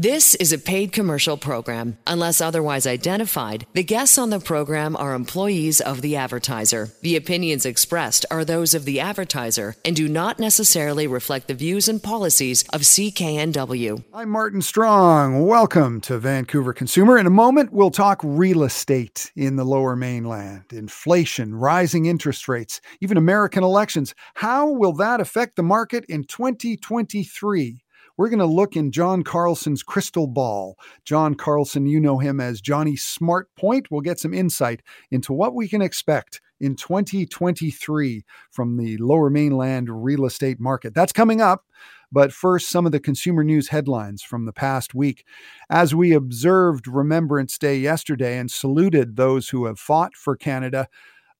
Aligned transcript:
This 0.00 0.36
is 0.36 0.52
a 0.52 0.58
paid 0.58 0.92
commercial 0.92 1.36
program. 1.36 1.98
Unless 2.06 2.40
otherwise 2.40 2.86
identified, 2.86 3.66
the 3.72 3.82
guests 3.82 4.16
on 4.16 4.30
the 4.30 4.38
program 4.38 4.94
are 4.94 5.12
employees 5.12 5.80
of 5.80 6.02
the 6.02 6.14
advertiser. 6.14 6.90
The 7.02 7.16
opinions 7.16 7.66
expressed 7.66 8.24
are 8.30 8.44
those 8.44 8.74
of 8.74 8.84
the 8.84 9.00
advertiser 9.00 9.74
and 9.84 9.96
do 9.96 10.06
not 10.06 10.38
necessarily 10.38 11.08
reflect 11.08 11.48
the 11.48 11.54
views 11.54 11.88
and 11.88 12.00
policies 12.00 12.62
of 12.72 12.82
CKNW. 12.82 14.04
I'm 14.14 14.28
Martin 14.28 14.62
Strong. 14.62 15.44
Welcome 15.44 16.00
to 16.02 16.16
Vancouver 16.18 16.72
Consumer. 16.72 17.18
In 17.18 17.26
a 17.26 17.30
moment, 17.30 17.72
we'll 17.72 17.90
talk 17.90 18.20
real 18.22 18.62
estate 18.62 19.32
in 19.34 19.56
the 19.56 19.64
lower 19.64 19.96
mainland, 19.96 20.66
inflation, 20.70 21.56
rising 21.56 22.06
interest 22.06 22.46
rates, 22.46 22.80
even 23.00 23.16
American 23.16 23.64
elections. 23.64 24.14
How 24.34 24.68
will 24.68 24.92
that 24.92 25.20
affect 25.20 25.56
the 25.56 25.64
market 25.64 26.04
in 26.04 26.22
2023? 26.22 27.82
We're 28.18 28.28
going 28.28 28.40
to 28.40 28.46
look 28.46 28.74
in 28.74 28.90
John 28.90 29.22
Carlson's 29.22 29.84
crystal 29.84 30.26
ball. 30.26 30.76
John 31.04 31.36
Carlson, 31.36 31.86
you 31.86 32.00
know 32.00 32.18
him 32.18 32.40
as 32.40 32.60
Johnny 32.60 32.96
Smart 32.96 33.48
Point. 33.54 33.92
We'll 33.92 34.00
get 34.00 34.18
some 34.18 34.34
insight 34.34 34.82
into 35.12 35.32
what 35.32 35.54
we 35.54 35.68
can 35.68 35.80
expect 35.80 36.40
in 36.60 36.74
2023 36.74 38.24
from 38.50 38.76
the 38.76 38.96
lower 38.96 39.30
mainland 39.30 39.88
real 40.04 40.26
estate 40.26 40.58
market. 40.58 40.94
That's 40.94 41.12
coming 41.12 41.40
up. 41.40 41.64
But 42.10 42.32
first, 42.32 42.70
some 42.70 42.86
of 42.86 42.92
the 42.92 42.98
consumer 42.98 43.44
news 43.44 43.68
headlines 43.68 44.22
from 44.22 44.46
the 44.46 44.52
past 44.52 44.96
week. 44.96 45.24
As 45.70 45.94
we 45.94 46.12
observed 46.12 46.88
Remembrance 46.88 47.56
Day 47.56 47.78
yesterday 47.78 48.36
and 48.36 48.50
saluted 48.50 49.14
those 49.14 49.50
who 49.50 49.66
have 49.66 49.78
fought 49.78 50.16
for 50.16 50.34
Canada, 50.34 50.88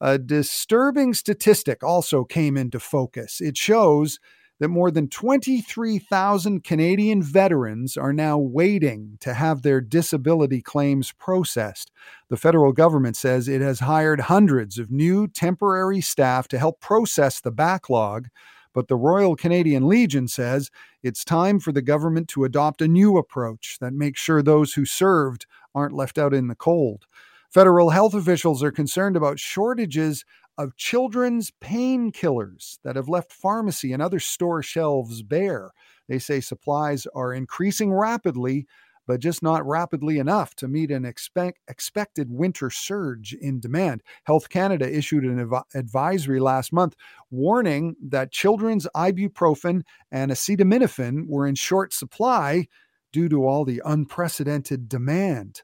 a 0.01 0.17
disturbing 0.17 1.13
statistic 1.13 1.83
also 1.83 2.23
came 2.23 2.57
into 2.57 2.79
focus. 2.79 3.41
It 3.41 3.57
shows 3.57 4.21
that 4.61 4.69
more 4.69 4.91
than 4.91 5.09
23,000 5.09 6.65
Canadian 6.65 7.23
veterans 7.23 7.97
are 7.97 8.13
now 8.13 8.39
waiting 8.39 9.17
to 9.21 9.35
have 9.35 9.63
their 9.63 9.81
disability 9.81 10.61
claims 10.61 11.13
processed. 11.13 11.93
The 12.29 12.37
federal 12.37 12.73
government 12.73 13.17
says 13.17 13.49
it 13.49 13.61
has 13.61 13.81
hired 13.81 14.21
hundreds 14.21 14.79
of 14.79 14.91
new 14.91 15.29
temporary 15.29 16.01
staff 16.01 16.49
to 16.49 16.59
help 16.59 16.81
process 16.81 17.41
the 17.41 17.53
backlog. 17.53 18.29
But 18.75 18.89
the 18.89 18.97
Royal 18.97 19.35
Canadian 19.35 19.89
Legion 19.89 20.29
says 20.29 20.71
it's 21.03 21.25
time 21.25 21.59
for 21.59 21.73
the 21.73 21.83
government 21.83 22.29
to 22.29 22.45
adopt 22.45 22.83
a 22.83 22.89
new 22.89 23.17
approach 23.17 23.79
that 23.81 23.93
makes 23.93 24.21
sure 24.21 24.43
those 24.43 24.75
who 24.75 24.85
served 24.85 25.47
aren't 25.75 25.95
left 25.95 26.19
out 26.19 26.35
in 26.35 26.49
the 26.49 26.55
cold. 26.55 27.07
Federal 27.51 27.91
health 27.91 28.13
officials 28.13 28.63
are 28.63 28.71
concerned 28.71 29.17
about 29.17 29.39
shortages 29.39 30.25
of 30.59 30.77
children's 30.77 31.53
painkillers 31.63 32.79
that 32.83 32.97
have 32.97 33.09
left 33.09 33.33
pharmacy 33.33 33.93
and 33.93 34.03
other 34.03 34.19
store 34.19 34.63
shelves 34.63 35.23
bare. 35.23 35.71
They 36.09 36.19
say 36.19 36.41
supplies 36.41 37.07
are 37.15 37.33
increasing 37.33 37.93
rapidly, 37.93 38.67
but 39.07 39.21
just 39.21 39.43
not 39.43 39.67
rapidly 39.67 40.19
enough 40.19 40.55
to 40.57 40.69
meet 40.69 40.91
an 40.91 41.05
expect, 41.05 41.61
expected 41.69 42.29
winter 42.31 42.71
surge 42.71 43.33
in 43.33 43.61
demand. 43.61 44.03
Health 44.25 44.49
Canada 44.49 44.93
issued 44.93 45.25
an 45.25 45.39
adv- 45.39 45.65
advisory 45.75 46.41
last 46.41 46.73
month 46.73 46.95
warning 47.31 47.95
that 48.09 48.33
children's 48.33 48.87
ibuprofen 48.97 49.83
and 50.11 50.31
acetaminophen 50.31 51.27
were 51.29 51.47
in 51.47 51.55
short 51.55 51.93
supply 51.93 52.67
due 53.13 53.29
to 53.29 53.47
all 53.47 53.65
the 53.65 53.81
unprecedented 53.85 54.89
demand. 54.89 55.63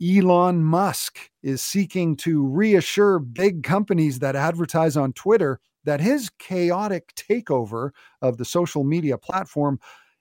Elon 0.00 0.64
Musk 0.64 1.30
is 1.42 1.62
seeking 1.62 2.16
to 2.16 2.46
reassure 2.46 3.18
big 3.18 3.62
companies 3.62 4.18
that 4.20 4.36
advertise 4.36 4.96
on 4.96 5.12
Twitter 5.12 5.60
that 5.84 6.00
his 6.00 6.30
chaotic 6.38 7.12
takeover 7.14 7.90
of 8.20 8.36
the 8.36 8.44
social 8.44 8.84
media 8.84 9.18
platform 9.18 9.78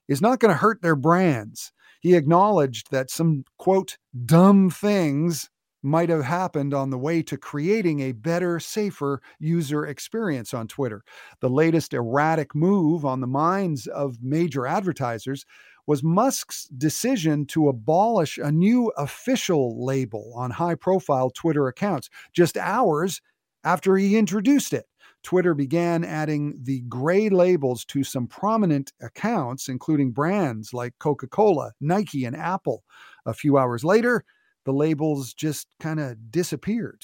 is 0.07 0.21
not 0.21 0.39
going 0.39 0.51
to 0.51 0.57
hurt 0.57 0.81
their 0.81 0.95
brands. 0.95 1.71
He 2.01 2.15
acknowledged 2.15 2.91
that 2.91 3.11
some, 3.11 3.45
quote, 3.57 3.97
dumb 4.25 4.69
things 4.69 5.49
might 5.83 6.09
have 6.09 6.23
happened 6.23 6.73
on 6.73 6.89
the 6.89 6.97
way 6.97 7.23
to 7.23 7.37
creating 7.37 8.01
a 8.01 8.11
better, 8.11 8.59
safer 8.59 9.21
user 9.39 9.85
experience 9.85 10.53
on 10.53 10.67
Twitter. 10.67 11.03
The 11.39 11.49
latest 11.49 11.93
erratic 11.93 12.53
move 12.53 13.03
on 13.05 13.19
the 13.19 13.27
minds 13.27 13.87
of 13.87 14.21
major 14.21 14.67
advertisers 14.67 15.45
was 15.91 16.03
Musk's 16.03 16.67
decision 16.67 17.45
to 17.45 17.67
abolish 17.67 18.37
a 18.37 18.49
new 18.49 18.93
official 18.95 19.85
label 19.85 20.31
on 20.37 20.49
high 20.49 20.73
profile 20.73 21.29
Twitter 21.29 21.67
accounts 21.67 22.09
just 22.31 22.55
hours 22.55 23.21
after 23.65 23.97
he 23.97 24.15
introduced 24.15 24.71
it. 24.71 24.85
Twitter 25.21 25.53
began 25.53 26.05
adding 26.05 26.57
the 26.63 26.79
gray 26.87 27.27
labels 27.27 27.83
to 27.83 28.05
some 28.05 28.25
prominent 28.25 28.93
accounts, 29.01 29.67
including 29.67 30.11
brands 30.11 30.73
like 30.73 30.93
Coca 30.97 31.27
Cola, 31.27 31.73
Nike, 31.81 32.23
and 32.23 32.37
Apple. 32.37 32.85
A 33.25 33.33
few 33.33 33.57
hours 33.57 33.83
later, 33.83 34.23
the 34.63 34.71
labels 34.71 35.33
just 35.33 35.67
kind 35.81 35.99
of 35.99 36.31
disappeared. 36.31 37.03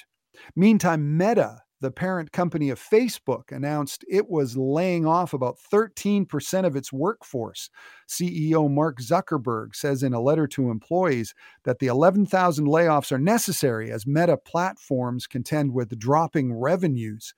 Meantime, 0.55 1.17
Meta 1.17 1.61
the 1.79 1.91
parent 1.91 2.31
company 2.31 2.69
of 2.69 2.79
Facebook 2.79 3.51
announced 3.51 4.03
it 4.09 4.29
was 4.29 4.57
laying 4.57 5.05
off 5.05 5.33
about 5.33 5.57
13% 5.71 6.65
of 6.65 6.75
its 6.75 6.91
workforce. 6.91 7.69
CEO 8.07 8.69
Mark 8.69 8.99
Zuckerberg 8.99 9.75
says 9.75 10.01
in 10.01 10.13
a 10.13 10.21
letter 10.21 10.47
to 10.47 10.71
employees 10.71 11.35
that 11.65 11.79
the 11.79 11.87
11,000 11.87 12.65
layoffs 12.65 13.11
are 13.11 13.19
necessary 13.19 13.91
as 13.91 14.07
meta 14.07 14.37
platforms 14.37 15.27
contend 15.27 15.73
with 15.73 15.97
dropping 15.99 16.53
revenues. 16.53 17.33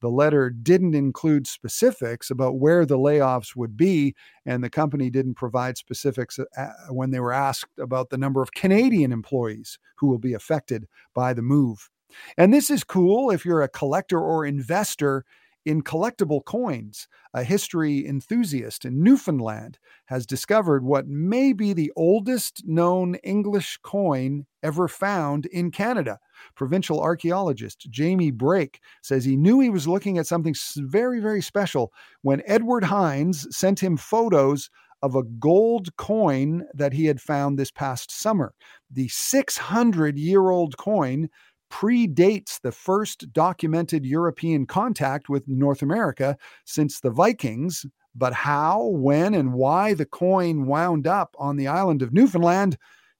The 0.00 0.10
letter 0.10 0.50
didn't 0.50 0.94
include 0.94 1.46
specifics 1.46 2.30
about 2.30 2.58
where 2.58 2.84
the 2.84 2.98
layoffs 2.98 3.56
would 3.56 3.76
be, 3.76 4.14
and 4.44 4.62
the 4.62 4.68
company 4.68 5.08
didn't 5.08 5.34
provide 5.34 5.78
specifics 5.78 6.38
uh, 6.38 6.68
when 6.90 7.10
they 7.10 7.20
were 7.20 7.32
asked 7.32 7.78
about 7.78 8.10
the 8.10 8.18
number 8.18 8.42
of 8.42 8.52
Canadian 8.52 9.12
employees 9.12 9.78
who 9.96 10.08
will 10.08 10.18
be 10.18 10.34
affected 10.34 10.86
by 11.14 11.32
the 11.32 11.42
move. 11.42 11.88
And 12.36 12.52
this 12.52 12.70
is 12.70 12.84
cool 12.84 13.30
if 13.30 13.44
you're 13.44 13.62
a 13.62 13.68
collector 13.68 14.18
or 14.18 14.44
investor 14.44 15.24
in 15.64 15.82
collectible 15.82 16.44
coins. 16.44 17.08
A 17.32 17.42
history 17.42 18.06
enthusiast 18.06 18.84
in 18.84 19.02
Newfoundland 19.02 19.78
has 20.06 20.26
discovered 20.26 20.84
what 20.84 21.08
may 21.08 21.52
be 21.52 21.72
the 21.72 21.92
oldest 21.96 22.62
known 22.66 23.16
English 23.16 23.78
coin 23.82 24.46
ever 24.62 24.86
found 24.86 25.46
in 25.46 25.70
Canada. 25.70 26.18
Provincial 26.54 27.00
archaeologist 27.00 27.88
Jamie 27.90 28.30
Brake 28.30 28.80
says 29.02 29.24
he 29.24 29.36
knew 29.36 29.60
he 29.60 29.70
was 29.70 29.88
looking 29.88 30.18
at 30.18 30.26
something 30.26 30.54
very, 30.76 31.20
very 31.20 31.42
special 31.42 31.92
when 32.22 32.42
Edward 32.46 32.84
Hynes 32.84 33.46
sent 33.50 33.82
him 33.82 33.96
photos 33.96 34.70
of 35.02 35.14
a 35.14 35.22
gold 35.22 35.94
coin 35.96 36.64
that 36.72 36.94
he 36.94 37.06
had 37.06 37.20
found 37.20 37.58
this 37.58 37.70
past 37.70 38.10
summer. 38.10 38.54
The 38.90 39.08
600 39.08 40.18
year 40.18 40.48
old 40.48 40.76
coin 40.78 41.28
predates 41.74 42.60
the 42.60 42.70
first 42.70 43.32
documented 43.32 44.06
European 44.06 44.64
contact 44.64 45.28
with 45.28 45.48
North 45.48 45.82
America 45.82 46.38
since 46.64 47.00
the 47.00 47.10
Vikings. 47.10 47.84
But 48.14 48.32
how, 48.32 48.84
when, 48.84 49.34
and 49.34 49.54
why 49.54 49.94
the 49.94 50.06
coin 50.06 50.66
wound 50.66 51.08
up 51.08 51.34
on 51.36 51.56
the 51.56 51.66
island 51.66 52.00
of 52.00 52.12
Newfoundland 52.12 52.78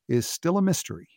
is 0.09 0.29
still 0.29 0.57
a 0.57 0.63
mystery. 0.63 1.09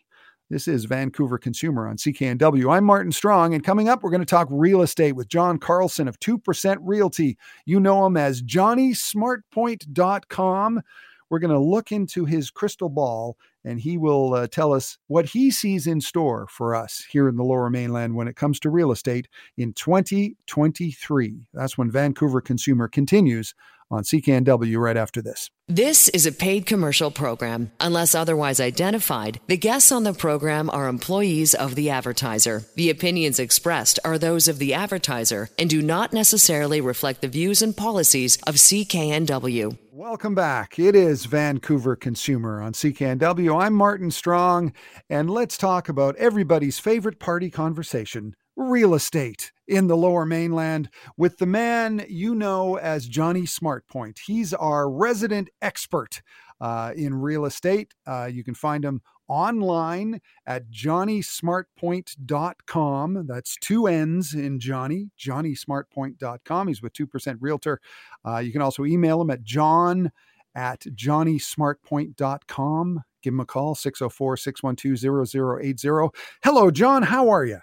This 0.50 0.68
is 0.68 0.86
Vancouver 0.86 1.38
Consumer 1.38 1.88
on 1.88 1.98
CKNW. 1.98 2.76
I'm 2.76 2.86
Martin 2.86 3.12
Strong, 3.12 3.54
and 3.54 3.64
coming 3.64 3.88
up, 3.88 4.02
we're 4.02 4.10
going 4.10 4.22
to 4.22 4.26
talk 4.26 4.48
real 4.50 4.82
estate 4.82 5.12
with 5.12 5.28
John 5.28 5.60
Carlson 5.60 6.08
of 6.08 6.20
2% 6.20 6.78
Realty. 6.82 7.38
You 7.68 7.80
know 7.80 8.04
him 8.08 8.18
as 8.18 8.42
JohnnySmartPoint.com. 8.42 10.82
We're 11.30 11.40
going 11.40 11.54
to 11.54 11.60
look 11.60 11.92
into 11.92 12.26
his 12.26 12.50
crystal 12.50 12.90
ball 12.90 13.38
and 13.68 13.82
he 13.82 13.98
will 13.98 14.34
uh, 14.34 14.48
tell 14.48 14.74
us 14.74 14.98
what 15.08 15.26
he 15.26 15.52
sees 15.52 15.88
in 15.88 16.00
store 16.00 16.48
for 16.50 16.74
us 16.74 17.06
here 17.10 17.28
in 17.28 17.36
the 17.36 17.44
lower 17.44 17.70
mainland 17.70 18.16
when 18.16 18.28
it 18.28 18.38
comes 18.38 18.60
to 18.62 18.70
real 18.70 18.92
estate 18.92 19.28
in 19.58 19.74
2023. 19.74 21.42
That's 21.54 21.78
when 21.78 21.92
Vancouver 21.92 22.40
Consumer 22.40 22.88
continues 22.88 23.54
on 23.90 24.04
CKNW 24.04 24.78
right 24.78 24.98
after 24.98 25.22
this. 25.22 25.50
This 25.68 26.08
is 26.10 26.26
a 26.26 26.32
paid 26.32 26.66
commercial 26.66 27.12
program. 27.12 27.72
Unless 27.80 28.16
otherwise 28.16 28.60
identified, 28.60 29.40
the 29.48 29.58
guests 29.58 29.92
on 29.92 30.04
the 30.04 30.14
program 30.14 30.70
are 30.70 30.88
employees 30.88 31.54
of 31.54 31.76
the 31.76 31.90
advertiser. 31.90 32.64
The 32.76 32.90
opinions 32.90 33.40
expressed 33.40 34.00
are 34.06 34.18
those 34.18 34.48
of 34.48 34.60
the 34.60 34.74
advertiser 34.74 35.50
and 35.60 35.70
do 35.70 35.82
not 35.82 36.14
necessarily 36.14 36.82
reflect 36.82 37.22
the 37.22 37.28
views 37.28 37.62
and 37.62 37.76
policies 37.76 38.38
of 38.48 38.56
CKNW. 38.56 39.78
Welcome 39.92 40.36
back. 40.36 40.78
It 40.78 40.96
is 40.96 41.26
Vancouver 41.26 41.96
Consumer 41.96 42.62
on 42.62 42.74
CKNW. 42.74 43.62
I'm 43.62 43.74
Martin 43.74 44.12
Strong, 44.12 44.74
and 45.10 45.30
let's 45.30 45.58
talk 45.58 45.90
about 45.90 46.16
everybody's 46.18 46.80
favorite 46.80 47.20
party 47.20 47.50
conversation 47.50 48.36
real 48.58 48.94
estate 48.96 49.54
in 49.68 49.88
the 49.88 49.96
lower 49.96 50.26
mainland 50.26 50.90
with 51.16 51.38
the 51.38 51.46
man 51.46 52.06
you 52.10 52.36
know 52.36 52.76
as 52.78 53.08
Johnny 53.08 53.44
Smartpoint. 53.44 54.18
He's 54.26 54.54
our 54.54 54.90
resident 54.90 55.50
expert 55.62 56.22
uh, 56.60 56.92
in 56.96 57.14
real 57.14 57.46
estate. 57.46 57.94
Uh, 58.06 58.28
you 58.32 58.44
can 58.44 58.56
find 58.56 58.84
him 58.84 59.02
online 59.28 60.20
at 60.46 60.70
johnnysmartpoint.com. 60.72 63.28
That's 63.28 63.58
two 63.62 63.88
N's 63.88 64.34
in 64.34 64.60
Johnny, 64.60 65.12
johnnysmartpoint.com. 65.20 66.68
He's 66.68 66.82
with 66.82 66.94
2% 66.94 67.38
Realtor. 67.40 67.80
Uh, 68.26 68.40
you 68.40 68.52
can 68.52 68.64
also 68.64 68.86
email 68.86 69.22
him 69.22 69.30
at 69.30 69.44
john 69.44 70.12
at 70.56 70.82
johnnysmartpoint.com. 70.82 73.04
Give 73.22 73.34
him 73.34 73.40
a 73.40 73.46
call, 73.46 73.76
604 73.76 74.38
612 74.38 75.28
0080. 75.28 76.10
Hello, 76.44 76.72
John. 76.72 77.04
How 77.04 77.30
are 77.30 77.46
you? 77.46 77.60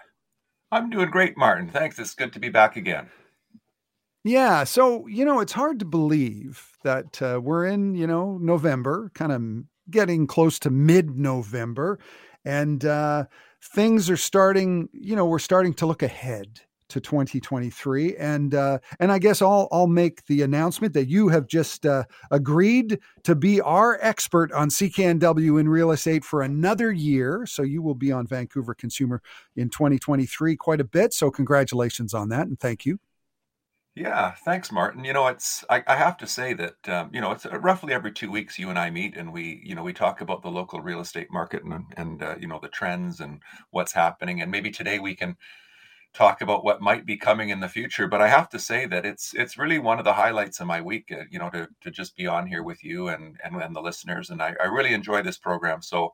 I'm 0.71 0.89
doing 0.89 1.09
great, 1.09 1.37
Martin. 1.37 1.69
Thanks. 1.69 1.99
It's 1.99 2.13
good 2.13 2.33
to 2.33 2.39
be 2.39 2.49
back 2.49 2.75
again. 2.75 3.09
Yeah. 4.23 4.63
So, 4.63 5.05
you 5.07 5.23
know, 5.23 5.39
it's 5.39 5.53
hard 5.53 5.79
to 5.79 5.85
believe 5.85 6.71
that 6.83 7.21
uh, 7.21 7.39
we're 7.41 7.65
in, 7.65 7.95
you 7.95 8.07
know, 8.07 8.37
November, 8.41 9.11
kind 9.13 9.31
of 9.31 9.91
getting 9.91 10.25
close 10.25 10.57
to 10.59 10.71
mid 10.71 11.17
November, 11.17 11.99
and 12.43 12.83
uh, 12.83 13.25
things 13.61 14.09
are 14.09 14.17
starting, 14.17 14.89
you 14.91 15.15
know, 15.15 15.25
we're 15.25 15.39
starting 15.39 15.73
to 15.75 15.85
look 15.85 16.01
ahead 16.01 16.61
to 16.89 16.99
2023 16.99 18.15
and 18.17 18.53
uh, 18.53 18.79
and 18.99 19.11
I 19.11 19.19
guess 19.19 19.41
I'll 19.41 19.67
I'll 19.71 19.87
make 19.87 20.25
the 20.25 20.41
announcement 20.41 20.93
that 20.93 21.07
you 21.07 21.29
have 21.29 21.47
just 21.47 21.85
uh, 21.85 22.03
agreed 22.31 22.99
to 23.23 23.35
be 23.35 23.61
our 23.61 23.97
expert 24.01 24.51
on 24.51 24.69
CKNW 24.69 25.59
in 25.59 25.69
real 25.69 25.91
estate 25.91 26.23
for 26.23 26.41
another 26.41 26.91
year. 26.91 27.45
So 27.45 27.63
you 27.63 27.81
will 27.81 27.95
be 27.95 28.11
on 28.11 28.27
Vancouver 28.27 28.73
Consumer 28.73 29.21
in 29.55 29.69
2023 29.69 30.55
quite 30.55 30.81
a 30.81 30.85
bit. 30.85 31.13
So 31.13 31.31
congratulations 31.31 32.13
on 32.13 32.29
that 32.29 32.47
and 32.47 32.59
thank 32.59 32.85
you. 32.85 32.99
Yeah, 33.95 34.31
thanks, 34.43 34.73
Martin. 34.73 35.05
You 35.05 35.13
know, 35.13 35.27
it's 35.27 35.63
I, 35.69 35.81
I 35.87 35.95
have 35.95 36.17
to 36.17 36.27
say 36.27 36.53
that 36.53 36.89
um, 36.89 37.11
you 37.13 37.21
know 37.21 37.31
it's 37.31 37.45
uh, 37.45 37.57
roughly 37.59 37.93
every 37.93 38.11
two 38.11 38.29
weeks 38.29 38.59
you 38.59 38.69
and 38.69 38.77
I 38.77 38.89
meet 38.89 39.15
and 39.15 39.31
we 39.31 39.61
you 39.63 39.73
know 39.73 39.83
we 39.83 39.93
talk 39.93 40.19
about 40.19 40.41
the 40.41 40.49
local 40.49 40.81
real 40.81 40.99
estate 40.99 41.31
market 41.31 41.63
and 41.63 41.85
and 41.95 42.21
uh, 42.21 42.35
you 42.37 42.47
know 42.47 42.59
the 42.61 42.67
trends 42.67 43.21
and 43.21 43.41
what's 43.71 43.93
happening. 43.93 44.41
And 44.41 44.51
maybe 44.51 44.69
today 44.69 44.99
we 44.99 45.15
can 45.15 45.37
talk 46.15 46.41
about 46.41 46.63
what 46.63 46.81
might 46.81 47.05
be 47.05 47.17
coming 47.17 47.49
in 47.49 47.59
the 47.59 47.69
future. 47.69 48.07
But 48.07 48.21
I 48.21 48.27
have 48.27 48.49
to 48.49 48.59
say 48.59 48.85
that 48.87 49.05
it's 49.05 49.33
it's 49.33 49.57
really 49.57 49.79
one 49.79 49.99
of 49.99 50.05
the 50.05 50.13
highlights 50.13 50.59
of 50.59 50.67
my 50.67 50.81
week. 50.81 51.11
Uh, 51.11 51.25
you 51.29 51.37
know, 51.37 51.49
to 51.51 51.67
to 51.81 51.91
just 51.91 52.15
be 52.15 52.25
on 52.25 52.47
here 52.47 52.63
with 52.63 52.83
you 52.83 53.09
and 53.09 53.37
and, 53.43 53.55
and 53.61 53.75
the 53.75 53.81
listeners, 53.81 54.29
and 54.29 54.41
I, 54.41 54.55
I 54.61 54.65
really 54.65 54.93
enjoy 54.93 55.21
this 55.21 55.37
program. 55.37 55.81
So 55.81 56.13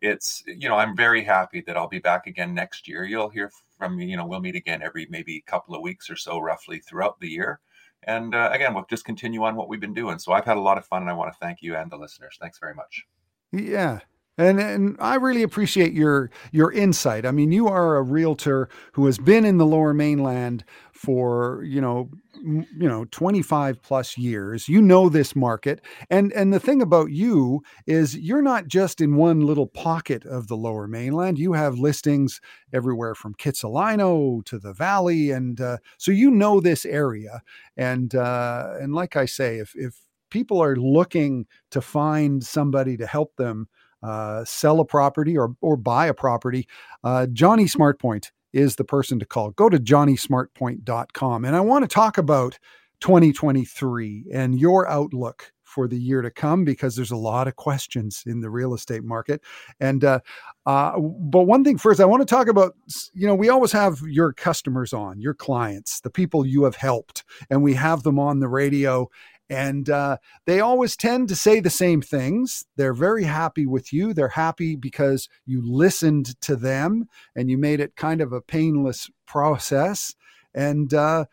it's 0.00 0.42
you 0.46 0.68
know 0.68 0.76
I'm 0.76 0.96
very 0.96 1.24
happy 1.24 1.62
that 1.66 1.76
I'll 1.76 1.88
be 1.88 1.98
back 1.98 2.26
again 2.26 2.54
next 2.54 2.86
year. 2.86 3.04
You'll 3.04 3.30
hear 3.30 3.50
from 3.78 3.96
me. 3.96 4.06
You 4.06 4.16
know, 4.16 4.26
we'll 4.26 4.40
meet 4.40 4.56
again 4.56 4.82
every 4.82 5.06
maybe 5.10 5.42
couple 5.46 5.74
of 5.74 5.82
weeks 5.82 6.10
or 6.10 6.16
so, 6.16 6.38
roughly 6.38 6.78
throughout 6.78 7.18
the 7.20 7.28
year. 7.28 7.60
And 8.04 8.34
uh, 8.34 8.50
again, 8.52 8.72
we'll 8.74 8.86
just 8.88 9.04
continue 9.04 9.42
on 9.44 9.56
what 9.56 9.68
we've 9.68 9.80
been 9.80 9.94
doing. 9.94 10.18
So 10.18 10.32
I've 10.32 10.46
had 10.46 10.56
a 10.56 10.60
lot 10.60 10.78
of 10.78 10.86
fun, 10.86 11.02
and 11.02 11.10
I 11.10 11.14
want 11.14 11.32
to 11.32 11.38
thank 11.38 11.60
you 11.60 11.76
and 11.76 11.90
the 11.90 11.98
listeners. 11.98 12.38
Thanks 12.40 12.58
very 12.58 12.74
much. 12.74 13.06
Yeah, 13.52 14.00
and 14.40 14.58
and 14.60 14.96
I 15.00 15.16
really 15.16 15.42
appreciate 15.42 15.92
your 15.92 16.30
your 16.50 16.72
insight. 16.72 17.26
I 17.26 17.30
mean, 17.30 17.52
you 17.52 17.68
are 17.68 17.96
a 17.96 18.02
realtor 18.02 18.68
who 18.92 19.06
has 19.06 19.18
been 19.18 19.44
in 19.44 19.58
the 19.58 19.66
Lower 19.66 19.92
Mainland 19.92 20.64
for 20.92 21.62
you 21.64 21.80
know 21.80 22.10
you 22.42 22.66
know 22.88 23.04
25 23.10 23.82
plus 23.82 24.16
years. 24.16 24.68
You 24.68 24.80
know 24.80 25.08
this 25.08 25.36
market, 25.36 25.82
and 26.08 26.32
and 26.32 26.52
the 26.52 26.60
thing 26.60 26.80
about 26.80 27.10
you 27.10 27.62
is 27.86 28.16
you're 28.16 28.42
not 28.42 28.66
just 28.66 29.00
in 29.00 29.16
one 29.16 29.40
little 29.40 29.66
pocket 29.66 30.24
of 30.24 30.48
the 30.48 30.56
Lower 30.56 30.88
Mainland. 30.88 31.38
You 31.38 31.52
have 31.52 31.78
listings 31.78 32.40
everywhere 32.72 33.14
from 33.14 33.34
Kitsilano 33.34 34.44
to 34.46 34.58
the 34.58 34.72
Valley, 34.72 35.30
and 35.30 35.60
uh, 35.60 35.76
so 35.98 36.12
you 36.12 36.30
know 36.30 36.60
this 36.60 36.86
area. 36.86 37.42
And 37.76 38.14
uh, 38.14 38.74
and 38.80 38.94
like 38.94 39.16
I 39.16 39.26
say, 39.26 39.58
if 39.58 39.72
if 39.74 40.00
people 40.30 40.62
are 40.62 40.76
looking 40.76 41.46
to 41.72 41.80
find 41.80 42.42
somebody 42.42 42.96
to 42.96 43.06
help 43.06 43.36
them 43.36 43.68
uh, 44.02 44.44
sell 44.44 44.80
a 44.80 44.84
property 44.84 45.36
or 45.36 45.54
or 45.60 45.76
buy 45.76 46.06
a 46.06 46.14
property, 46.14 46.66
uh, 47.04 47.26
Johnny 47.26 47.64
Smartpoint 47.64 48.30
is 48.52 48.76
the 48.76 48.84
person 48.84 49.18
to 49.18 49.26
call. 49.26 49.50
Go 49.52 49.68
to 49.68 49.78
johnnysmartpoint.com. 49.78 51.44
And 51.44 51.56
I 51.56 51.60
want 51.60 51.84
to 51.84 51.88
talk 51.88 52.18
about 52.18 52.58
2023 53.00 54.26
and 54.32 54.58
your 54.58 54.88
outlook 54.88 55.52
for 55.70 55.86
the 55.86 55.96
year 55.96 56.20
to 56.20 56.30
come 56.30 56.64
because 56.64 56.96
there's 56.96 57.12
a 57.12 57.16
lot 57.16 57.46
of 57.46 57.54
questions 57.54 58.24
in 58.26 58.40
the 58.40 58.50
real 58.50 58.74
estate 58.74 59.04
market. 59.04 59.40
And 59.78 60.04
uh, 60.04 60.18
uh, 60.66 60.98
but 60.98 61.44
one 61.44 61.62
thing 61.62 61.78
first, 61.78 62.00
I 62.00 62.04
want 62.04 62.20
to 62.20 62.26
talk 62.26 62.48
about. 62.48 62.74
You 63.14 63.26
know, 63.26 63.34
we 63.34 63.48
always 63.48 63.72
have 63.72 64.00
your 64.02 64.32
customers 64.32 64.92
on, 64.92 65.20
your 65.20 65.34
clients, 65.34 66.00
the 66.00 66.10
people 66.10 66.44
you 66.44 66.64
have 66.64 66.76
helped, 66.76 67.24
and 67.48 67.62
we 67.62 67.74
have 67.74 68.02
them 68.02 68.18
on 68.18 68.40
the 68.40 68.48
radio. 68.48 69.08
And 69.50 69.90
uh, 69.90 70.18
they 70.46 70.60
always 70.60 70.96
tend 70.96 71.28
to 71.28 71.36
say 71.36 71.58
the 71.58 71.70
same 71.70 72.00
things. 72.00 72.64
They're 72.76 72.94
very 72.94 73.24
happy 73.24 73.66
with 73.66 73.92
you. 73.92 74.14
They're 74.14 74.28
happy 74.28 74.76
because 74.76 75.28
you 75.44 75.60
listened 75.60 76.40
to 76.42 76.54
them 76.54 77.08
and 77.34 77.50
you 77.50 77.58
made 77.58 77.80
it 77.80 77.96
kind 77.96 78.20
of 78.20 78.32
a 78.32 78.40
painless 78.40 79.10
process. 79.26 80.14
And 80.54 80.94
uh, 80.94 81.24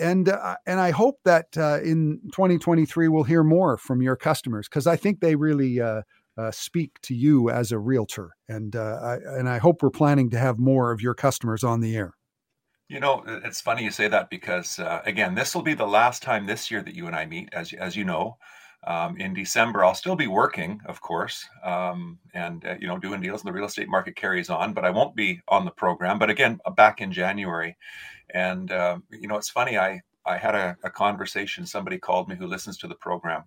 and 0.00 0.28
uh, 0.28 0.56
and 0.66 0.80
I 0.80 0.90
hope 0.90 1.20
that 1.24 1.56
uh, 1.56 1.78
in 1.82 2.20
2023 2.32 3.06
we'll 3.06 3.22
hear 3.22 3.44
more 3.44 3.76
from 3.76 4.02
your 4.02 4.16
customers 4.16 4.68
because 4.68 4.88
I 4.88 4.96
think 4.96 5.20
they 5.20 5.36
really 5.36 5.80
uh, 5.80 6.02
uh, 6.36 6.50
speak 6.50 7.00
to 7.02 7.14
you 7.14 7.48
as 7.48 7.70
a 7.70 7.78
realtor. 7.78 8.30
And 8.48 8.74
I, 8.74 9.18
and 9.24 9.48
I 9.48 9.58
hope 9.58 9.82
we're 9.82 9.90
planning 9.90 10.30
to 10.30 10.38
have 10.38 10.58
more 10.58 10.90
of 10.90 11.00
your 11.00 11.14
customers 11.14 11.62
on 11.62 11.80
the 11.80 11.94
air. 11.94 12.14
You 12.92 13.00
know, 13.00 13.24
it's 13.26 13.62
funny 13.62 13.84
you 13.84 13.90
say 13.90 14.06
that 14.08 14.28
because 14.28 14.78
uh, 14.78 15.00
again, 15.06 15.34
this 15.34 15.54
will 15.54 15.62
be 15.62 15.72
the 15.72 15.86
last 15.86 16.22
time 16.22 16.44
this 16.44 16.70
year 16.70 16.82
that 16.82 16.94
you 16.94 17.06
and 17.06 17.16
I 17.16 17.24
meet, 17.24 17.48
as 17.54 17.72
as 17.72 17.96
you 17.96 18.04
know. 18.04 18.36
Um, 18.86 19.16
in 19.16 19.32
December, 19.32 19.82
I'll 19.82 19.94
still 19.94 20.14
be 20.14 20.26
working, 20.26 20.78
of 20.84 21.00
course, 21.00 21.48
um, 21.64 22.18
and 22.34 22.62
uh, 22.66 22.74
you 22.78 22.86
know, 22.86 22.98
doing 22.98 23.22
deals. 23.22 23.42
The 23.42 23.50
real 23.50 23.64
estate 23.64 23.88
market 23.88 24.14
carries 24.14 24.50
on, 24.50 24.74
but 24.74 24.84
I 24.84 24.90
won't 24.90 25.16
be 25.16 25.40
on 25.48 25.64
the 25.64 25.70
program. 25.70 26.18
But 26.18 26.28
again, 26.28 26.60
uh, 26.66 26.70
back 26.70 27.00
in 27.00 27.10
January, 27.10 27.78
and 28.34 28.70
uh, 28.70 28.98
you 29.10 29.26
know, 29.26 29.36
it's 29.36 29.48
funny. 29.48 29.78
I 29.78 30.02
I 30.26 30.36
had 30.36 30.54
a, 30.54 30.76
a, 30.84 30.90
conversation. 30.90 31.64
Somebody 31.64 31.96
called 31.96 32.28
me 32.28 32.36
who 32.36 32.46
listens 32.46 32.76
to 32.78 32.88
the 32.88 32.94
program, 32.96 33.44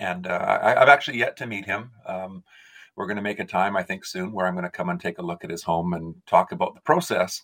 and 0.00 0.26
uh, 0.26 0.58
I, 0.60 0.70
have 0.70 0.88
actually 0.88 1.18
yet 1.18 1.36
to 1.36 1.46
meet 1.46 1.66
him. 1.66 1.92
Um, 2.04 2.42
we're 2.96 3.06
going 3.06 3.16
to 3.16 3.22
make 3.22 3.38
a 3.38 3.44
time, 3.44 3.76
I 3.76 3.84
think, 3.84 4.04
soon 4.04 4.32
where 4.32 4.46
I'm 4.46 4.54
going 4.54 4.64
to 4.64 4.70
come 4.70 4.88
and 4.88 5.00
take 5.00 5.18
a 5.18 5.22
look 5.22 5.44
at 5.44 5.50
his 5.50 5.62
home 5.62 5.92
and 5.92 6.16
talk 6.26 6.50
about 6.50 6.74
the 6.74 6.80
process 6.80 7.42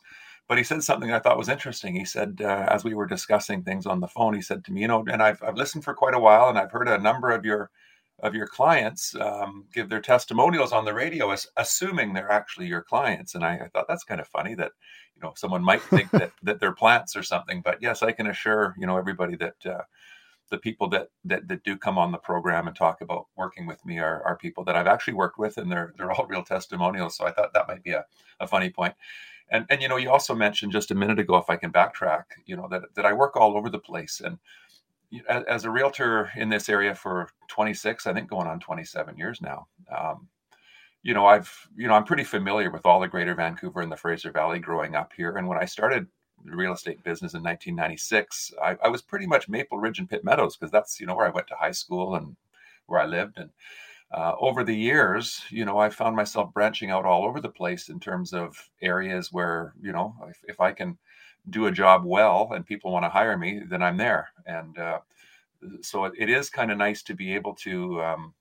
but 0.48 0.58
he 0.58 0.64
said 0.64 0.82
something 0.82 1.12
I 1.12 1.18
thought 1.18 1.38
was 1.38 1.48
interesting. 1.48 1.94
He 1.94 2.04
said, 2.04 2.40
uh, 2.42 2.66
as 2.68 2.84
we 2.84 2.94
were 2.94 3.06
discussing 3.06 3.62
things 3.62 3.86
on 3.86 4.00
the 4.00 4.08
phone, 4.08 4.34
he 4.34 4.42
said 4.42 4.64
to 4.64 4.72
me, 4.72 4.82
you 4.82 4.88
know, 4.88 5.04
and 5.10 5.22
I've, 5.22 5.42
I've 5.42 5.56
listened 5.56 5.84
for 5.84 5.94
quite 5.94 6.14
a 6.14 6.20
while 6.20 6.48
and 6.48 6.58
I've 6.58 6.72
heard 6.72 6.88
a 6.88 6.98
number 6.98 7.30
of 7.30 7.44
your 7.44 7.70
of 8.22 8.34
your 8.34 8.46
clients 8.46 9.16
um, 9.16 9.64
give 9.74 9.88
their 9.88 10.00
testimonials 10.00 10.72
on 10.72 10.84
the 10.84 10.94
radio 10.94 11.30
as 11.30 11.46
assuming 11.56 12.12
they're 12.12 12.30
actually 12.30 12.66
your 12.66 12.82
clients. 12.82 13.34
And 13.34 13.44
I, 13.44 13.54
I 13.56 13.68
thought 13.68 13.86
that's 13.88 14.04
kind 14.04 14.20
of 14.20 14.28
funny 14.28 14.54
that, 14.54 14.70
you 15.16 15.22
know, 15.22 15.32
someone 15.34 15.64
might 15.64 15.82
think 15.82 16.10
that, 16.12 16.30
that 16.44 16.60
they're 16.60 16.72
plants 16.74 17.16
or 17.16 17.24
something, 17.24 17.62
but 17.62 17.78
yes, 17.82 18.02
I 18.02 18.12
can 18.12 18.28
assure, 18.28 18.76
you 18.78 18.86
know, 18.86 18.96
everybody 18.96 19.34
that, 19.36 19.56
uh, 19.66 19.82
the 20.50 20.58
people 20.58 20.88
that, 20.90 21.08
that 21.24 21.48
that 21.48 21.64
do 21.64 21.78
come 21.78 21.96
on 21.96 22.12
the 22.12 22.18
program 22.18 22.68
and 22.68 22.76
talk 22.76 23.00
about 23.00 23.26
working 23.36 23.66
with 23.66 23.84
me 23.86 23.98
are, 23.98 24.22
are 24.22 24.36
people 24.36 24.62
that 24.64 24.76
I've 24.76 24.86
actually 24.86 25.14
worked 25.14 25.38
with 25.38 25.56
and 25.56 25.72
they're 25.72 25.94
they're 25.96 26.12
all 26.12 26.26
real 26.26 26.44
testimonials. 26.44 27.16
So 27.16 27.26
I 27.26 27.32
thought 27.32 27.54
that 27.54 27.66
might 27.68 27.82
be 27.82 27.92
a, 27.92 28.04
a 28.38 28.46
funny 28.46 28.68
point. 28.68 28.94
And 29.52 29.66
and 29.68 29.80
you 29.80 29.88
know, 29.88 29.98
you 29.98 30.10
also 30.10 30.34
mentioned 30.34 30.72
just 30.72 30.90
a 30.90 30.94
minute 30.94 31.20
ago, 31.20 31.36
if 31.36 31.50
I 31.50 31.56
can 31.56 31.70
backtrack, 31.70 32.24
you 32.46 32.56
know, 32.56 32.66
that 32.70 32.82
that 32.96 33.06
I 33.06 33.12
work 33.12 33.36
all 33.36 33.56
over 33.56 33.68
the 33.70 33.78
place. 33.78 34.20
And 34.24 34.38
as, 35.28 35.66
a 35.66 35.70
realtor 35.70 36.30
in 36.36 36.48
this 36.48 36.70
area 36.70 36.94
for 36.94 37.28
26, 37.48 38.06
I 38.06 38.14
think 38.14 38.30
going 38.30 38.46
on 38.46 38.60
27 38.60 39.18
years 39.18 39.42
now. 39.42 39.66
Um, 39.94 40.28
you 41.02 41.12
know, 41.12 41.26
I've 41.26 41.52
you 41.76 41.86
know, 41.86 41.94
I'm 41.94 42.04
pretty 42.04 42.24
familiar 42.24 42.70
with 42.70 42.86
all 42.86 42.98
the 42.98 43.08
Greater 43.08 43.34
Vancouver 43.34 43.82
and 43.82 43.92
the 43.92 43.96
Fraser 43.96 44.32
Valley 44.32 44.58
growing 44.58 44.94
up 44.94 45.12
here. 45.14 45.36
And 45.36 45.46
when 45.46 45.58
I 45.58 45.66
started 45.66 46.06
the 46.44 46.56
real 46.56 46.72
estate 46.72 47.04
business 47.04 47.34
in 47.34 47.42
1996, 47.42 48.52
I, 48.62 48.76
I 48.82 48.88
was 48.88 49.02
pretty 49.02 49.26
much 49.26 49.48
Maple 49.48 49.78
Ridge 49.78 49.98
and 49.98 50.08
Pitt 50.08 50.24
Meadows 50.24 50.56
because 50.56 50.72
that's 50.72 50.98
you 50.98 51.06
know 51.06 51.14
where 51.14 51.26
I 51.26 51.30
went 51.30 51.48
to 51.48 51.56
high 51.56 51.72
school 51.72 52.14
and 52.14 52.36
where 52.86 53.00
I 53.00 53.06
lived. 53.06 53.36
And 53.36 53.50
uh, 54.12 54.34
over 54.40 54.62
the 54.64 54.74
years, 54.74 55.42
you 55.50 55.64
know, 55.64 55.78
I 55.78 55.88
found 55.88 56.14
myself 56.16 56.52
branching 56.52 56.90
out 56.90 57.06
all 57.06 57.24
over 57.24 57.40
the 57.40 57.48
place 57.48 57.88
in 57.88 57.98
terms 57.98 58.32
of 58.32 58.56
areas 58.82 59.32
where, 59.32 59.74
you 59.80 59.92
know, 59.92 60.14
if, 60.28 60.38
if 60.48 60.60
I 60.60 60.72
can 60.72 60.98
do 61.50 61.66
a 61.66 61.72
job 61.72 62.04
well 62.04 62.50
and 62.54 62.66
people 62.66 62.92
want 62.92 63.04
to 63.04 63.08
hire 63.08 63.36
me, 63.36 63.62
then 63.68 63.82
I'm 63.82 63.96
there. 63.96 64.28
And 64.46 64.78
uh, 64.78 64.98
so 65.80 66.04
it, 66.04 66.12
it 66.18 66.28
is 66.28 66.50
kind 66.50 66.70
of 66.70 66.78
nice 66.78 67.02
to 67.04 67.14
be 67.14 67.34
able 67.34 67.54
to, 67.56 68.02
um, 68.02 68.34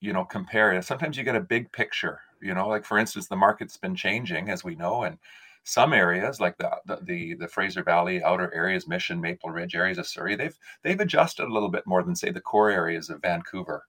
you 0.00 0.12
know, 0.12 0.24
compare. 0.24 0.80
Sometimes 0.80 1.16
you 1.16 1.24
get 1.24 1.36
a 1.36 1.40
big 1.40 1.70
picture, 1.72 2.20
you 2.40 2.54
know, 2.54 2.68
like 2.68 2.84
for 2.84 2.98
instance, 2.98 3.26
the 3.26 3.36
market's 3.36 3.76
been 3.76 3.96
changing 3.96 4.48
as 4.48 4.64
we 4.64 4.74
know, 4.76 5.02
and 5.02 5.18
some 5.64 5.92
areas 5.92 6.40
like 6.40 6.56
the, 6.58 6.70
the 6.86 6.98
the 7.02 7.34
the, 7.34 7.48
Fraser 7.48 7.82
Valley 7.82 8.22
outer 8.22 8.54
areas, 8.54 8.86
Mission, 8.86 9.20
Maple 9.20 9.50
Ridge 9.50 9.74
areas 9.74 9.98
of 9.98 10.06
Surrey, 10.06 10.36
they've 10.36 10.56
they've 10.82 11.00
adjusted 11.00 11.44
a 11.44 11.52
little 11.52 11.70
bit 11.70 11.86
more 11.86 12.02
than 12.02 12.14
say 12.14 12.30
the 12.30 12.40
core 12.40 12.70
areas 12.70 13.10
of 13.10 13.22
Vancouver. 13.22 13.84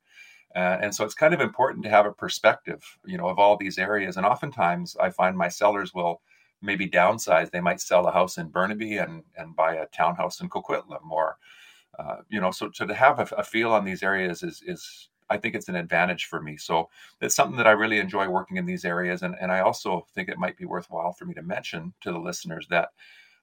Uh, 0.56 0.78
and 0.82 0.96
so 0.96 1.04
it's 1.04 1.14
kind 1.14 1.34
of 1.34 1.42
important 1.42 1.84
to 1.84 1.90
have 1.90 2.06
a 2.06 2.12
perspective, 2.12 2.82
you 3.06 3.18
know, 3.18 3.28
of 3.28 3.40
all 3.40 3.58
these 3.58 3.78
areas. 3.78 4.16
And 4.16 4.26
oftentimes 4.26 4.96
I 4.98 5.10
find 5.10 5.38
my 5.38 5.50
sellers 5.50 5.94
will 5.94 6.22
maybe 6.62 6.88
downsize. 6.88 7.52
They 7.52 7.60
might 7.60 7.82
sell 7.82 8.08
a 8.08 8.12
house 8.12 8.38
in 8.38 8.48
Burnaby 8.48 8.98
and, 8.98 9.24
and 9.38 9.56
buy 9.56 9.76
a 9.76 9.88
townhouse 9.88 10.40
in 10.40 10.50
Coquitlam 10.50 11.12
or, 11.12 11.38
uh, 12.00 12.18
you 12.30 12.40
know, 12.40 12.52
so, 12.52 12.70
to 12.70 12.94
have 12.94 13.20
a, 13.20 13.36
a, 13.36 13.44
feel 13.44 13.72
on 13.74 13.84
these 13.84 14.02
areas 14.02 14.44
is, 14.44 14.64
is, 14.66 15.10
I 15.30 15.38
think 15.38 15.56
it's 15.56 15.68
an 15.68 15.76
advantage 15.76 16.26
for 16.26 16.42
me. 16.42 16.56
So 16.56 16.90
it's 17.20 17.36
something 17.36 17.58
that 17.58 17.68
I 17.68 17.72
really 17.72 18.00
enjoy 18.00 18.30
working 18.30 18.56
in 18.56 18.66
these 18.66 18.86
areas. 18.86 19.24
And, 19.24 19.36
and 19.42 19.52
I 19.52 19.60
also 19.60 20.08
think 20.16 20.30
it 20.30 20.38
might 20.38 20.58
be 20.58 20.66
worthwhile 20.66 21.12
for 21.12 21.26
me 21.26 21.34
to 21.34 21.42
mention 21.42 21.94
to 22.02 22.12
the 22.14 22.20
listeners 22.20 22.66
that 22.70 22.90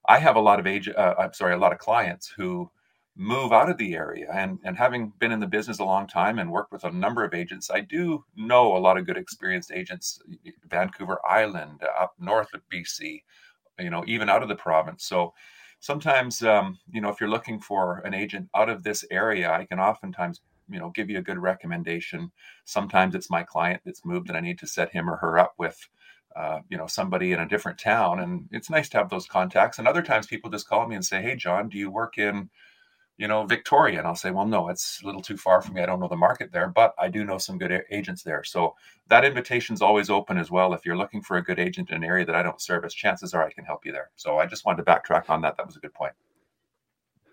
I 0.07 0.19
have 0.19 0.37
a 0.37 0.41
lot 0.41 0.61
of 0.61 0.67
age, 0.67 0.89
uh, 0.89 1.15
I'm 1.19 1.35
sorry, 1.35 1.53
a 1.53 1.59
lot 1.59 1.73
of 1.73 1.79
clients 1.79 2.29
who 2.29 2.71
move 3.17 3.53
out 3.53 3.69
of 3.69 3.77
the 3.77 3.95
area. 3.95 4.27
And, 4.33 4.59
and 4.65 4.77
having 4.77 5.13
been 5.19 5.33
in 5.33 5.41
the 5.41 5.47
business 5.47 5.79
a 5.79 5.85
long 5.85 6.07
time 6.07 6.39
and 6.39 6.51
worked 6.51 6.73
with 6.73 6.85
a 6.85 6.91
number 6.91 7.25
of 7.25 7.35
agents, 7.35 7.71
I 7.71 7.81
do 7.81 8.25
know 8.37 8.77
a 8.77 8.79
lot 8.79 8.97
of 8.97 9.07
good 9.07 9.19
experienced 9.19 9.71
agents, 9.73 10.21
Vancouver 10.69 11.19
Island, 11.29 11.83
up 11.99 12.15
north 12.19 12.55
of 12.55 12.63
BC, 12.73 13.23
you 13.79 13.91
know, 13.91 14.05
even 14.07 14.31
out 14.31 14.43
of 14.43 14.49
the 14.49 14.55
province. 14.57 15.05
So 15.05 15.35
sometimes, 15.81 16.43
um, 16.43 16.79
you 16.91 17.01
know, 17.01 17.11
if 17.11 17.21
you're 17.21 17.29
looking 17.29 17.61
for 17.61 17.99
an 17.99 18.15
agent 18.15 18.49
out 18.55 18.71
of 18.71 18.83
this 18.83 19.05
area, 19.11 19.53
I 19.53 19.67
can 19.67 19.79
oftentimes, 19.79 20.41
you 20.71 20.79
know, 20.79 20.91
give 20.91 21.11
you 21.11 21.19
a 21.19 21.23
good 21.23 21.39
recommendation. 21.39 22.33
Sometimes 22.65 23.15
it's 23.15 23.31
my 23.31 23.43
client 23.43 23.83
that's 23.85 24.07
moved 24.07 24.29
and 24.29 24.39
I 24.39 24.41
need 24.41 24.59
to 24.61 24.67
set 24.67 24.93
him 24.93 25.11
or 25.11 25.17
her 25.17 25.39
up 25.39 25.55
with 25.59 25.87
uh, 26.35 26.61
you 26.71 26.79
know 26.79 26.87
somebody 26.87 27.33
in 27.33 27.41
a 27.41 27.49
different 27.49 27.79
town 27.79 28.19
and 28.19 28.49
it's 28.53 28.71
nice 28.71 28.89
to 28.89 28.97
have 28.97 29.11
those 29.11 29.27
contacts 29.27 29.79
and 29.79 29.87
other 29.87 30.01
times 30.01 30.27
people 30.27 30.49
just 30.49 30.67
call 30.67 30.89
me 30.89 30.95
and 30.95 31.05
say 31.05 31.21
hey 31.21 31.37
john 31.37 31.69
do 31.69 31.77
you 31.77 31.91
work 31.91 32.17
in 32.17 32.49
you 33.19 33.29
know, 33.29 33.45
Victoria. 33.45 33.99
And 33.99 34.07
I'll 34.07 34.17
say, 34.17 34.31
well, 34.31 34.47
no, 34.47 34.69
it's 34.69 35.01
a 35.03 35.07
little 35.07 35.23
too 35.23 35.37
far 35.37 35.61
for 35.61 35.73
me. 35.73 35.83
I 35.83 35.87
don't 35.87 36.01
know 36.01 36.09
the 36.09 36.17
market 36.17 36.53
there, 36.53 36.69
but 36.69 36.95
I 36.99 37.09
do 37.09 37.25
know 37.25 37.39
some 37.39 37.59
good 37.59 37.83
agents 37.91 38.23
there. 38.23 38.45
So 38.45 38.75
that 39.09 39.25
invitation 39.25 39.75
is 39.75 39.83
always 39.83 40.11
open 40.11 40.39
as 40.39 40.51
well. 40.51 40.73
If 40.75 40.85
you're 40.85 40.97
looking 40.97 41.23
for 41.23 41.37
a 41.37 41.43
good 41.43 41.59
agent 41.59 41.91
in 41.91 41.97
an 41.97 42.05
area 42.05 42.25
that 42.25 42.35
I 42.35 42.43
don't 42.43 42.61
service, 42.61 42.95
chances 42.95 43.35
are 43.35 43.45
I 43.45 43.53
can 43.53 43.65
help 43.65 43.85
you 43.85 43.93
there. 43.93 44.11
So 44.17 44.39
I 44.39 44.47
just 44.47 44.65
wanted 44.65 44.85
to 44.85 44.91
backtrack 44.91 45.29
on 45.29 45.43
that. 45.43 45.57
That 45.57 45.67
was 45.67 45.77
a 45.77 45.81
good 45.81 45.95
point. 45.95 46.15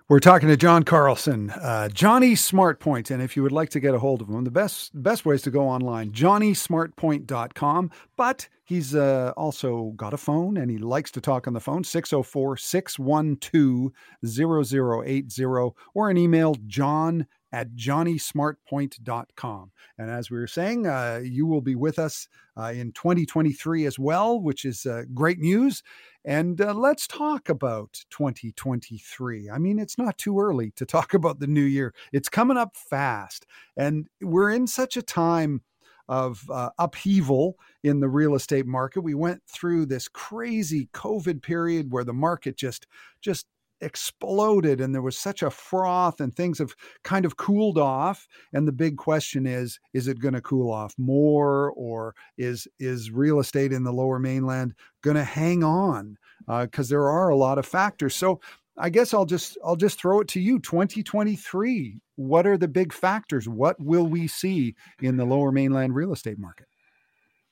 We're 0.10 0.20
talking 0.20 0.50
to 0.50 0.58
John 0.58 0.82
Carlson, 0.86 1.52
uh, 1.52 1.88
Johnny 1.90 2.34
SmartPoint. 2.34 3.12
And 3.12 3.22
if 3.22 3.36
you 3.36 3.44
would 3.44 3.52
like 3.52 3.70
to 3.70 3.80
get 3.80 3.94
a 3.94 4.00
hold 4.00 4.24
of 4.24 4.28
him, 4.28 4.44
the 4.44 4.50
best 4.50 4.90
best 5.04 5.24
way 5.24 5.36
is 5.36 5.44
to 5.44 5.52
go 5.52 5.62
online, 5.62 6.10
johnnysmartpoint.com. 6.14 7.92
But 8.18 8.50
he's 8.64 8.96
uh, 8.96 9.34
also 9.38 9.94
got 9.98 10.16
a 10.16 10.18
phone 10.18 10.58
and 10.58 10.72
he 10.72 10.80
likes 10.80 11.12
to 11.12 11.22
talk 11.22 11.46
on 11.46 11.54
the 11.54 11.60
phone, 11.60 11.84
604 11.84 12.58
612 12.58 13.92
0080, 14.26 15.46
or 15.94 16.10
an 16.10 16.18
email, 16.18 16.56
john 16.66 17.28
at 17.52 17.76
johnnysmartpoint.com. 17.76 19.72
And 19.98 20.10
as 20.10 20.32
we 20.32 20.38
were 20.40 20.48
saying, 20.48 20.88
uh, 20.88 21.22
you 21.24 21.46
will 21.46 21.62
be 21.62 21.76
with 21.76 22.00
us 22.00 22.28
uh, 22.58 22.72
in 22.74 22.94
2023 22.94 23.86
as 23.86 24.00
well, 24.00 24.40
which 24.40 24.66
is 24.66 24.86
uh, 24.86 25.04
great 25.14 25.40
news. 25.40 25.84
And 26.26 26.60
uh, 26.60 26.74
let's 26.74 27.08
talk 27.08 27.50
about 27.50 28.04
2023. 28.10 29.50
I 29.50 29.58
mean, 29.58 29.80
it's 29.80 29.98
not 29.98 30.18
too 30.18 30.40
early 30.40 30.72
to 30.72 30.86
talk 30.86 31.14
about 31.16 31.40
the 31.40 31.48
new 31.48 31.62
year, 31.62 31.94
it's 32.12 32.30
coming 32.30 32.58
up 32.58 32.76
fast. 32.76 33.46
And 33.78 34.08
we're 34.22 34.52
in 34.52 34.68
such 34.68 34.98
a 34.98 35.02
time 35.02 35.62
of 36.08 36.44
uh, 36.50 36.72
upheaval 36.80 37.56
in 37.84 38.00
the 38.00 38.10
real 38.10 38.34
estate 38.34 38.66
market. 38.66 39.02
We 39.02 39.14
went 39.14 39.44
through 39.48 39.86
this 39.86 40.08
crazy 40.08 40.90
COVID 40.94 41.44
period 41.44 41.92
where 41.92 42.04
the 42.04 42.14
market 42.14 42.58
just 42.58 42.88
just 43.22 43.46
exploded 43.82 44.82
and 44.82 44.94
there 44.94 45.02
was 45.02 45.18
such 45.18 45.42
a 45.42 45.50
froth 45.50 46.20
and 46.20 46.36
things 46.36 46.60
have 46.60 46.76
kind 47.04 47.26
of 47.26 47.38
cooled 47.38 47.78
off 47.78 48.28
and 48.54 48.68
the 48.68 48.72
big 48.72 48.98
question 48.98 49.46
is 49.46 49.80
is 49.94 50.08
it 50.08 50.20
going 50.20 50.34
to 50.34 50.42
cool 50.42 50.72
off 50.72 50.94
more 50.98 51.72
or 51.72 52.16
is 52.38 52.68
is 52.80 53.12
real 53.12 53.40
estate 53.40 53.72
in 53.72 53.84
the 53.84 53.94
lower 53.94 54.20
mainland 54.20 54.74
going 55.02 55.16
to 55.16 55.24
hang 55.24 55.64
on? 55.64 56.18
Because 56.48 56.92
uh, 56.92 56.94
there 56.96 57.10
are 57.10 57.30
a 57.30 57.38
lot 57.38 57.58
of 57.58 57.66
factors. 57.66 58.16
So 58.16 58.40
i 58.82 58.90
guess 58.90 59.14
i'll 59.14 59.26
just 59.26 59.58
i'll 59.66 59.76
just 59.76 60.00
throw 60.00 60.22
it 60.22 60.28
to 60.30 60.40
you. 60.40 60.60
2023 60.60 62.00
what 62.16 62.46
are 62.46 62.58
the 62.58 62.68
big 62.68 62.92
factors? 62.92 63.48
What 63.48 63.80
will 63.80 64.06
we 64.06 64.28
see 64.28 64.76
in 65.02 65.16
the 65.16 65.24
lower 65.24 65.54
mainland 65.54 65.96
real 65.96 66.12
estate 66.12 66.38
market? 66.38 66.68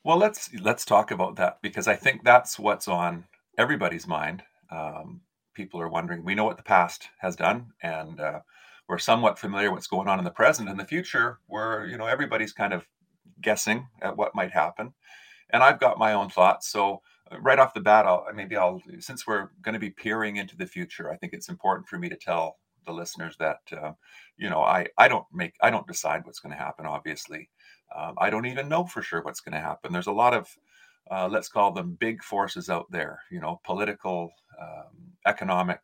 Well 0.03 0.17
let's 0.17 0.53
let's 0.61 0.85
talk 0.85 1.11
about 1.11 1.35
that 1.37 1.61
because 1.61 1.87
i 1.87 1.95
think 1.95 2.23
that's 2.23 2.57
what's 2.59 2.87
on 2.87 3.25
everybody's 3.57 4.07
mind 4.07 4.43
um, 4.69 5.21
people 5.57 5.81
are 5.81 5.89
wondering. 5.89 6.23
We 6.23 6.35
know 6.35 6.45
what 6.45 6.57
the 6.57 6.63
past 6.63 7.09
has 7.17 7.35
done, 7.35 7.73
and 7.81 8.21
uh, 8.21 8.39
we're 8.87 8.99
somewhat 8.99 9.39
familiar 9.39 9.71
what's 9.71 9.87
going 9.87 10.07
on 10.07 10.19
in 10.19 10.23
the 10.23 10.31
present. 10.31 10.69
In 10.69 10.77
the 10.77 10.85
future, 10.85 11.39
where 11.47 11.85
you 11.85 11.97
know 11.97 12.05
everybody's 12.05 12.53
kind 12.53 12.73
of 12.73 12.87
guessing 13.41 13.87
at 14.01 14.15
what 14.15 14.35
might 14.35 14.51
happen, 14.51 14.93
and 15.49 15.63
I've 15.63 15.79
got 15.79 15.97
my 15.97 16.13
own 16.13 16.29
thoughts. 16.29 16.69
So 16.69 17.01
uh, 17.31 17.39
right 17.41 17.59
off 17.59 17.73
the 17.73 17.81
bat, 17.81 18.05
I'll 18.05 18.27
maybe 18.33 18.55
I'll 18.55 18.81
since 18.99 19.25
we're 19.25 19.49
going 19.63 19.73
to 19.73 19.79
be 19.79 19.89
peering 19.89 20.37
into 20.37 20.55
the 20.55 20.67
future, 20.67 21.11
I 21.11 21.17
think 21.17 21.33
it's 21.33 21.49
important 21.49 21.87
for 21.87 21.97
me 21.97 22.07
to 22.09 22.15
tell 22.15 22.57
the 22.85 22.93
listeners 22.93 23.35
that 23.39 23.59
uh, 23.73 23.93
you 24.37 24.49
know 24.49 24.61
I 24.61 24.87
I 24.97 25.07
don't 25.07 25.25
make 25.33 25.55
I 25.61 25.71
don't 25.71 25.87
decide 25.87 26.21
what's 26.23 26.39
going 26.39 26.55
to 26.55 26.63
happen. 26.63 26.85
Obviously, 26.85 27.49
um, 27.95 28.13
I 28.19 28.29
don't 28.29 28.45
even 28.45 28.69
know 28.69 28.85
for 28.85 29.01
sure 29.01 29.23
what's 29.23 29.41
going 29.41 29.55
to 29.55 29.67
happen. 29.67 29.91
There's 29.91 30.07
a 30.07 30.11
lot 30.23 30.35
of 30.35 30.55
uh, 31.11 31.27
let's 31.31 31.49
call 31.49 31.71
them 31.71 31.97
big 31.99 32.23
forces 32.23 32.69
out 32.69 32.89
there, 32.91 33.19
you 33.31 33.39
know, 33.39 33.59
political, 33.63 34.31
um, 34.61 35.11
economic, 35.25 35.79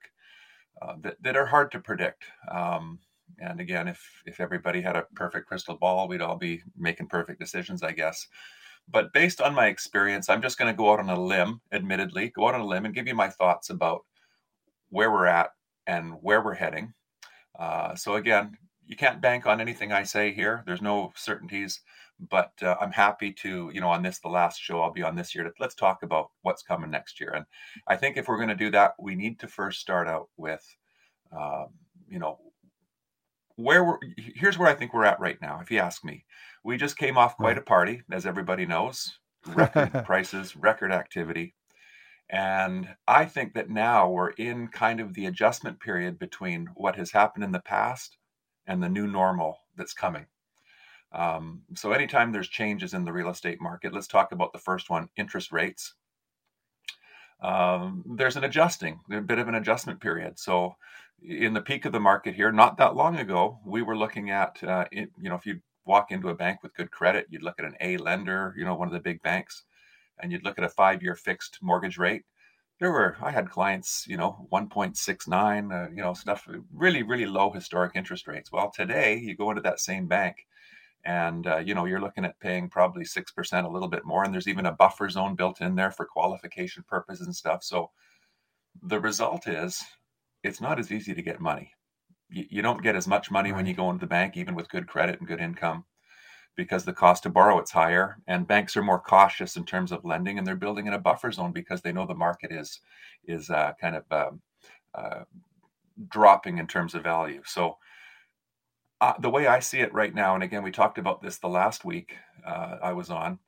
uh, 0.81 0.95
that, 1.01 1.21
that 1.21 1.37
are 1.37 1.45
hard 1.45 1.71
to 1.71 1.79
predict. 1.79 2.23
Um, 2.51 2.99
and 3.39 3.59
again, 3.59 3.87
if 3.87 4.21
if 4.25 4.39
everybody 4.39 4.81
had 4.81 4.95
a 4.95 5.07
perfect 5.15 5.47
crystal 5.47 5.75
ball, 5.75 6.07
we'd 6.07 6.21
all 6.21 6.37
be 6.37 6.61
making 6.77 7.07
perfect 7.07 7.39
decisions, 7.39 7.83
I 7.83 7.91
guess. 7.91 8.27
But 8.89 9.13
based 9.13 9.41
on 9.41 9.55
my 9.55 9.67
experience, 9.67 10.29
I'm 10.29 10.41
just 10.41 10.57
going 10.57 10.71
to 10.71 10.77
go 10.77 10.91
out 10.91 10.99
on 10.99 11.09
a 11.09 11.19
limb, 11.19 11.61
admittedly, 11.71 12.29
go 12.29 12.47
out 12.47 12.55
on 12.55 12.61
a 12.61 12.65
limb 12.65 12.85
and 12.85 12.93
give 12.93 13.07
you 13.07 13.15
my 13.15 13.29
thoughts 13.29 13.69
about 13.69 14.01
where 14.89 15.11
we're 15.11 15.25
at 15.25 15.51
and 15.87 16.15
where 16.21 16.43
we're 16.43 16.53
heading. 16.53 16.93
Uh, 17.57 17.95
so 17.95 18.15
again, 18.15 18.57
you 18.85 18.95
can't 18.95 19.21
bank 19.21 19.45
on 19.45 19.61
anything 19.61 19.91
I 19.91 20.03
say 20.03 20.33
here. 20.33 20.63
There's 20.65 20.81
no 20.81 21.13
certainties 21.15 21.81
but 22.19 22.51
uh, 22.61 22.75
I'm 22.79 22.91
happy 22.91 23.31
to, 23.33 23.71
you 23.73 23.81
know, 23.81 23.89
on 23.89 24.03
this, 24.03 24.19
the 24.19 24.29
last 24.29 24.59
show 24.61 24.81
I'll 24.81 24.91
be 24.91 25.03
on 25.03 25.15
this 25.15 25.33
year, 25.33 25.43
to, 25.43 25.51
let's 25.59 25.75
talk 25.75 26.03
about 26.03 26.31
what's 26.41 26.63
coming 26.63 26.91
next 26.91 27.19
year. 27.19 27.31
And 27.31 27.45
I 27.87 27.95
think 27.95 28.17
if 28.17 28.27
we're 28.27 28.37
going 28.37 28.49
to 28.49 28.55
do 28.55 28.71
that, 28.71 28.93
we 28.99 29.15
need 29.15 29.39
to 29.39 29.47
first 29.47 29.79
start 29.79 30.07
out 30.07 30.29
with, 30.37 30.63
um, 31.35 31.67
you 32.07 32.19
know, 32.19 32.39
where 33.55 33.83
we're, 33.83 33.99
here's 34.17 34.57
where 34.57 34.69
I 34.69 34.73
think 34.73 34.93
we're 34.93 35.05
at 35.05 35.19
right 35.19 35.39
now. 35.41 35.59
If 35.61 35.69
you 35.69 35.79
ask 35.79 36.03
me, 36.03 36.25
we 36.63 36.77
just 36.77 36.97
came 36.97 37.17
off 37.17 37.37
quite 37.37 37.57
a 37.57 37.61
party, 37.61 38.01
as 38.11 38.25
everybody 38.25 38.65
knows, 38.65 39.19
record 39.47 39.91
prices, 40.05 40.55
record 40.55 40.91
activity. 40.91 41.55
And 42.29 42.89
I 43.07 43.25
think 43.25 43.53
that 43.53 43.69
now 43.69 44.09
we're 44.09 44.31
in 44.31 44.69
kind 44.69 44.99
of 44.99 45.13
the 45.13 45.25
adjustment 45.25 45.79
period 45.79 46.17
between 46.17 46.67
what 46.75 46.95
has 46.95 47.11
happened 47.11 47.43
in 47.43 47.51
the 47.51 47.59
past 47.59 48.17
and 48.65 48.81
the 48.81 48.89
new 48.89 49.07
normal 49.07 49.59
that's 49.75 49.93
coming. 49.93 50.25
Um, 51.13 51.61
so 51.75 51.91
anytime 51.91 52.31
there's 52.31 52.49
changes 52.49 52.93
in 52.93 53.05
the 53.05 53.13
real 53.13 53.29
estate 53.29 53.61
market, 53.61 53.93
let's 53.93 54.07
talk 54.07 54.31
about 54.31 54.51
the 54.51 54.59
first 54.59 54.89
one, 54.89 55.09
interest 55.15 55.51
rates. 55.51 55.93
Um, 57.41 58.03
there's 58.07 58.37
an 58.37 58.45
adjusting, 58.45 58.99
a 59.11 59.21
bit 59.21 59.37
of 59.37 59.47
an 59.47 59.55
adjustment 59.55 59.99
period. 59.99 60.39
So 60.39 60.75
in 61.21 61.53
the 61.53 61.61
peak 61.61 61.85
of 61.85 61.91
the 61.91 61.99
market 61.99 62.33
here, 62.33 62.51
not 62.51 62.77
that 62.77 62.95
long 62.95 63.17
ago, 63.17 63.59
we 63.65 63.81
were 63.81 63.97
looking 63.97 64.31
at, 64.31 64.63
uh, 64.63 64.85
it, 64.91 65.09
you 65.19 65.29
know, 65.29 65.35
if 65.35 65.45
you 65.45 65.59
walk 65.85 66.11
into 66.11 66.29
a 66.29 66.35
bank 66.35 66.63
with 66.63 66.73
good 66.73 66.89
credit, 66.89 67.27
you'd 67.29 67.43
look 67.43 67.59
at 67.59 67.65
an 67.65 67.75
A 67.81 67.97
lender, 67.97 68.55
you 68.57 68.65
know, 68.65 68.75
one 68.75 68.87
of 68.87 68.93
the 68.93 68.99
big 68.99 69.21
banks, 69.21 69.63
and 70.19 70.31
you'd 70.31 70.45
look 70.45 70.57
at 70.57 70.63
a 70.63 70.69
five-year 70.69 71.15
fixed 71.15 71.59
mortgage 71.61 71.97
rate. 71.97 72.23
There 72.79 72.91
were, 72.91 73.17
I 73.21 73.31
had 73.31 73.49
clients, 73.49 74.05
you 74.07 74.17
know, 74.17 74.47
1.69, 74.51 75.71
uh, 75.71 75.89
you 75.89 75.97
know, 75.97 76.13
stuff, 76.13 76.47
really, 76.73 77.03
really 77.03 77.25
low 77.25 77.51
historic 77.51 77.91
interest 77.95 78.27
rates. 78.27 78.51
Well, 78.51 78.71
today 78.71 79.17
you 79.17 79.35
go 79.35 79.51
into 79.51 79.61
that 79.61 79.79
same 79.79 80.07
bank 80.07 80.47
and 81.05 81.47
uh, 81.47 81.57
you 81.57 81.75
know 81.75 81.85
you're 81.85 82.01
looking 82.01 82.25
at 82.25 82.39
paying 82.39 82.69
probably 82.69 83.03
6% 83.03 83.63
a 83.65 83.67
little 83.67 83.87
bit 83.87 84.05
more 84.05 84.23
and 84.23 84.33
there's 84.33 84.47
even 84.47 84.65
a 84.67 84.71
buffer 84.71 85.09
zone 85.09 85.35
built 85.35 85.61
in 85.61 85.75
there 85.75 85.91
for 85.91 86.05
qualification 86.05 86.83
purposes 86.87 87.25
and 87.25 87.35
stuff. 87.35 87.63
So 87.63 87.91
the 88.81 88.99
result 88.99 89.47
is 89.47 89.83
it's 90.43 90.61
not 90.61 90.79
as 90.79 90.91
easy 90.91 91.13
to 91.13 91.21
get 91.21 91.39
money. 91.39 91.71
You, 92.29 92.45
you 92.49 92.61
don't 92.61 92.81
get 92.81 92.95
as 92.95 93.07
much 93.07 93.31
money 93.31 93.51
right. 93.51 93.57
when 93.57 93.65
you 93.65 93.73
go 93.73 93.89
into 93.89 94.01
the 94.01 94.07
bank 94.07 94.37
even 94.37 94.55
with 94.55 94.69
good 94.69 94.87
credit 94.87 95.19
and 95.19 95.27
good 95.27 95.41
income 95.41 95.85
because 96.55 96.85
the 96.85 96.93
cost 96.93 97.23
to 97.23 97.29
borrow 97.29 97.57
it's 97.59 97.71
higher 97.71 98.17
and 98.27 98.47
banks 98.47 98.77
are 98.77 98.83
more 98.83 98.99
cautious 98.99 99.55
in 99.55 99.65
terms 99.65 99.91
of 99.91 100.05
lending 100.05 100.37
and 100.37 100.45
they're 100.45 100.55
building 100.55 100.87
in 100.87 100.93
a 100.93 100.99
buffer 100.99 101.31
zone 101.31 101.51
because 101.51 101.81
they 101.81 101.91
know 101.91 102.05
the 102.05 102.13
market 102.13 102.51
is 102.51 102.79
is 103.25 103.49
uh, 103.49 103.73
kind 103.79 103.95
of 103.95 104.03
um, 104.11 104.41
uh, 104.93 105.23
dropping 106.09 106.57
in 106.57 106.67
terms 106.67 106.95
of 106.95 107.03
value. 107.03 107.41
So 107.45 107.77
the 109.19 109.29
way 109.29 109.47
I 109.47 109.59
see 109.59 109.79
it 109.79 109.93
right 109.93 110.13
now, 110.13 110.35
and 110.35 110.43
again, 110.43 110.63
we 110.63 110.71
talked 110.71 110.97
about 110.97 111.21
this 111.21 111.37
the 111.37 111.47
last 111.47 111.83
week 111.83 112.15
uh, 112.45 112.77
I 112.81 112.93
was 112.93 113.09
on, 113.09 113.39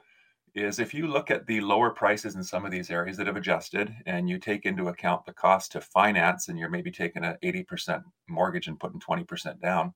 is 0.56 0.80
if 0.80 0.94
you 0.94 1.08
look 1.08 1.30
at 1.30 1.46
the 1.48 1.60
lower 1.62 1.90
prices 1.90 2.36
in 2.36 2.44
some 2.44 2.66
of 2.66 2.72
these 2.72 2.90
areas 2.90 3.18
that 3.18 3.28
have 3.28 3.36
adjusted 3.36 3.94
and 4.06 4.30
you 4.30 4.38
take 4.38 4.66
into 4.66 4.88
account 4.88 5.26
the 5.26 5.34
cost 5.34 5.74
to 5.74 5.82
finance 5.82 6.48
and 6.48 6.58
you're 6.58 6.70
maybe 6.70 6.92
taking 6.92 7.26
an 7.26 7.38
80% 7.44 8.04
mortgage 8.30 8.68
and 8.68 8.80
putting 8.80 9.00
20% 9.00 9.62
down, 9.62 9.94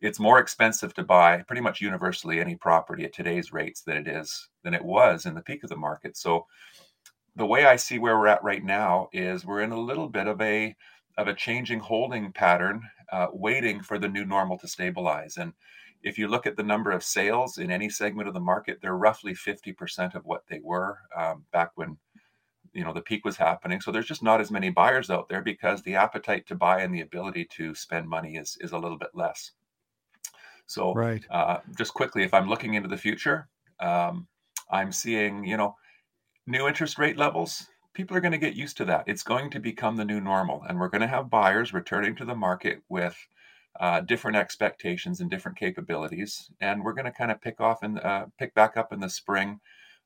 it's 0.00 0.18
more 0.18 0.40
expensive 0.40 0.92
to 0.94 1.04
buy 1.04 1.42
pretty 1.46 1.62
much 1.62 1.80
universally 1.80 2.40
any 2.40 2.56
property 2.56 3.04
at 3.04 3.12
today's 3.12 3.52
rates 3.52 3.82
than 3.82 3.96
it 3.96 4.08
is 4.08 4.48
than 4.64 4.74
it 4.74 4.84
was 4.84 5.26
in 5.26 5.34
the 5.34 5.42
peak 5.42 5.62
of 5.62 5.70
the 5.70 5.76
market. 5.76 6.16
So 6.16 6.46
the 7.36 7.46
way 7.46 7.64
I 7.64 7.76
see 7.76 7.98
where 7.98 8.18
we're 8.18 8.26
at 8.26 8.44
right 8.44 8.64
now 8.64 9.08
is 9.12 9.46
we're 9.46 9.62
in 9.62 9.72
a 9.72 9.80
little 9.80 10.08
bit 10.08 10.26
of 10.26 10.40
a 10.40 10.74
of 11.16 11.28
a 11.28 11.34
changing 11.34 11.80
holding 11.80 12.32
pattern 12.32 12.82
uh, 13.12 13.28
waiting 13.32 13.82
for 13.82 13.98
the 13.98 14.08
new 14.08 14.24
normal 14.24 14.58
to 14.58 14.68
stabilize. 14.68 15.36
And 15.36 15.52
if 16.02 16.18
you 16.18 16.28
look 16.28 16.46
at 16.46 16.56
the 16.56 16.62
number 16.62 16.90
of 16.90 17.02
sales 17.02 17.58
in 17.58 17.70
any 17.70 17.88
segment 17.88 18.28
of 18.28 18.34
the 18.34 18.40
market, 18.40 18.78
they're 18.80 18.96
roughly 18.96 19.34
50% 19.34 20.14
of 20.14 20.24
what 20.24 20.42
they 20.48 20.60
were 20.62 20.98
um, 21.16 21.44
back 21.52 21.70
when 21.76 21.96
you 22.72 22.84
know 22.84 22.92
the 22.92 23.00
peak 23.00 23.24
was 23.24 23.36
happening. 23.36 23.80
So 23.80 23.92
there's 23.92 24.06
just 24.06 24.22
not 24.22 24.40
as 24.40 24.50
many 24.50 24.68
buyers 24.68 25.08
out 25.08 25.28
there 25.28 25.42
because 25.42 25.82
the 25.82 25.94
appetite 25.94 26.46
to 26.48 26.56
buy 26.56 26.80
and 26.80 26.92
the 26.92 27.02
ability 27.02 27.46
to 27.56 27.74
spend 27.74 28.08
money 28.08 28.36
is 28.36 28.58
is 28.60 28.72
a 28.72 28.78
little 28.78 28.98
bit 28.98 29.10
less. 29.14 29.52
So 30.66 30.92
right. 30.94 31.24
uh, 31.30 31.58
just 31.76 31.94
quickly 31.94 32.24
if 32.24 32.32
i'm 32.32 32.48
looking 32.48 32.74
into 32.74 32.88
the 32.88 32.96
future 32.96 33.48
um, 33.80 34.26
i'm 34.70 34.92
seeing 34.92 35.44
you 35.44 35.56
know 35.56 35.76
new 36.46 36.66
interest 36.66 36.98
rate 36.98 37.16
levels 37.16 37.66
people 37.94 38.16
are 38.16 38.20
going 38.20 38.32
to 38.32 38.38
get 38.38 38.54
used 38.54 38.76
to 38.76 38.84
that 38.84 39.04
it's 39.06 39.22
going 39.22 39.50
to 39.50 39.60
become 39.60 39.96
the 39.96 40.04
new 40.04 40.20
normal 40.20 40.62
and 40.68 40.78
we're 40.78 40.88
going 40.88 41.00
to 41.00 41.06
have 41.06 41.30
buyers 41.30 41.72
returning 41.72 42.14
to 42.14 42.24
the 42.24 42.34
market 42.34 42.82
with 42.88 43.16
uh, 43.80 44.00
different 44.00 44.36
expectations 44.36 45.20
and 45.20 45.30
different 45.30 45.58
capabilities 45.58 46.50
and 46.60 46.84
we're 46.84 46.92
going 46.92 47.04
to 47.04 47.12
kind 47.12 47.30
of 47.30 47.40
pick 47.40 47.60
off 47.60 47.82
and 47.82 48.00
uh, 48.00 48.26
pick 48.38 48.54
back 48.54 48.76
up 48.76 48.92
in 48.92 49.00
the 49.00 49.08
spring 49.08 49.60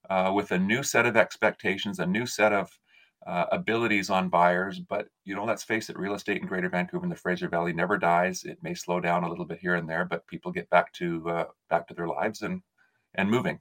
uh, 0.09 0.33
with 0.35 0.51
a 0.53 0.59
new 0.59 0.83
set 0.83 1.07
of 1.07 1.17
expectations, 1.17 1.99
a 1.99 2.07
new 2.07 2.27
set 2.27 2.53
of 2.53 2.79
uh, 3.27 3.47
abilities 3.53 4.11
on 4.11 4.29
buyers. 4.29 4.79
But 4.79 5.09
you 5.25 5.35
know, 5.35 5.45
let's 5.45 5.65
face 5.65 5.91
it, 5.91 5.99
real 5.99 6.15
estate 6.15 6.41
in 6.41 6.49
Greater 6.49 6.69
Vancouver 6.69 7.05
and 7.05 7.13
the 7.13 7.17
Fraser 7.17 7.49
Valley 7.49 7.73
never 7.73 7.99
dies. 7.99 8.45
It 8.45 8.59
may 8.63 8.75
slow 8.75 9.01
down 9.01 9.25
a 9.25 9.29
little 9.29 9.45
bit 9.45 9.59
here 9.59 9.75
and 9.75 9.89
there, 9.89 10.05
but 10.05 10.27
people 10.27 10.53
get 10.53 10.71
back 10.71 10.93
to 10.95 11.29
uh, 11.29 11.45
back 11.69 11.87
to 11.89 11.95
their 11.95 12.09
lives 12.09 12.43
and 12.43 12.63
and 13.15 13.31
moving. 13.31 13.61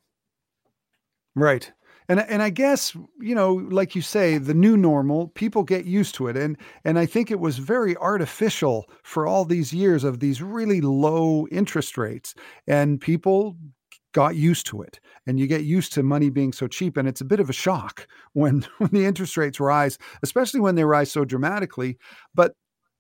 Right. 1.36 1.72
And 2.10 2.22
and 2.22 2.42
I 2.42 2.50
guess, 2.50 2.96
you 3.20 3.36
know, 3.36 3.54
like 3.54 3.96
you 3.96 4.02
say, 4.02 4.38
the 4.38 4.54
new 4.54 4.78
normal, 4.78 5.28
people 5.30 5.64
get 5.64 5.86
used 5.86 6.16
to 6.16 6.28
it. 6.28 6.38
And 6.38 6.58
and 6.86 6.98
I 6.98 7.06
think 7.06 7.32
it 7.32 7.40
was 7.40 7.58
very 7.58 7.96
artificial 7.98 8.90
for 9.04 9.28
all 9.28 9.46
these 9.46 9.74
years 9.74 10.04
of 10.04 10.20
these 10.20 10.42
really 10.42 10.82
low 10.82 11.48
interest 11.52 11.98
rates. 11.98 12.34
And 12.66 13.02
people 13.02 13.58
got 14.14 14.36
used 14.36 14.66
to 14.66 14.82
it 14.82 15.00
and 15.28 15.40
you 15.40 15.46
get 15.46 15.64
used 15.64 15.94
to 15.94 16.02
money 16.02 16.30
being 16.30 16.52
so 16.52 16.66
cheap 16.68 16.98
and 16.98 17.08
it's 17.08 17.22
a 17.22 17.26
bit 17.26 17.40
of 17.40 17.50
a 17.50 17.54
shock 17.54 18.08
when 18.34 18.66
when 18.80 18.90
the 18.92 19.06
interest 19.06 19.38
rates 19.38 19.60
rise 19.60 19.98
especially 20.24 20.60
when 20.60 20.74
they 20.76 20.84
rise 20.86 21.12
so 21.12 21.24
dramatically 21.26 21.98
but 22.34 22.54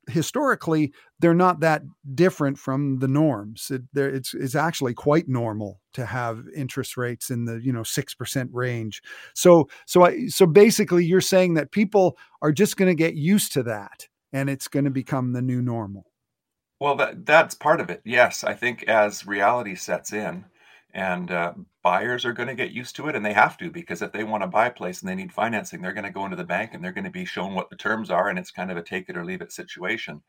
historically 0.08 0.94
they're 1.20 1.34
not 1.34 1.60
that 1.62 1.82
different 2.16 2.58
from 2.58 3.00
the 3.00 3.08
norms. 3.08 3.72
It, 3.72 3.82
it's, 3.96 4.34
it's 4.34 4.56
actually 4.56 4.94
quite 4.94 5.28
normal 5.28 5.82
to 5.94 6.06
have 6.06 6.46
interest 6.56 6.98
rates 6.98 7.30
in 7.30 7.46
the 7.46 7.60
you 7.64 7.74
know 7.74 7.82
6% 7.82 8.50
range. 8.52 9.02
So 9.34 9.68
so 9.86 10.06
I, 10.06 10.28
so 10.28 10.46
basically 10.46 11.06
you're 11.06 11.22
saying 11.22 11.56
that 11.56 11.72
people 11.72 12.18
are 12.42 12.52
just 12.52 12.78
going 12.78 12.90
to 12.90 12.96
get 12.96 13.16
used 13.16 13.52
to 13.54 13.64
that 13.64 14.08
and 14.34 14.50
it's 14.50 14.68
going 14.68 14.86
to 14.86 14.92
become 14.92 15.34
the 15.34 15.42
new 15.42 15.62
normal. 15.62 16.06
Well 16.80 16.96
that 16.96 17.26
that's 17.26 17.56
part 17.56 17.82
of 17.82 17.90
it 17.90 18.02
yes. 18.06 18.44
I 18.44 18.54
think 18.54 18.84
as 18.84 19.26
reality 19.26 19.76
sets 19.76 20.14
in 20.14 20.46
and 20.94 21.32
uh, 21.32 21.53
buyers 21.84 22.25
are 22.25 22.34
going 22.34 22.48
to 22.48 22.56
get 22.56 22.72
used 22.72 22.96
to 22.96 23.08
it 23.08 23.15
and 23.15 23.25
they 23.25 23.34
have 23.34 23.58
to 23.58 23.70
because 23.70 24.01
if 24.01 24.12
they 24.12 24.24
want 24.24 24.44
to 24.44 24.48
buy 24.48 24.67
a 24.67 24.72
place 24.72 25.01
and 25.01 25.10
they 25.10 25.15
need 25.15 25.32
financing 25.32 25.82
they're 25.82 25.94
going 25.94 26.03
to 26.03 26.12
go 26.12 26.24
into 26.25 26.38
the 26.38 26.44
bank 26.44 26.74
and 26.74 26.84
they're 26.84 26.91
going 26.91 27.03
to 27.03 27.10
be 27.10 27.25
shown 27.25 27.53
what 27.53 27.70
the 27.70 27.75
terms 27.75 28.10
are 28.10 28.29
and 28.29 28.39
it's 28.39 28.51
kind 28.51 28.72
of 28.72 28.77
a 28.77 28.82
take 28.82 29.10
it 29.10 29.17
or 29.17 29.25
leave 29.25 29.41
it 29.41 29.51
situation. 29.51 30.22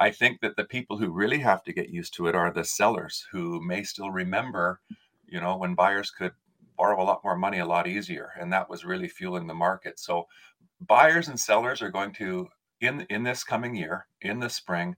I 0.00 0.10
think 0.10 0.40
that 0.40 0.56
the 0.56 0.64
people 0.64 0.98
who 0.98 1.12
really 1.12 1.38
have 1.38 1.62
to 1.64 1.72
get 1.72 1.90
used 1.90 2.14
to 2.14 2.26
it 2.26 2.34
are 2.34 2.52
the 2.52 2.64
sellers 2.64 3.24
who 3.30 3.64
may 3.64 3.82
still 3.84 4.10
remember 4.10 4.80
you 5.26 5.40
know 5.40 5.56
when 5.56 5.74
buyers 5.74 6.10
could 6.10 6.32
borrow 6.76 7.00
a 7.00 7.04
lot 7.04 7.22
more 7.22 7.36
money 7.36 7.58
a 7.60 7.66
lot 7.66 7.86
easier 7.86 8.30
and 8.40 8.52
that 8.52 8.68
was 8.68 8.84
really 8.84 9.08
fueling 9.08 9.46
the 9.46 9.54
market. 9.54 9.98
So 9.98 10.24
buyers 10.80 11.28
and 11.28 11.38
sellers 11.38 11.82
are 11.82 11.90
going 11.90 12.12
to 12.14 12.48
in 12.80 13.06
in 13.10 13.22
this 13.22 13.44
coming 13.44 13.74
year 13.76 14.06
in 14.20 14.40
the 14.40 14.50
spring 14.50 14.96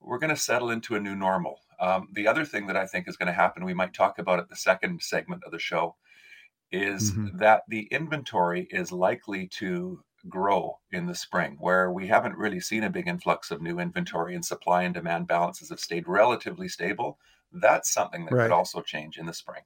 we're 0.00 0.18
going 0.18 0.30
to 0.30 0.40
settle 0.40 0.70
into 0.70 0.94
a 0.94 1.00
new 1.00 1.16
normal 1.16 1.60
um, 1.80 2.08
the 2.12 2.26
other 2.26 2.44
thing 2.44 2.66
that 2.66 2.76
I 2.76 2.86
think 2.86 3.08
is 3.08 3.16
going 3.16 3.28
to 3.28 3.32
happen, 3.32 3.64
we 3.64 3.74
might 3.74 3.94
talk 3.94 4.18
about 4.18 4.38
it 4.38 4.48
the 4.48 4.56
second 4.56 5.02
segment 5.02 5.42
of 5.44 5.52
the 5.52 5.58
show, 5.58 5.96
is 6.72 7.12
mm-hmm. 7.12 7.38
that 7.38 7.62
the 7.68 7.88
inventory 7.90 8.66
is 8.70 8.90
likely 8.92 9.48
to 9.48 10.02
grow 10.28 10.78
in 10.92 11.06
the 11.06 11.14
spring, 11.14 11.56
where 11.60 11.92
we 11.92 12.06
haven't 12.06 12.36
really 12.36 12.60
seen 12.60 12.84
a 12.84 12.90
big 12.90 13.06
influx 13.06 13.50
of 13.50 13.62
new 13.62 13.78
inventory 13.78 14.34
and 14.34 14.44
supply 14.44 14.82
and 14.82 14.94
demand 14.94 15.28
balances 15.28 15.70
have 15.70 15.80
stayed 15.80 16.08
relatively 16.08 16.68
stable. 16.68 17.18
That's 17.52 17.92
something 17.92 18.24
that 18.24 18.34
right. 18.34 18.44
could 18.44 18.54
also 18.54 18.80
change 18.80 19.18
in 19.18 19.26
the 19.26 19.34
spring. 19.34 19.62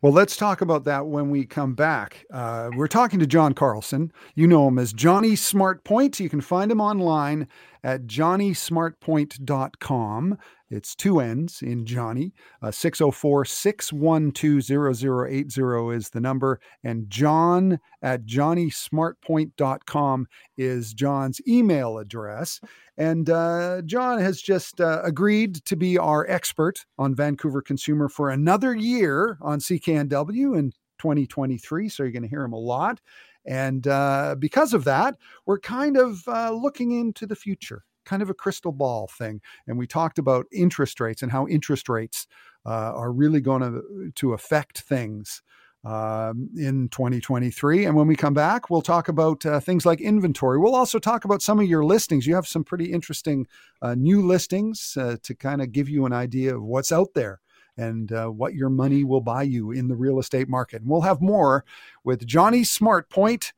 Well, 0.00 0.12
let's 0.12 0.36
talk 0.36 0.60
about 0.60 0.84
that 0.84 1.06
when 1.06 1.28
we 1.28 1.44
come 1.44 1.74
back. 1.74 2.24
Uh, 2.32 2.70
we're 2.76 2.86
talking 2.86 3.18
to 3.18 3.26
John 3.26 3.52
Carlson. 3.52 4.12
You 4.36 4.46
know 4.46 4.68
him 4.68 4.78
as 4.78 4.92
Johnny 4.92 5.34
Smart 5.34 5.82
Point. 5.82 6.20
You 6.20 6.28
can 6.28 6.40
find 6.40 6.70
him 6.70 6.80
online 6.80 7.48
at 7.82 8.06
johnnysmartpoint.com. 8.06 10.38
It's 10.70 10.94
two 10.94 11.20
N's 11.20 11.62
in 11.62 11.86
Johnny. 11.86 12.34
Uh, 12.60 12.70
604 12.70 13.46
612 13.46 14.96
0080 14.96 15.96
is 15.96 16.10
the 16.10 16.20
number. 16.20 16.60
And 16.84 17.08
John 17.08 17.80
at 18.02 18.26
johnnysmartpoint.com 18.26 20.26
is 20.56 20.92
John's 20.92 21.40
email 21.48 21.96
address. 21.98 22.60
And 22.98 23.30
uh, 23.30 23.80
John 23.86 24.18
has 24.18 24.42
just 24.42 24.80
uh, 24.80 25.00
agreed 25.04 25.64
to 25.64 25.76
be 25.76 25.96
our 25.96 26.28
expert 26.28 26.84
on 26.98 27.14
Vancouver 27.14 27.62
Consumer 27.62 28.08
for 28.08 28.30
another 28.30 28.74
year 28.74 29.38
on 29.40 29.60
CKNW 29.60 30.58
in 30.58 30.72
2023. 30.98 31.88
So 31.88 32.02
you're 32.02 32.12
going 32.12 32.22
to 32.22 32.28
hear 32.28 32.44
him 32.44 32.52
a 32.52 32.58
lot. 32.58 33.00
And 33.48 33.88
uh, 33.88 34.36
because 34.38 34.74
of 34.74 34.84
that, 34.84 35.16
we're 35.46 35.58
kind 35.58 35.96
of 35.96 36.22
uh, 36.28 36.52
looking 36.52 36.92
into 36.92 37.26
the 37.26 37.34
future 37.34 37.84
kind 38.04 38.22
of 38.22 38.30
a 38.30 38.34
crystal 38.34 38.72
ball 38.72 39.06
thing. 39.06 39.40
And 39.66 39.76
we 39.76 39.86
talked 39.86 40.18
about 40.18 40.46
interest 40.50 40.98
rates 40.98 41.22
and 41.22 41.30
how 41.30 41.46
interest 41.46 41.90
rates 41.90 42.26
uh, 42.64 42.92
are 42.94 43.12
really 43.12 43.40
going 43.40 43.60
to, 43.60 44.10
to 44.14 44.32
affect 44.32 44.80
things 44.80 45.42
um, 45.84 46.48
in 46.56 46.88
2023. 46.88 47.84
And 47.84 47.94
when 47.94 48.06
we 48.06 48.16
come 48.16 48.34
back, 48.34 48.70
we'll 48.70 48.82
talk 48.82 49.08
about 49.08 49.44
uh, 49.44 49.60
things 49.60 49.84
like 49.84 50.00
inventory. 50.00 50.58
We'll 50.58 50.74
also 50.74 50.98
talk 50.98 51.24
about 51.24 51.42
some 51.42 51.60
of 51.60 51.66
your 51.66 51.84
listings. 51.84 52.26
You 52.26 52.34
have 52.34 52.48
some 52.48 52.64
pretty 52.64 52.92
interesting 52.92 53.46
uh, 53.82 53.94
new 53.94 54.26
listings 54.26 54.96
uh, 54.98 55.16
to 55.22 55.34
kind 55.34 55.60
of 55.60 55.72
give 55.72 55.88
you 55.88 56.06
an 56.06 56.12
idea 56.12 56.56
of 56.56 56.62
what's 56.62 56.92
out 56.92 57.14
there 57.14 57.40
and 57.78 58.12
uh, 58.12 58.26
what 58.26 58.54
your 58.54 58.68
money 58.68 59.04
will 59.04 59.20
buy 59.20 59.44
you 59.44 59.70
in 59.70 59.88
the 59.88 59.96
real 59.96 60.18
estate 60.18 60.48
market. 60.48 60.82
And 60.82 60.90
we'll 60.90 61.02
have 61.02 61.22
more 61.22 61.64
with 62.04 62.26
Johnny 62.26 62.64
Smart 62.64 63.08
Point 63.08 63.52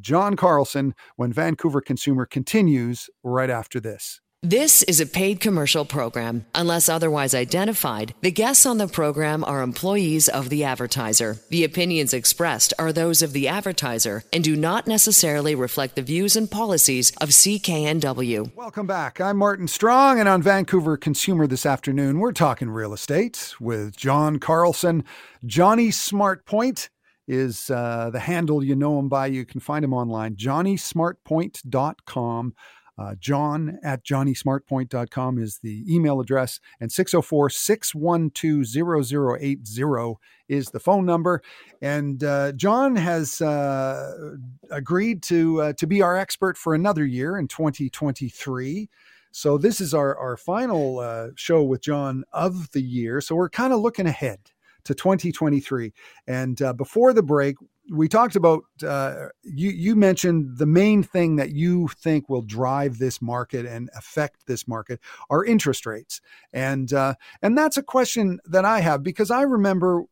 John 0.00 0.36
Carlson 0.36 0.94
when 1.16 1.32
Vancouver 1.32 1.80
Consumer 1.80 2.24
continues 2.24 3.10
right 3.22 3.50
after 3.50 3.80
this. 3.80 4.20
This 4.44 4.82
is 4.82 5.00
a 5.00 5.06
paid 5.06 5.40
commercial 5.40 5.86
program. 5.86 6.44
Unless 6.54 6.90
otherwise 6.90 7.34
identified, 7.34 8.14
the 8.20 8.30
guests 8.30 8.66
on 8.66 8.76
the 8.76 8.86
program 8.86 9.42
are 9.42 9.62
employees 9.62 10.28
of 10.28 10.50
the 10.50 10.64
advertiser. 10.64 11.38
The 11.48 11.64
opinions 11.64 12.12
expressed 12.12 12.74
are 12.78 12.92
those 12.92 13.22
of 13.22 13.32
the 13.32 13.48
advertiser 13.48 14.22
and 14.34 14.44
do 14.44 14.54
not 14.54 14.86
necessarily 14.86 15.54
reflect 15.54 15.96
the 15.96 16.02
views 16.02 16.36
and 16.36 16.50
policies 16.50 17.10
of 17.22 17.30
CKNW. 17.30 18.54
Welcome 18.54 18.86
back. 18.86 19.18
I'm 19.18 19.38
Martin 19.38 19.66
Strong, 19.66 20.20
and 20.20 20.28
on 20.28 20.42
Vancouver 20.42 20.98
Consumer 20.98 21.46
this 21.46 21.64
afternoon, 21.64 22.18
we're 22.18 22.32
talking 22.32 22.68
real 22.68 22.92
estate 22.92 23.54
with 23.58 23.96
John 23.96 24.38
Carlson, 24.38 25.04
Johnny 25.46 25.90
Smart 25.90 26.44
Point 26.44 26.90
is 27.26 27.70
uh, 27.70 28.10
the 28.12 28.20
handle 28.20 28.62
you 28.62 28.76
know 28.76 28.98
him 28.98 29.08
by. 29.08 29.28
You 29.28 29.46
can 29.46 29.60
find 29.60 29.82
him 29.82 29.94
online, 29.94 30.36
johnnysmartpoint.com. 30.36 32.54
Uh, 32.96 33.14
John 33.18 33.78
at 33.82 34.04
johnnysmartpoint.com 34.04 35.38
is 35.38 35.58
the 35.58 35.84
email 35.92 36.20
address, 36.20 36.60
and 36.80 36.92
604 36.92 37.50
612 37.50 39.40
0080 39.40 40.14
is 40.48 40.70
the 40.70 40.80
phone 40.80 41.04
number. 41.04 41.42
And 41.82 42.22
uh, 42.22 42.52
John 42.52 42.94
has 42.96 43.40
uh, 43.40 44.36
agreed 44.70 45.22
to, 45.24 45.62
uh, 45.62 45.72
to 45.74 45.86
be 45.86 46.02
our 46.02 46.16
expert 46.16 46.56
for 46.56 46.74
another 46.74 47.04
year 47.04 47.36
in 47.38 47.48
2023. 47.48 48.88
So, 49.32 49.58
this 49.58 49.80
is 49.80 49.94
our, 49.94 50.16
our 50.16 50.36
final 50.36 51.00
uh, 51.00 51.28
show 51.34 51.64
with 51.64 51.82
John 51.82 52.22
of 52.32 52.70
the 52.70 52.82
year. 52.82 53.20
So, 53.20 53.34
we're 53.34 53.48
kind 53.48 53.72
of 53.72 53.80
looking 53.80 54.06
ahead 54.06 54.38
to 54.84 54.94
2023. 54.94 55.92
And 56.28 56.60
uh, 56.62 56.72
before 56.72 57.12
the 57.12 57.22
break, 57.22 57.56
we 57.90 58.08
talked 58.08 58.36
about 58.36 58.62
uh, 58.86 59.26
you. 59.42 59.70
You 59.70 59.96
mentioned 59.96 60.58
the 60.58 60.66
main 60.66 61.02
thing 61.02 61.36
that 61.36 61.52
you 61.52 61.88
think 61.88 62.28
will 62.28 62.42
drive 62.42 62.98
this 62.98 63.20
market 63.20 63.66
and 63.66 63.90
affect 63.94 64.46
this 64.46 64.66
market 64.66 65.00
are 65.28 65.44
interest 65.44 65.84
rates, 65.84 66.20
and 66.52 66.92
uh, 66.92 67.14
and 67.42 67.58
that's 67.58 67.76
a 67.76 67.82
question 67.82 68.40
that 68.46 68.64
I 68.64 68.80
have 68.80 69.02
because 69.02 69.30
I 69.30 69.42
remember 69.42 70.04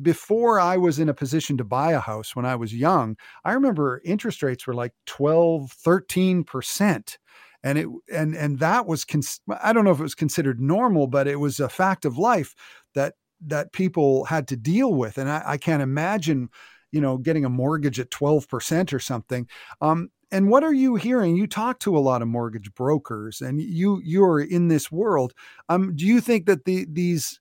before 0.00 0.60
I 0.60 0.76
was 0.76 0.98
in 0.98 1.08
a 1.08 1.14
position 1.14 1.56
to 1.58 1.64
buy 1.64 1.92
a 1.92 2.00
house 2.00 2.36
when 2.36 2.46
I 2.46 2.56
was 2.56 2.74
young, 2.74 3.16
I 3.44 3.52
remember 3.52 4.00
interest 4.04 4.42
rates 4.42 4.66
were 4.66 4.74
like 4.74 4.92
12, 5.06 5.74
13%. 5.84 7.18
And 7.62 7.76
it 7.76 7.86
and 8.10 8.34
and 8.34 8.58
that 8.60 8.86
was 8.86 9.04
cons- 9.04 9.42
I 9.62 9.74
don't 9.74 9.84
know 9.84 9.90
if 9.90 10.00
it 10.00 10.02
was 10.02 10.14
considered 10.14 10.60
normal, 10.60 11.06
but 11.06 11.28
it 11.28 11.36
was 11.36 11.60
a 11.60 11.68
fact 11.68 12.06
of 12.06 12.16
life 12.16 12.54
that 12.94 13.14
that 13.42 13.72
people 13.72 14.24
had 14.24 14.48
to 14.48 14.56
deal 14.56 14.94
with. 14.94 15.18
And 15.18 15.30
I, 15.30 15.42
I 15.44 15.56
can't 15.58 15.82
imagine, 15.82 16.48
you 16.92 17.00
know, 17.00 17.18
getting 17.18 17.44
a 17.44 17.50
mortgage 17.50 18.00
at 18.00 18.10
12% 18.10 18.92
or 18.92 18.98
something. 18.98 19.48
Um, 19.80 20.10
and 20.32 20.48
what 20.48 20.62
are 20.62 20.72
you 20.72 20.94
hearing? 20.94 21.36
You 21.36 21.46
talk 21.46 21.80
to 21.80 21.96
a 21.96 22.00
lot 22.00 22.22
of 22.22 22.28
mortgage 22.28 22.72
brokers, 22.74 23.40
and 23.40 23.60
you 23.60 24.00
you're 24.04 24.40
in 24.40 24.68
this 24.68 24.90
world. 24.90 25.34
Um, 25.68 25.94
do 25.96 26.06
you 26.06 26.20
think 26.20 26.46
that 26.46 26.64
the 26.64 26.86
these 26.88 27.40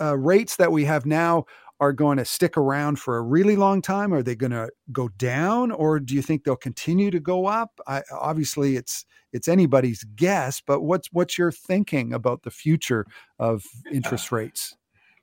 uh, 0.00 0.16
rates 0.16 0.56
that 0.56 0.72
we 0.72 0.84
have 0.84 1.06
now 1.06 1.46
are 1.80 1.92
going 1.92 2.18
to 2.18 2.24
stick 2.24 2.56
around 2.56 2.98
for 2.98 3.16
a 3.16 3.22
really 3.22 3.56
long 3.56 3.82
time? 3.82 4.12
Are 4.12 4.22
they 4.22 4.36
going 4.36 4.52
to 4.52 4.68
go 4.92 5.08
down, 5.08 5.72
or 5.72 5.98
do 5.98 6.14
you 6.14 6.22
think 6.22 6.44
they'll 6.44 6.56
continue 6.56 7.10
to 7.10 7.20
go 7.20 7.46
up? 7.46 7.80
I, 7.86 8.02
obviously, 8.12 8.76
it's 8.76 9.04
it's 9.32 9.48
anybody's 9.48 10.04
guess, 10.14 10.62
but 10.64 10.82
what's 10.82 11.08
what's 11.12 11.36
your 11.36 11.50
thinking 11.50 12.12
about 12.12 12.42
the 12.42 12.50
future 12.50 13.06
of 13.38 13.64
interest 13.90 14.30
rates? 14.30 14.76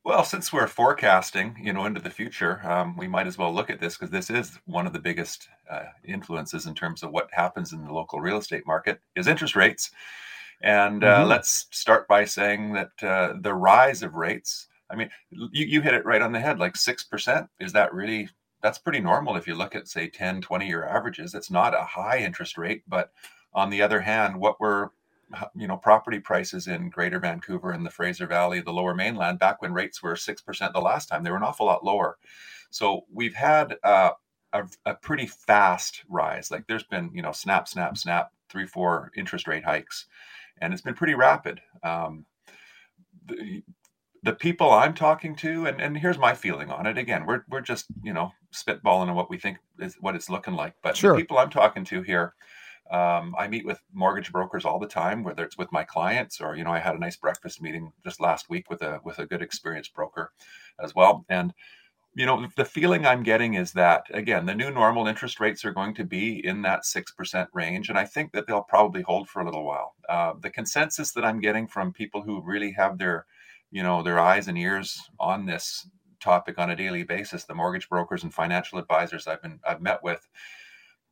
Well, 0.07 0.23
since 0.23 0.53
we're 0.53 0.67
forecasting, 0.67 1.57
you 1.61 1.73
know, 1.73 1.85
into 1.85 1.99
the 1.99 2.09
future, 2.09 2.61
um, 2.63 2.95
we 2.95 3.09
might 3.09 3.27
as 3.27 3.37
well 3.37 3.53
look 3.53 3.69
at 3.69 3.81
this 3.81 3.97
because 3.97 4.09
this 4.09 4.29
is 4.29 4.57
one 4.63 4.87
of 4.87 4.93
the 4.93 4.99
biggest 4.99 5.49
uh, 5.69 5.83
influences 6.05 6.65
in 6.65 6.73
terms 6.73 7.03
of 7.03 7.11
what 7.11 7.27
happens 7.33 7.73
in 7.73 7.83
the 7.83 7.91
local 7.91 8.21
real 8.21 8.37
estate 8.37 8.65
market 8.65 9.01
is 9.17 9.27
interest 9.27 9.53
rates. 9.53 9.91
And 10.61 11.03
uh, 11.03 11.17
mm-hmm. 11.17 11.29
let's 11.29 11.67
start 11.71 12.07
by 12.07 12.23
saying 12.23 12.71
that 12.71 12.91
uh, 13.03 13.33
the 13.41 13.53
rise 13.53 14.01
of 14.01 14.13
rates. 14.13 14.69
I 14.89 14.95
mean, 14.95 15.09
you, 15.29 15.65
you 15.65 15.81
hit 15.81 15.93
it 15.93 16.05
right 16.05 16.21
on 16.21 16.31
the 16.31 16.39
head. 16.39 16.57
Like 16.57 16.77
six 16.77 17.03
percent 17.03 17.49
is 17.59 17.73
that 17.73 17.93
really? 17.93 18.29
That's 18.63 18.77
pretty 18.77 19.01
normal 19.01 19.35
if 19.35 19.45
you 19.45 19.55
look 19.55 19.75
at 19.75 19.89
say 19.89 20.07
10, 20.07 20.39
20 20.39 20.67
year 20.67 20.85
averages. 20.85 21.35
It's 21.35 21.51
not 21.51 21.75
a 21.75 21.83
high 21.83 22.19
interest 22.19 22.57
rate, 22.57 22.83
but 22.87 23.11
on 23.53 23.69
the 23.69 23.81
other 23.81 23.99
hand, 23.99 24.39
what 24.39 24.57
we're 24.61 24.87
you 25.55 25.67
know 25.67 25.77
property 25.77 26.19
prices 26.19 26.67
in 26.67 26.89
greater 26.89 27.19
vancouver 27.19 27.71
and 27.71 27.85
the 27.85 27.91
fraser 27.91 28.27
valley 28.27 28.61
the 28.61 28.71
lower 28.71 28.93
mainland 28.93 29.39
back 29.39 29.61
when 29.61 29.73
rates 29.73 30.01
were 30.01 30.13
6% 30.13 30.73
the 30.73 30.79
last 30.79 31.07
time 31.07 31.23
they 31.23 31.31
were 31.31 31.37
an 31.37 31.43
awful 31.43 31.65
lot 31.65 31.83
lower. 31.83 32.17
So 32.69 33.05
we've 33.13 33.33
had 33.33 33.77
uh, 33.83 34.11
a, 34.53 34.63
a, 34.85 34.95
pretty 34.95 35.25
fast 35.25 36.03
rise. 36.09 36.51
Like 36.51 36.67
there's 36.67 36.83
been 36.83 37.11
you 37.13 37.21
know 37.21 37.31
snap 37.31 37.67
snap 37.67 37.97
snap 37.97 38.31
three 38.49 38.65
four 38.65 39.11
interest 39.15 39.47
rate 39.47 39.65
hikes 39.65 40.05
and 40.61 40.73
it's 40.73 40.81
been 40.81 40.95
pretty 40.95 41.15
rapid. 41.15 41.61
Um, 41.83 42.25
the, 43.27 43.63
the 44.23 44.33
people 44.33 44.71
i'm 44.71 44.93
talking 44.93 45.35
to 45.35 45.65
and, 45.65 45.81
and 45.81 45.97
here's 45.97 46.17
my 46.17 46.33
feeling 46.33 46.69
on 46.69 46.85
it 46.85 46.97
again 46.97 47.25
we're, 47.25 47.43
we're 47.49 47.61
just 47.61 47.85
you 48.03 48.13
know 48.13 48.31
spitballing 48.53 49.07
on 49.07 49.15
what 49.15 49.29
we 49.29 49.37
think 49.37 49.57
is 49.79 49.95
what 50.01 50.15
it's 50.15 50.29
looking 50.29 50.53
like 50.53 50.73
but 50.81 50.97
sure. 50.97 51.13
the 51.13 51.19
people 51.19 51.37
i'm 51.37 51.49
talking 51.49 51.85
to 51.85 52.01
here 52.01 52.33
um, 52.91 53.35
I 53.37 53.47
meet 53.47 53.65
with 53.65 53.81
mortgage 53.93 54.31
brokers 54.31 54.65
all 54.65 54.79
the 54.79 54.87
time, 54.87 55.23
whether 55.23 55.43
it's 55.43 55.57
with 55.57 55.71
my 55.71 55.83
clients 55.83 56.39
or 56.39 56.55
you 56.55 56.63
know 56.63 56.71
I 56.71 56.79
had 56.79 56.95
a 56.95 56.99
nice 56.99 57.17
breakfast 57.17 57.61
meeting 57.61 57.91
just 58.03 58.21
last 58.21 58.49
week 58.49 58.69
with 58.69 58.81
a 58.81 58.99
with 59.03 59.19
a 59.19 59.25
good 59.25 59.41
experienced 59.41 59.93
broker 59.93 60.31
as 60.81 60.95
well. 60.95 61.25
And 61.29 61.53
you 62.15 62.25
know 62.25 62.47
the 62.55 62.65
feeling 62.65 63.05
I'm 63.05 63.23
getting 63.23 63.55
is 63.55 63.73
that 63.73 64.05
again 64.11 64.45
the 64.45 64.55
new 64.55 64.71
normal 64.71 65.07
interest 65.07 65.39
rates 65.39 65.65
are 65.65 65.73
going 65.73 65.93
to 65.95 66.05
be 66.05 66.45
in 66.45 66.61
that 66.63 66.85
six 66.85 67.11
percent 67.11 67.49
range, 67.53 67.89
and 67.89 67.97
I 67.97 68.05
think 68.05 68.31
that 68.33 68.47
they'll 68.47 68.63
probably 68.63 69.01
hold 69.01 69.29
for 69.29 69.41
a 69.41 69.45
little 69.45 69.65
while. 69.65 69.95
Uh, 70.09 70.33
the 70.41 70.49
consensus 70.49 71.11
that 71.13 71.25
I'm 71.25 71.41
getting 71.41 71.67
from 71.67 71.93
people 71.93 72.21
who 72.21 72.41
really 72.41 72.71
have 72.71 72.97
their 72.97 73.25
you 73.71 73.83
know 73.83 74.01
their 74.03 74.19
eyes 74.19 74.47
and 74.47 74.57
ears 74.57 74.99
on 75.19 75.45
this 75.45 75.89
topic 76.19 76.57
on 76.57 76.71
a 76.71 76.75
daily 76.75 77.03
basis, 77.03 77.43
the 77.43 77.53
mortgage 77.53 77.89
brokers 77.89 78.23
and 78.23 78.33
financial 78.33 78.79
advisors 78.79 79.27
I've 79.27 79.41
been 79.41 79.59
I've 79.67 79.81
met 79.81 80.01
with 80.03 80.27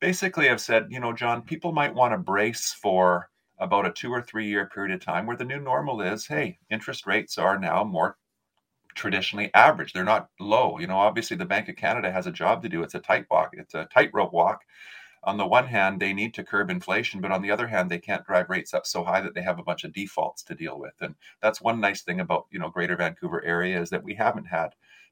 basically 0.06 0.46
have 0.46 0.60
said, 0.60 0.86
you 0.88 1.00
know, 1.00 1.12
John, 1.12 1.42
people 1.42 1.72
might 1.72 1.92
want 1.92 2.12
to 2.14 2.18
brace 2.18 2.72
for 2.72 3.28
about 3.58 3.88
a 3.88 3.90
two 3.90 4.12
or 4.12 4.22
three 4.22 4.46
year 4.46 4.66
period 4.66 4.94
of 4.94 5.04
time 5.04 5.26
where 5.26 5.36
the 5.36 5.44
new 5.44 5.58
normal 5.58 6.00
is 6.00 6.28
hey, 6.28 6.58
interest 6.70 7.08
rates 7.08 7.38
are 7.38 7.58
now 7.58 7.82
more 7.82 8.16
traditionally 8.94 9.50
average. 9.52 9.92
They're 9.92 10.04
not 10.04 10.28
low. 10.38 10.78
You 10.78 10.86
know, 10.86 10.96
obviously 10.96 11.36
the 11.36 11.44
Bank 11.44 11.68
of 11.68 11.74
Canada 11.74 12.12
has 12.12 12.28
a 12.28 12.30
job 12.30 12.62
to 12.62 12.68
do. 12.68 12.84
It's 12.84 12.94
a 12.94 13.00
tight 13.00 13.26
walk, 13.32 13.50
it's 13.54 13.74
a 13.74 13.88
tightrope 13.92 14.32
walk. 14.32 14.60
On 15.24 15.36
the 15.36 15.46
one 15.46 15.66
hand, 15.66 15.98
they 15.98 16.12
need 16.12 16.34
to 16.34 16.44
curb 16.44 16.70
inflation, 16.70 17.20
but 17.20 17.32
on 17.32 17.42
the 17.42 17.50
other 17.50 17.66
hand, 17.66 17.90
they 17.90 17.98
can't 17.98 18.24
drive 18.24 18.48
rates 18.48 18.74
up 18.74 18.86
so 18.86 19.02
high 19.02 19.20
that 19.22 19.34
they 19.34 19.42
have 19.42 19.58
a 19.58 19.64
bunch 19.64 19.82
of 19.82 19.92
defaults 19.92 20.44
to 20.44 20.54
deal 20.54 20.78
with. 20.78 20.94
And 21.00 21.16
that's 21.42 21.60
one 21.60 21.80
nice 21.80 22.02
thing 22.02 22.20
about, 22.20 22.46
you 22.52 22.60
know, 22.60 22.68
greater 22.68 22.94
Vancouver 22.94 23.44
area 23.44 23.82
is 23.82 23.90
that 23.90 24.04
we 24.04 24.14
haven't 24.14 24.46
had 24.46 24.68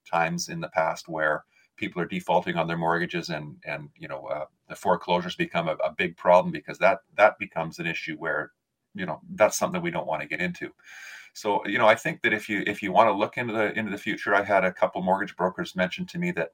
times 0.08 0.48
in 0.48 0.60
the 0.60 0.68
past 0.68 1.08
where 1.08 1.44
people 1.76 2.00
are 2.00 2.06
defaulting 2.06 2.54
on 2.54 2.68
their 2.68 2.76
mortgages 2.76 3.28
and 3.30 3.56
and 3.64 3.88
you 3.96 4.08
know 4.08 4.26
uh, 4.26 4.44
the 4.68 4.76
foreclosures 4.76 5.36
become 5.36 5.68
a, 5.68 5.76
a, 5.84 5.92
big 5.92 6.16
problem 6.16 6.52
because 6.52 6.78
that 6.78 7.00
that 7.16 7.38
becomes 7.38 7.78
an 7.78 7.86
issue 7.86 8.16
where 8.16 8.52
you 8.94 9.06
know 9.06 9.20
that's 9.34 9.58
something 9.58 9.82
we 9.82 9.90
don't 9.90 10.06
want 10.06 10.22
to 10.22 10.28
get 10.28 10.40
into. 10.40 10.70
So 11.32 11.66
you 11.66 11.78
know 11.78 11.88
i 11.88 11.94
think 11.94 12.22
that 12.22 12.32
if 12.32 12.48
you 12.48 12.62
if 12.66 12.82
you 12.82 12.92
want 12.92 13.08
to 13.08 13.12
look 13.12 13.36
into 13.36 13.52
the 13.52 13.76
into 13.78 13.90
the 13.90 13.98
future 13.98 14.34
i 14.34 14.42
had 14.42 14.64
a 14.64 14.72
couple 14.72 15.02
mortgage 15.02 15.36
brokers 15.36 15.74
mention 15.74 16.06
to 16.06 16.18
me 16.18 16.30
that 16.32 16.50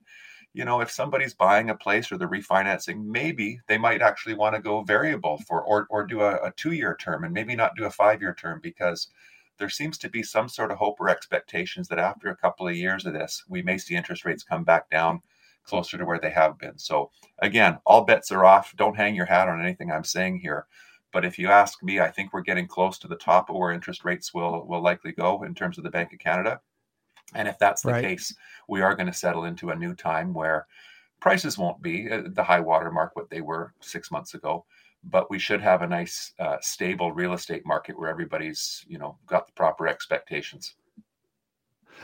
you 0.54 0.64
know 0.64 0.80
if 0.80 0.90
somebody's 0.90 1.34
buying 1.34 1.68
a 1.68 1.74
place 1.74 2.10
or 2.10 2.16
they're 2.16 2.28
refinancing 2.28 3.04
maybe 3.04 3.60
they 3.68 3.76
might 3.76 4.00
actually 4.00 4.34
want 4.34 4.54
to 4.54 4.60
go 4.62 4.82
variable 4.82 5.36
for 5.46 5.62
or 5.62 5.86
or 5.90 6.06
do 6.06 6.22
a, 6.22 6.36
a 6.36 6.52
two 6.56 6.72
year 6.72 6.96
term 6.98 7.24
and 7.24 7.34
maybe 7.34 7.54
not 7.54 7.76
do 7.76 7.84
a 7.84 7.90
five 7.90 8.22
year 8.22 8.34
term 8.34 8.58
because 8.62 9.08
there 9.60 9.68
seems 9.68 9.98
to 9.98 10.08
be 10.08 10.22
some 10.22 10.48
sort 10.48 10.72
of 10.72 10.78
hope 10.78 10.98
or 10.98 11.10
expectations 11.10 11.86
that 11.88 11.98
after 11.98 12.30
a 12.30 12.36
couple 12.36 12.66
of 12.66 12.74
years 12.74 13.04
of 13.04 13.12
this, 13.12 13.44
we 13.46 13.62
may 13.62 13.76
see 13.78 13.94
interest 13.94 14.24
rates 14.24 14.42
come 14.42 14.64
back 14.64 14.90
down 14.90 15.20
closer 15.64 15.98
to 15.98 16.04
where 16.04 16.18
they 16.18 16.30
have 16.30 16.58
been. 16.58 16.78
So, 16.78 17.10
again, 17.40 17.78
all 17.84 18.04
bets 18.04 18.30
are 18.32 18.44
off. 18.44 18.74
Don't 18.76 18.96
hang 18.96 19.14
your 19.14 19.26
hat 19.26 19.48
on 19.48 19.60
anything 19.60 19.90
I'm 19.90 20.04
saying 20.04 20.40
here. 20.40 20.66
But 21.12 21.24
if 21.24 21.38
you 21.38 21.48
ask 21.48 21.82
me, 21.82 22.00
I 22.00 22.10
think 22.10 22.32
we're 22.32 22.42
getting 22.42 22.66
close 22.66 22.98
to 23.00 23.08
the 23.08 23.16
top 23.16 23.50
of 23.50 23.56
where 23.56 23.72
interest 23.72 24.04
rates 24.04 24.32
will, 24.32 24.66
will 24.66 24.82
likely 24.82 25.12
go 25.12 25.42
in 25.42 25.54
terms 25.54 25.76
of 25.76 25.84
the 25.84 25.90
Bank 25.90 26.12
of 26.12 26.18
Canada. 26.18 26.60
And 27.34 27.48
if 27.48 27.58
that's 27.58 27.82
the 27.82 27.92
right. 27.92 28.04
case, 28.04 28.34
we 28.68 28.80
are 28.80 28.94
going 28.94 29.06
to 29.06 29.12
settle 29.12 29.44
into 29.44 29.70
a 29.70 29.76
new 29.76 29.94
time 29.94 30.32
where 30.32 30.66
prices 31.20 31.58
won't 31.58 31.82
be 31.82 32.08
the 32.08 32.42
high 32.42 32.60
water 32.60 32.90
mark 32.90 33.14
what 33.14 33.30
they 33.30 33.40
were 33.40 33.74
six 33.80 34.10
months 34.10 34.34
ago 34.34 34.64
but 35.04 35.30
we 35.30 35.38
should 35.38 35.60
have 35.60 35.82
a 35.82 35.86
nice 35.86 36.32
uh, 36.38 36.56
stable 36.60 37.12
real 37.12 37.32
estate 37.32 37.64
market 37.64 37.98
where 37.98 38.10
everybody's 38.10 38.84
you 38.88 38.98
know 38.98 39.16
got 39.26 39.46
the 39.46 39.52
proper 39.52 39.88
expectations 39.88 40.74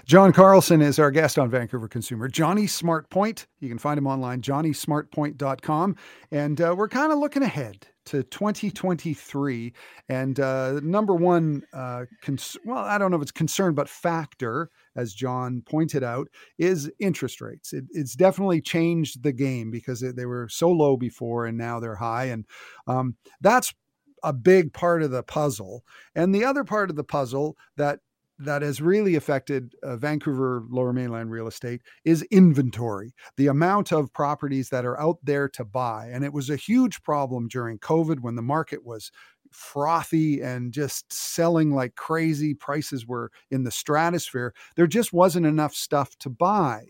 John 0.05 0.33
Carlson 0.33 0.83
is 0.83 0.99
our 0.99 1.11
guest 1.11 1.39
on 1.39 1.51
Vancouver 1.51 1.89
Consumer. 1.89 2.29
Johnny 2.29 2.65
Smartpoint. 2.65 3.47
You 3.61 3.69
can 3.69 3.79
find 3.79 3.99
him 3.99 4.07
online, 4.07 4.43
johnnysmartpoint.com. 4.43 5.97
And 6.31 6.61
uh, 6.61 6.75
we're 6.77 6.89
kind 6.89 7.13
of 7.13 7.19
looking 7.19 7.43
ahead 7.43 7.87
to 8.07 8.23
2023. 8.23 9.73
And 10.09 10.39
uh, 10.39 10.81
number 10.83 11.15
one, 11.15 11.63
uh, 11.73 12.05
cons- 12.23 12.57
well, 12.65 12.79
I 12.79 12.99
don't 12.99 13.11
know 13.11 13.17
if 13.17 13.23
it's 13.23 13.33
concern, 13.33 13.75
but 13.75 13.89
factor, 13.89 14.71
as 14.95 15.15
John 15.15 15.63
pointed 15.69 16.05
out, 16.05 16.29
is 16.59 16.91
interest 17.01 17.41
rates. 17.41 17.73
It, 17.73 17.85
it's 17.91 18.15
definitely 18.15 18.61
changed 18.61 19.23
the 19.23 19.33
game 19.33 19.71
because 19.71 20.01
they 20.01 20.27
were 20.27 20.49
so 20.49 20.71
low 20.71 20.97
before 20.97 21.47
and 21.47 21.57
now 21.57 21.81
they're 21.81 21.97
high. 21.97 22.27
And 22.27 22.45
um, 22.87 23.17
that's 23.41 23.75
a 24.23 24.33
big 24.33 24.73
part 24.73 25.03
of 25.03 25.11
the 25.11 25.23
puzzle. 25.23 25.85
And 26.15 26.35
the 26.35 26.45
other 26.45 26.65
part 26.65 26.91
of 26.91 26.97
the 26.97 27.05
puzzle 27.05 27.57
that 27.77 28.01
that 28.39 28.63
has 28.63 28.81
really 28.81 29.15
affected 29.15 29.75
uh, 29.83 29.97
Vancouver 29.97 30.63
lower 30.69 30.93
mainland 30.93 31.31
real 31.31 31.47
estate 31.47 31.83
is 32.05 32.23
inventory, 32.31 33.15
the 33.37 33.47
amount 33.47 33.93
of 33.93 34.13
properties 34.13 34.69
that 34.69 34.85
are 34.85 35.01
out 35.01 35.19
there 35.23 35.49
to 35.49 35.65
buy. 35.65 36.11
And 36.13 36.25
it 36.25 36.33
was 36.33 36.51
a 36.51 36.57
huge 36.57 37.03
problem 37.03 37.49
during 37.49 37.79
COVID 37.79 38.21
when 38.21 38.35
the 38.35 38.43
market 38.43 38.85
was 38.85 39.11
frothy 39.53 40.43
and 40.43 40.73
just 40.73 41.11
selling 41.13 41.71
like 41.71 41.95
crazy. 41.95 42.53
Prices 42.53 43.07
were 43.07 43.31
in 43.51 43.65
the 43.65 43.71
stratosphere. 43.71 44.53
There 44.77 44.87
just 44.87 45.13
wasn't 45.13 45.47
enough 45.47 45.75
stuff 45.75 46.17
to 46.19 46.31
buy. 46.31 46.85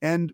And 0.00 0.32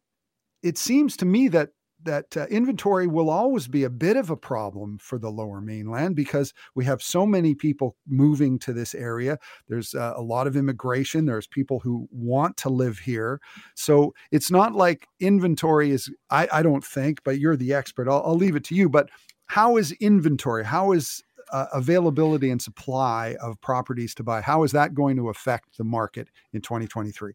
it 0.62 0.76
seems 0.76 1.16
to 1.18 1.24
me 1.24 1.48
that 1.48 1.70
that 2.04 2.36
uh, 2.36 2.46
inventory 2.46 3.06
will 3.06 3.30
always 3.30 3.68
be 3.68 3.84
a 3.84 3.90
bit 3.90 4.16
of 4.16 4.30
a 4.30 4.36
problem 4.36 4.98
for 4.98 5.18
the 5.18 5.30
lower 5.30 5.60
mainland 5.60 6.16
because 6.16 6.52
we 6.74 6.84
have 6.84 7.02
so 7.02 7.26
many 7.26 7.54
people 7.54 7.96
moving 8.08 8.58
to 8.60 8.72
this 8.72 8.94
area. 8.94 9.38
There's 9.68 9.94
uh, 9.94 10.14
a 10.16 10.22
lot 10.22 10.46
of 10.46 10.56
immigration, 10.56 11.26
there's 11.26 11.46
people 11.46 11.80
who 11.80 12.08
want 12.10 12.56
to 12.58 12.68
live 12.68 12.98
here. 12.98 13.40
So 13.74 14.14
it's 14.30 14.50
not 14.50 14.74
like 14.74 15.06
inventory 15.20 15.90
is, 15.90 16.10
I, 16.30 16.48
I 16.52 16.62
don't 16.62 16.84
think, 16.84 17.22
but 17.24 17.38
you're 17.38 17.56
the 17.56 17.74
expert. 17.74 18.08
I'll, 18.08 18.22
I'll 18.24 18.36
leave 18.36 18.56
it 18.56 18.64
to 18.64 18.74
you. 18.74 18.88
But 18.88 19.10
how 19.46 19.76
is 19.76 19.92
inventory? 19.92 20.64
How 20.64 20.92
is 20.92 21.22
uh, 21.52 21.66
availability 21.72 22.50
and 22.50 22.62
supply 22.62 23.36
of 23.42 23.60
properties 23.60 24.14
to 24.14 24.22
buy? 24.22 24.40
How 24.40 24.62
is 24.62 24.72
that 24.72 24.94
going 24.94 25.16
to 25.16 25.28
affect 25.28 25.76
the 25.76 25.84
market 25.84 26.28
in 26.52 26.60
2023? 26.60 27.34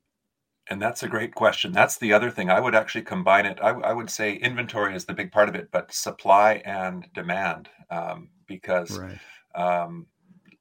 And 0.67 0.81
that's 0.81 1.03
a 1.03 1.07
great 1.07 1.35
question. 1.35 1.71
That's 1.71 1.97
the 1.97 2.11
other 2.13 2.31
thing. 2.31 2.49
I 2.49 2.59
would 2.59 2.73
actually 2.73 3.03
combine 3.03 3.45
it. 3.45 3.59
I, 3.61 3.69
I 3.69 3.93
would 3.93 4.09
say 4.09 4.33
inventory 4.33 4.95
is 4.95 5.05
the 5.05 5.13
big 5.13 5.31
part 5.31 5.47
of 5.47 5.55
it, 5.55 5.69
but 5.71 5.93
supply 5.93 6.63
and 6.65 7.07
demand, 7.13 7.69
um, 7.91 8.29
because 8.47 8.97
right. 8.97 9.19
um, 9.53 10.07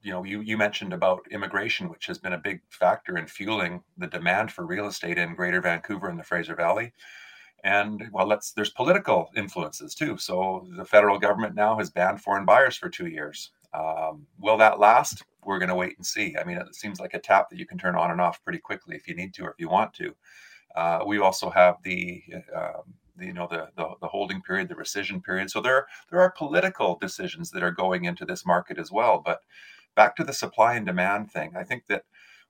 you 0.03 0.13
know 0.13 0.23
you 0.23 0.41
you 0.41 0.59
mentioned 0.59 0.93
about 0.93 1.27
immigration, 1.31 1.89
which 1.89 2.07
has 2.07 2.19
been 2.19 2.35
a 2.35 2.39
big 2.39 2.61
factor 2.69 3.17
in 3.17 3.27
fueling 3.27 3.83
the 3.97 4.07
demand 4.07 4.53
for 4.53 4.67
real 4.67 4.87
estate 4.87 5.17
in 5.17 5.35
Greater 5.35 5.63
Vancouver 5.63 6.09
and 6.09 6.19
the 6.19 6.25
Fraser 6.25 6.55
Valley. 6.55 6.93
And 7.65 8.11
well, 8.13 8.27
let's 8.27 8.53
there's 8.53 8.71
political 8.71 9.31
influences 9.35 9.95
too. 9.95 10.19
So 10.19 10.67
the 10.77 10.85
federal 10.85 11.19
government 11.19 11.55
now 11.55 11.79
has 11.79 11.89
banned 11.89 12.21
foreign 12.21 12.45
buyers 12.45 12.77
for 12.77 12.91
two 12.91 13.07
years. 13.07 13.51
Um, 13.75 14.27
will 14.39 14.57
that 14.59 14.79
last? 14.79 15.25
We're 15.45 15.59
going 15.59 15.69
to 15.69 15.75
wait 15.75 15.97
and 15.97 16.07
see. 16.07 16.37
I 16.41 16.45
mean, 16.45 16.57
it 16.57 16.75
seems 16.75 17.01
like 17.01 17.15
a 17.15 17.19
tap 17.19 17.51
that 17.51 17.59
you 17.59 17.67
can 17.67 17.79
turn 17.79 17.97
on 17.97 18.11
and 18.11 18.21
off 18.21 18.43
pretty 18.45 18.61
quickly 18.61 18.97
if 18.97 19.09
you 19.09 19.15
need 19.15 19.35
to 19.35 19.45
or 19.45 19.51
if 19.51 19.59
you 19.59 19.69
want 19.69 19.93
to. 19.95 20.15
Uh, 20.75 21.05
we 21.07 21.19
also 21.19 21.51
have 21.51 21.77
the, 21.83 22.23
um, 22.55 22.95
the, 23.17 23.27
you 23.27 23.33
know 23.33 23.47
the, 23.51 23.69
the, 23.77 23.89
the 24.01 24.09
holding 24.09 24.43
period, 24.43 24.69
the 24.69 24.75
rescission 24.75 25.23
period. 25.23 25.51
So 25.51 25.61
there 25.61 25.87
there 26.11 26.21
are 26.21 26.31
political 26.31 26.99
decisions 27.01 27.51
that 27.51 27.63
are 27.63 27.71
going 27.71 28.05
into 28.05 28.25
this 28.25 28.47
market 28.47 28.79
as 28.79 28.91
well. 28.91 29.23
But 29.25 29.41
back 29.95 30.17
to 30.17 30.25
the 30.25 30.33
supply 30.33 30.75
and 30.75 30.87
demand 30.87 31.31
thing, 31.31 31.53
I 31.57 31.63
think 31.63 31.87
that 31.87 32.05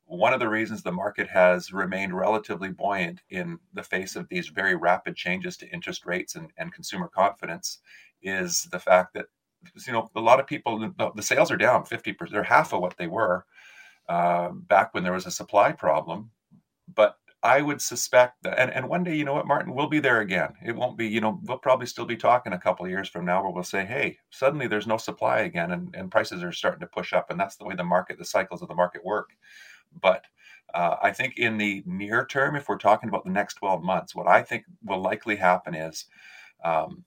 one 0.06 0.34
of 0.34 0.40
the 0.40 0.48
reasons 0.48 0.82
the 0.82 0.92
market 0.92 1.28
has 1.28 1.72
remained 1.72 2.16
relatively 2.16 2.68
buoyant 2.68 3.20
in 3.30 3.58
the 3.72 3.82
face 3.82 4.16
of 4.16 4.28
these 4.28 4.48
very 4.48 4.74
rapid 4.74 5.16
changes 5.16 5.56
to 5.58 5.70
interest 5.70 6.04
rates 6.04 6.34
and, 6.34 6.50
and 6.58 6.72
consumer 6.72 7.08
confidence 7.08 7.78
is 8.22 8.68
the 8.70 8.78
fact 8.78 9.14
that 9.14 9.26
you 9.86 9.92
know 9.92 10.10
a 10.16 10.20
lot 10.20 10.40
of 10.40 10.46
people 10.46 10.92
the 11.14 11.22
sales 11.22 11.50
are 11.50 11.56
down 11.56 11.84
50% 11.84 12.30
they're 12.30 12.42
half 12.42 12.72
of 12.72 12.80
what 12.80 12.96
they 12.96 13.06
were 13.06 13.44
uh, 14.08 14.50
back 14.50 14.92
when 14.92 15.02
there 15.02 15.12
was 15.12 15.26
a 15.26 15.30
supply 15.30 15.72
problem. 15.72 16.30
But 16.94 17.16
i 17.42 17.60
would 17.60 17.80
suspect 17.82 18.42
that 18.42 18.58
and, 18.58 18.72
and 18.72 18.88
one 18.88 19.04
day 19.04 19.14
you 19.14 19.22
know 19.22 19.34
what 19.34 19.46
martin 19.46 19.74
we'll 19.74 19.86
be 19.86 20.00
there 20.00 20.20
again. 20.20 20.54
It 20.64 20.74
won't 20.74 20.96
be 20.96 21.06
you 21.06 21.20
know 21.20 21.40
we'll 21.44 21.58
probably 21.58 21.86
still 21.86 22.06
be 22.06 22.16
talking 22.16 22.54
a 22.54 22.58
couple 22.58 22.86
of 22.86 22.90
years 22.90 23.08
from 23.08 23.26
now 23.26 23.42
where 23.42 23.52
we'll 23.52 23.62
say 23.62 23.84
hey 23.84 24.18
suddenly 24.30 24.66
there's 24.66 24.86
no 24.86 24.96
supply 24.96 25.40
again 25.40 25.72
and, 25.72 25.94
and 25.94 26.10
prices 26.10 26.42
are 26.42 26.52
starting 26.52 26.80
to 26.80 26.86
push 26.86 27.12
up 27.12 27.30
and 27.30 27.38
that's 27.38 27.56
the 27.56 27.64
way 27.64 27.74
the 27.74 27.84
market 27.84 28.18
the 28.18 28.24
cycles 28.24 28.62
of 28.62 28.68
the 28.68 28.74
market 28.74 29.04
work. 29.04 29.30
But 30.00 30.24
uh, 30.74 30.96
I 31.02 31.12
think 31.12 31.38
in 31.38 31.56
the 31.56 31.82
near 31.86 32.26
term, 32.26 32.56
if 32.56 32.68
we're 32.68 32.78
talking 32.78 33.08
about 33.08 33.24
the 33.24 33.30
next 33.30 33.54
12 33.54 33.82
months, 33.82 34.14
what 34.14 34.26
I 34.26 34.42
think 34.42 34.64
will 34.82 35.00
likely 35.00 35.36
happen 35.36 35.74
is 35.74 36.06
um, 36.64 37.04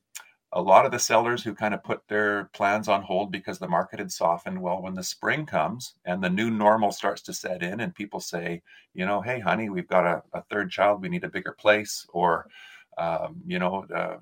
a 0.53 0.61
lot 0.61 0.85
of 0.85 0.91
the 0.91 0.99
sellers 0.99 1.43
who 1.43 1.53
kind 1.53 1.73
of 1.73 1.83
put 1.83 2.07
their 2.07 2.45
plans 2.53 2.87
on 2.87 3.01
hold 3.01 3.31
because 3.31 3.59
the 3.59 3.67
market 3.67 3.99
had 3.99 4.11
softened 4.11 4.61
well 4.61 4.81
when 4.81 4.93
the 4.93 5.03
spring 5.03 5.45
comes 5.45 5.95
and 6.05 6.23
the 6.23 6.29
new 6.29 6.49
normal 6.49 6.91
starts 6.91 7.21
to 7.21 7.33
set 7.33 7.61
in 7.61 7.81
and 7.81 7.93
people 7.93 8.19
say 8.19 8.61
you 8.93 9.05
know 9.05 9.21
hey 9.21 9.39
honey 9.39 9.69
we've 9.69 9.87
got 9.87 10.05
a, 10.05 10.23
a 10.33 10.41
third 10.43 10.71
child 10.71 11.01
we 11.01 11.09
need 11.09 11.23
a 11.23 11.29
bigger 11.29 11.51
place 11.51 12.05
or 12.13 12.47
um, 12.97 13.41
you 13.45 13.59
know 13.59 13.85
uh, 13.93 14.17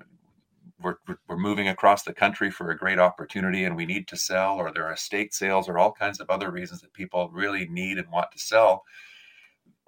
we're, 0.82 0.96
we're 1.28 1.38
moving 1.38 1.68
across 1.68 2.02
the 2.02 2.12
country 2.12 2.50
for 2.50 2.70
a 2.70 2.76
great 2.76 2.98
opportunity 2.98 3.64
and 3.64 3.76
we 3.76 3.86
need 3.86 4.08
to 4.08 4.16
sell 4.16 4.56
or 4.56 4.72
there 4.72 4.86
are 4.86 4.92
estate 4.92 5.32
sales 5.32 5.68
or 5.68 5.78
all 5.78 5.92
kinds 5.92 6.20
of 6.20 6.28
other 6.28 6.50
reasons 6.50 6.80
that 6.80 6.92
people 6.92 7.30
really 7.32 7.68
need 7.68 7.98
and 7.98 8.10
want 8.10 8.30
to 8.32 8.38
sell 8.38 8.84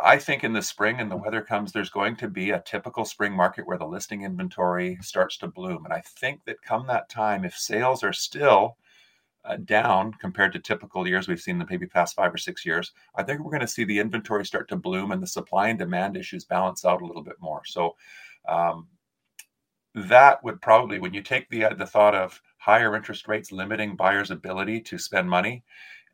I 0.00 0.18
think 0.18 0.44
in 0.44 0.52
the 0.52 0.62
spring 0.62 1.00
and 1.00 1.10
the 1.10 1.16
weather 1.16 1.42
comes, 1.42 1.72
there's 1.72 1.90
going 1.90 2.16
to 2.16 2.28
be 2.28 2.50
a 2.50 2.60
typical 2.60 3.04
spring 3.04 3.32
market 3.32 3.66
where 3.66 3.78
the 3.78 3.86
listing 3.86 4.22
inventory 4.22 4.96
starts 5.00 5.36
to 5.38 5.48
bloom. 5.48 5.84
And 5.84 5.92
I 5.92 6.02
think 6.06 6.44
that 6.44 6.62
come 6.62 6.86
that 6.86 7.08
time, 7.08 7.44
if 7.44 7.56
sales 7.56 8.04
are 8.04 8.12
still 8.12 8.76
uh, 9.44 9.56
down 9.56 10.12
compared 10.20 10.52
to 10.52 10.60
typical 10.60 11.06
years 11.06 11.26
we've 11.26 11.40
seen 11.40 11.58
the 11.58 11.66
maybe 11.68 11.86
past 11.86 12.14
five 12.14 12.32
or 12.32 12.38
six 12.38 12.64
years, 12.64 12.92
I 13.16 13.24
think 13.24 13.40
we're 13.40 13.50
going 13.50 13.60
to 13.60 13.66
see 13.66 13.84
the 13.84 13.98
inventory 13.98 14.46
start 14.46 14.68
to 14.68 14.76
bloom 14.76 15.10
and 15.10 15.22
the 15.22 15.26
supply 15.26 15.68
and 15.68 15.78
demand 15.78 16.16
issues 16.16 16.44
balance 16.44 16.84
out 16.84 17.02
a 17.02 17.06
little 17.06 17.24
bit 17.24 17.36
more. 17.40 17.62
So 17.64 17.96
um, 18.48 18.86
that 19.94 20.44
would 20.44 20.60
probably, 20.60 21.00
when 21.00 21.14
you 21.14 21.22
take 21.22 21.48
the 21.48 21.64
uh, 21.64 21.74
the 21.74 21.86
thought 21.86 22.14
of 22.14 22.40
higher 22.58 22.94
interest 22.94 23.26
rates 23.26 23.50
limiting 23.50 23.96
buyers' 23.96 24.30
ability 24.30 24.80
to 24.82 24.98
spend 24.98 25.28
money, 25.28 25.64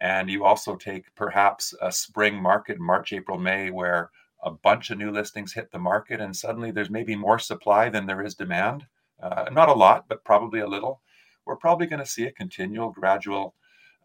and 0.01 0.29
you 0.29 0.45
also 0.45 0.77
take 0.77 1.15
perhaps 1.15 1.75
a 1.81 1.91
spring 1.91 2.41
market, 2.41 2.79
March, 2.79 3.13
April, 3.13 3.39
May, 3.39 3.71
where 3.71 4.11
a 4.43 4.51
bunch 4.51 4.91
of 4.91 4.99
new 4.99 5.11
listings 5.11 5.53
hit 5.53 5.71
the 5.71 5.79
market 5.79 6.21
and 6.21 6.37
suddenly 6.37 6.71
there's 6.71 6.91
maybe 6.91 7.17
more 7.17 7.39
supply 7.39 7.89
than 7.89 8.07
there 8.07 8.23
is 8.23 8.35
demand. 8.35 8.87
Uh, 9.23 9.47
not 9.51 9.69
a 9.69 9.75
lot, 9.75 10.05
but 10.09 10.25
probably 10.25 10.61
a 10.61 10.67
little. 10.67 11.01
We're 11.47 11.57
probably 11.57 11.87
going 11.87 12.01
to 12.01 12.07
see 12.07 12.27
a 12.27 12.33
continual, 12.33 12.91
gradual 12.91 13.55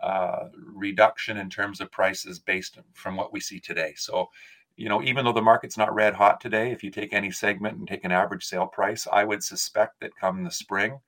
uh, 0.02 0.48
reduction 0.74 1.38
in 1.38 1.50
terms 1.50 1.82
of 1.82 1.92
prices 1.92 2.40
based 2.40 2.78
from 2.94 3.18
what 3.18 3.34
we 3.34 3.40
see 3.42 3.60
today. 3.60 3.94
So, 3.98 4.30
you 4.78 4.88
know, 4.88 5.04
even 5.04 5.26
though 5.26 5.34
the 5.34 5.42
market's 5.42 5.78
not 5.78 5.94
red 5.94 6.14
hot 6.14 6.40
today, 6.40 6.72
if 6.72 6.84
you 6.84 6.92
take 6.92 7.12
any 7.12 7.32
segment 7.32 7.78
and 7.78 7.88
take 7.88 8.06
an 8.06 8.12
average 8.14 8.46
sale 8.46 8.68
price, 8.68 9.08
I 9.12 9.26
would 9.26 9.44
suspect 9.44 10.00
that 10.00 10.16
come 10.16 10.44
the 10.44 10.52
spring, 10.52 11.00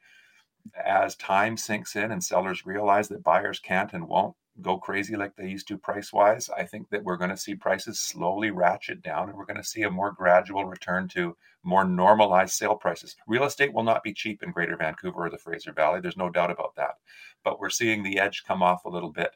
as 0.83 1.15
time 1.15 1.55
sinks 1.55 1.95
in 1.95 2.11
and 2.11 2.21
sellers 2.21 2.65
realize 2.65 3.07
that 3.07 3.23
buyers 3.23 3.59
can't 3.59 3.93
and 3.93 4.09
won't 4.09 4.35
go 4.59 4.77
crazy 4.77 5.15
like 5.15 5.35
they 5.35 5.47
used 5.47 5.67
to 5.69 5.77
price 5.77 6.11
wise. 6.11 6.49
I 6.49 6.63
think 6.65 6.89
that 6.89 7.03
we're 7.03 7.17
going 7.17 7.29
to 7.29 7.37
see 7.37 7.55
prices 7.55 7.99
slowly 7.99 8.51
ratchet 8.51 9.01
down 9.01 9.29
and 9.29 9.37
we're 9.37 9.45
going 9.45 9.57
to 9.57 9.63
see 9.63 9.83
a 9.83 9.89
more 9.89 10.11
gradual 10.11 10.65
return 10.65 11.07
to 11.09 11.37
more 11.63 11.85
normalized 11.85 12.53
sale 12.53 12.75
prices. 12.75 13.15
Real 13.27 13.45
estate 13.45 13.73
will 13.73 13.83
not 13.83 14.03
be 14.03 14.13
cheap 14.13 14.43
in 14.43 14.51
Greater 14.51 14.75
Vancouver 14.75 15.25
or 15.25 15.29
the 15.29 15.37
Fraser 15.37 15.71
Valley. 15.71 16.01
There's 16.01 16.17
no 16.17 16.29
doubt 16.29 16.51
about 16.51 16.75
that. 16.75 16.95
But 17.43 17.59
we're 17.59 17.69
seeing 17.69 18.03
the 18.03 18.19
edge 18.19 18.43
come 18.45 18.61
off 18.61 18.85
a 18.85 18.89
little 18.89 19.11
bit. 19.11 19.31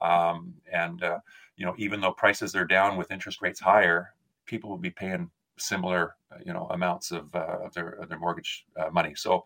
Um, 0.00 0.54
and, 0.72 1.02
uh, 1.02 1.18
you 1.56 1.66
know, 1.66 1.74
even 1.78 2.00
though 2.00 2.12
prices 2.12 2.54
are 2.54 2.64
down 2.64 2.96
with 2.96 3.10
interest 3.10 3.42
rates 3.42 3.60
higher, 3.60 4.14
people 4.46 4.70
will 4.70 4.78
be 4.78 4.90
paying 4.90 5.30
similar, 5.58 6.16
uh, 6.30 6.38
you 6.44 6.52
know, 6.52 6.66
amounts 6.70 7.10
of, 7.10 7.34
uh, 7.34 7.58
of 7.64 7.74
their, 7.74 7.90
of 7.90 8.08
their 8.08 8.18
mortgage 8.18 8.64
uh, 8.76 8.90
money. 8.90 9.14
So 9.14 9.44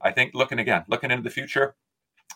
I 0.00 0.10
think 0.10 0.34
looking 0.34 0.58
again, 0.58 0.84
looking 0.88 1.10
into 1.10 1.22
the 1.22 1.30
future, 1.30 1.74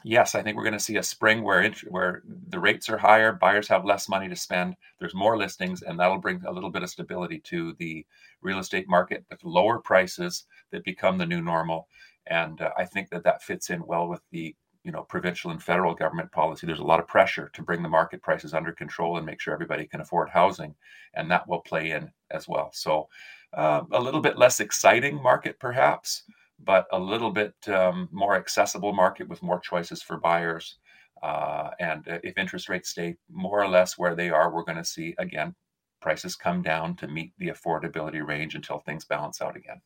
yes, 0.05 0.35
I 0.35 0.43
think 0.43 0.57
we're 0.57 0.63
going 0.63 0.75
to 0.75 0.79
see 0.81 0.99
a 0.99 1.03
spring 1.03 1.43
where 1.43 1.73
where 1.89 2.23
the 2.49 2.61
rates 2.61 2.89
are 2.89 2.99
higher, 2.99 3.33
buyers 3.33 3.67
have 3.69 3.85
less 3.85 4.09
money 4.09 4.29
to 4.29 4.37
spend, 4.37 4.77
there's 5.01 5.15
more 5.15 5.37
listings, 5.37 5.83
and 5.83 5.99
that'll 5.99 6.19
bring 6.19 6.43
a 6.47 6.53
little 6.53 6.71
bit 6.71 6.85
of 6.85 6.91
stability 6.91 7.41
to 7.41 7.75
the 7.79 8.07
real 8.43 8.59
estate 8.61 8.89
market 8.89 9.25
with 9.31 9.43
lower 9.43 9.79
prices 9.79 10.45
that 10.71 10.85
become 10.85 11.19
the 11.19 11.27
new 11.27 11.41
normal. 11.41 11.89
And 12.27 12.61
uh, 12.61 12.71
I 12.79 12.85
think 12.85 13.11
that 13.11 13.25
that 13.25 13.43
fits 13.43 13.71
in 13.71 13.85
well 13.87 14.07
with 14.07 14.21
the 14.31 14.55
you 14.85 14.93
know 14.93 15.03
provincial 15.03 15.51
and 15.51 15.63
federal 15.63 15.95
government 15.95 16.31
policy. 16.31 16.67
There's 16.67 16.79
a 16.79 16.85
lot 16.85 17.01
of 17.01 17.09
pressure 17.09 17.51
to 17.55 17.63
bring 17.63 17.83
the 17.83 17.89
market 17.89 18.23
prices 18.23 18.55
under 18.55 18.73
control 18.73 19.17
and 19.17 19.27
make 19.27 19.41
sure 19.41 19.55
everybody 19.55 19.87
can 19.87 20.01
afford 20.03 20.29
housing, 20.29 20.75
and 21.15 21.31
that 21.31 21.49
will 21.49 21.61
play 21.61 21.91
in 21.93 22.11
as 22.31 22.47
well. 22.47 22.71
So 22.73 23.09
uh, 23.55 23.83
a 23.93 24.01
little 24.01 24.21
bit 24.21 24.39
less 24.39 24.61
exciting 24.61 25.23
market, 25.23 25.59
perhaps 25.59 26.25
but 26.59 26.87
a 26.93 26.99
little 26.99 27.31
bit 27.31 27.55
um, 27.69 28.09
more 28.13 28.37
accessible 28.37 28.93
market 28.93 29.29
with 29.29 29.43
more 29.43 29.61
choices 29.61 30.03
for 30.03 30.19
buyers. 30.19 30.79
Uh, 31.23 31.71
and 31.81 32.07
uh, 32.09 32.19
if 32.23 32.37
interest 32.37 32.69
rates 32.69 32.91
stay 32.91 33.17
more 33.31 33.63
or 33.63 33.69
less 33.69 33.97
where 33.97 34.15
they 34.15 34.31
are, 34.31 34.53
we're 34.53 34.65
going 34.65 34.79
to 34.79 34.85
see 34.85 35.15
again 35.19 35.55
prices 36.01 36.37
come 36.37 36.61
down 36.61 36.95
to 36.97 37.09
meet 37.09 37.33
the 37.39 37.49
affordability 37.49 38.25
range 38.27 38.55
until 38.55 38.79
things 38.79 39.07
balance 39.07 39.41
out 39.41 39.57
again. 39.57 39.81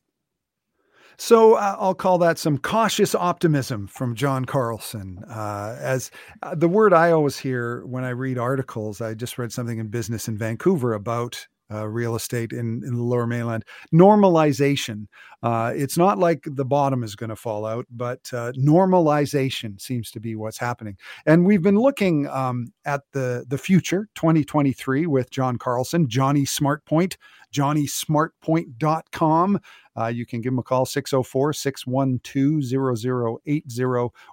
So 1.17 1.55
uh, 1.55 1.75
I'll 1.79 1.95
call 1.95 2.17
that 2.19 2.37
some 2.37 2.57
cautious 2.57 3.13
optimism 3.13 3.87
from 3.87 4.15
John 4.15 4.45
Carlson. 4.45 5.23
Uh, 5.29 5.77
as 5.79 6.11
uh, 6.41 6.55
the 6.55 6.69
word 6.69 6.93
I 6.93 7.11
always 7.11 7.37
hear 7.37 7.85
when 7.85 8.05
I 8.05 8.09
read 8.09 8.37
articles, 8.37 9.01
I 9.01 9.13
just 9.15 9.37
read 9.37 9.51
something 9.51 9.79
in 9.79 9.87
Business 9.87 10.27
in 10.27 10.37
Vancouver 10.37 10.93
about 10.93 11.47
uh, 11.71 11.87
real 11.87 12.15
estate 12.15 12.51
in, 12.51 12.81
in 12.85 12.95
the 12.95 13.03
lower 13.03 13.27
mainland. 13.27 13.63
Normalization. 13.93 15.05
Uh, 15.41 15.71
it's 15.75 15.97
not 15.97 16.17
like 16.17 16.43
the 16.45 16.65
bottom 16.65 17.01
is 17.03 17.15
going 17.15 17.29
to 17.29 17.35
fall 17.35 17.65
out, 17.65 17.85
but 17.89 18.19
uh, 18.33 18.51
normalization 18.53 19.79
seems 19.79 20.11
to 20.11 20.19
be 20.19 20.35
what's 20.35 20.57
happening. 20.57 20.97
And 21.25 21.45
we've 21.45 21.61
been 21.61 21.79
looking 21.79 22.27
um, 22.27 22.73
at 22.85 23.03
the, 23.13 23.45
the 23.47 23.57
future, 23.57 24.09
2023, 24.15 25.07
with 25.07 25.31
John 25.31 25.57
Carlson, 25.57 26.09
Johnny 26.09 26.43
Smartpoint, 26.43 27.15
johnnysmartpoint.com. 27.53 29.59
Uh, 29.97 30.07
you 30.07 30.25
can 30.25 30.41
give 30.41 30.51
him 30.53 30.59
a 30.59 30.63
call, 30.63 30.85
604 30.85 31.53
612 31.53 32.97
0080, 32.97 33.83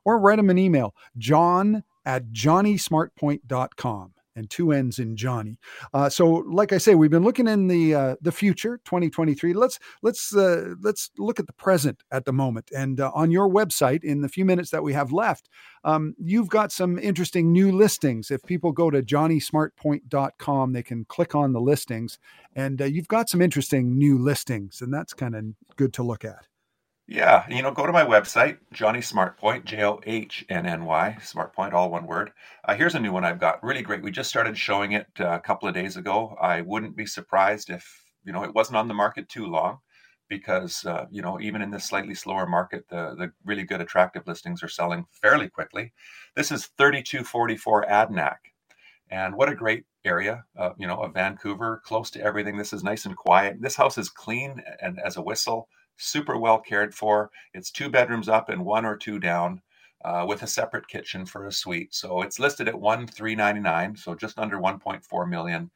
or 0.05 0.19
write 0.19 0.39
him 0.39 0.51
an 0.51 0.59
email, 0.59 0.95
john 1.19 1.83
at 2.05 2.31
johnnysmartpoint.com 2.31 4.13
and 4.37 4.49
two 4.49 4.73
N's 4.73 4.99
in 4.99 5.17
Johnny. 5.17 5.59
Uh, 5.93 6.09
so, 6.09 6.45
like 6.47 6.73
I 6.73 6.79
say, 6.79 6.95
we've 6.95 7.11
been 7.11 7.25
looking 7.25 7.49
in 7.49 7.67
the 7.67 7.95
uh, 7.95 8.17
the 8.21 8.31
future, 8.33 8.79
2023. 8.85 9.55
Let's 9.55 9.79
let's 10.03 10.35
uh, 10.35 10.75
let's 10.81 11.11
look 11.19 11.41
at 11.41 11.47
the 11.47 11.53
present 11.55 12.03
at 12.11 12.25
the 12.25 12.33
moment. 12.33 12.71
And 12.75 13.01
uh, 13.01 13.11
on 13.15 13.31
your 13.31 13.49
website, 13.49 14.05
in 14.05 14.21
the 14.21 14.29
few 14.29 14.45
minutes 14.45 14.71
that 14.71 14.83
we 14.83 14.93
have 14.93 15.13
left, 15.13 15.49
um, 15.85 16.15
you've 16.23 16.49
got 16.49 16.71
some 16.71 16.99
interesting 16.99 17.51
new 17.51 17.73
listings. 17.73 18.31
If 18.31 18.43
people 18.43 18.73
go 18.73 18.91
to 18.91 19.03
johnnysmartpoint.com, 19.03 20.73
they 20.73 20.83
can 20.83 21.05
click 21.07 21.35
on 21.35 21.53
the 21.53 21.61
listings, 21.61 22.19
and 22.55 22.81
uh, 22.81 22.85
you've 22.85 23.09
got 23.09 23.29
some 23.29 23.41
interesting 23.43 23.97
new 23.97 24.19
listings, 24.19 24.83
and 24.83 24.93
that's 24.93 25.15
kind 25.15 25.35
of 25.35 25.45
good 25.77 25.93
to 25.95 26.03
look 26.03 26.25
at. 26.25 26.47
Yeah, 27.09 27.45
you 27.49 27.63
know, 27.63 27.71
go 27.71 27.87
to 27.87 27.93
my 27.93 28.05
website, 28.05 28.59
Johnny 28.73 28.99
Smartpoint, 29.01 29.65
J 29.65 29.85
O 29.85 30.01
H 30.07 30.45
N 30.49 30.67
N 30.67 30.87
Y, 30.87 31.17
Smartpoint, 31.21 31.73
all 31.73 31.91
one 31.91 32.07
word. 32.07 32.33
Uh, 32.65 32.75
here's 32.75 32.97
a 32.97 33.01
new 33.01 33.13
one 33.13 33.25
I've 33.25 33.39
got. 33.39 33.63
Really 33.63 33.83
great. 33.83 34.03
We 34.03 34.11
just 34.11 34.31
started 34.31 34.59
showing 34.59 34.93
it 34.93 35.07
uh, 35.21 35.29
a 35.35 35.41
couple 35.41 35.69
of 35.69 35.75
days 35.75 35.97
ago. 35.97 36.37
I 36.41 36.63
wouldn't 36.63 36.97
be 36.97 37.07
surprised 37.07 37.71
if, 37.71 37.87
you 38.25 38.33
know, 38.33 38.43
it 38.43 38.55
wasn't 38.55 38.79
on 38.79 38.89
the 38.89 38.95
market 38.95 39.29
too 39.29 39.47
long 39.47 39.79
because, 40.29 40.85
uh, 40.87 41.07
you 41.13 41.23
know, 41.23 41.39
even 41.41 41.63
in 41.63 41.71
this 41.71 41.85
slightly 41.85 42.15
slower 42.15 42.47
market, 42.47 42.87
the, 42.89 43.15
the 43.17 43.33
really 43.45 43.65
good, 43.65 43.81
attractive 43.81 44.27
listings 44.27 44.65
are 44.65 44.69
selling 44.69 45.05
fairly 45.13 45.49
quickly. 45.49 45.93
This 46.35 46.51
is 46.51 46.71
3244 46.79 47.85
Adanac. 47.89 48.39
And 49.11 49.37
what 49.37 49.49
a 49.49 49.55
great 49.55 49.85
area, 50.05 50.45
uh, 50.59 50.71
you 50.77 50.89
know, 50.89 50.97
of 51.03 51.15
Vancouver, 51.15 51.81
close 51.85 52.11
to 52.11 52.23
everything. 52.23 52.57
This 52.57 52.73
is 52.73 52.83
nice 52.83 53.05
and 53.07 53.17
quiet. 53.17 53.59
This 53.61 53.77
house 53.77 53.97
is 53.99 54.11
clean 54.11 54.61
and 54.81 54.99
as 54.99 55.17
a 55.17 55.23
whistle 55.23 55.69
super 55.97 56.37
well 56.39 56.59
cared 56.59 56.95
for. 56.95 57.31
It's 57.55 57.71
two 57.71 57.89
bedrooms 57.91 58.29
up 58.29 58.49
and 58.49 58.65
one 58.65 58.85
or 58.85 58.97
two 58.97 59.19
down. 59.19 59.63
Uh, 60.05 60.25
with 60.29 60.43
a 60.43 60.47
separate 60.47 60.87
kitchen 60.87 61.27
for 61.27 61.47
a 61.47 61.53
suite. 61.53 61.93
So 61.93 62.23
it's 62.23 62.39
listed 62.39 62.69
at 62.69 62.79
one 62.79 63.07
three 63.09 63.35
ninety 63.35 63.61
nine, 63.61 63.97
so 63.97 64.15
just 64.15 64.39
under 64.39 64.59
1.4 64.59 65.29
million. 65.29 65.71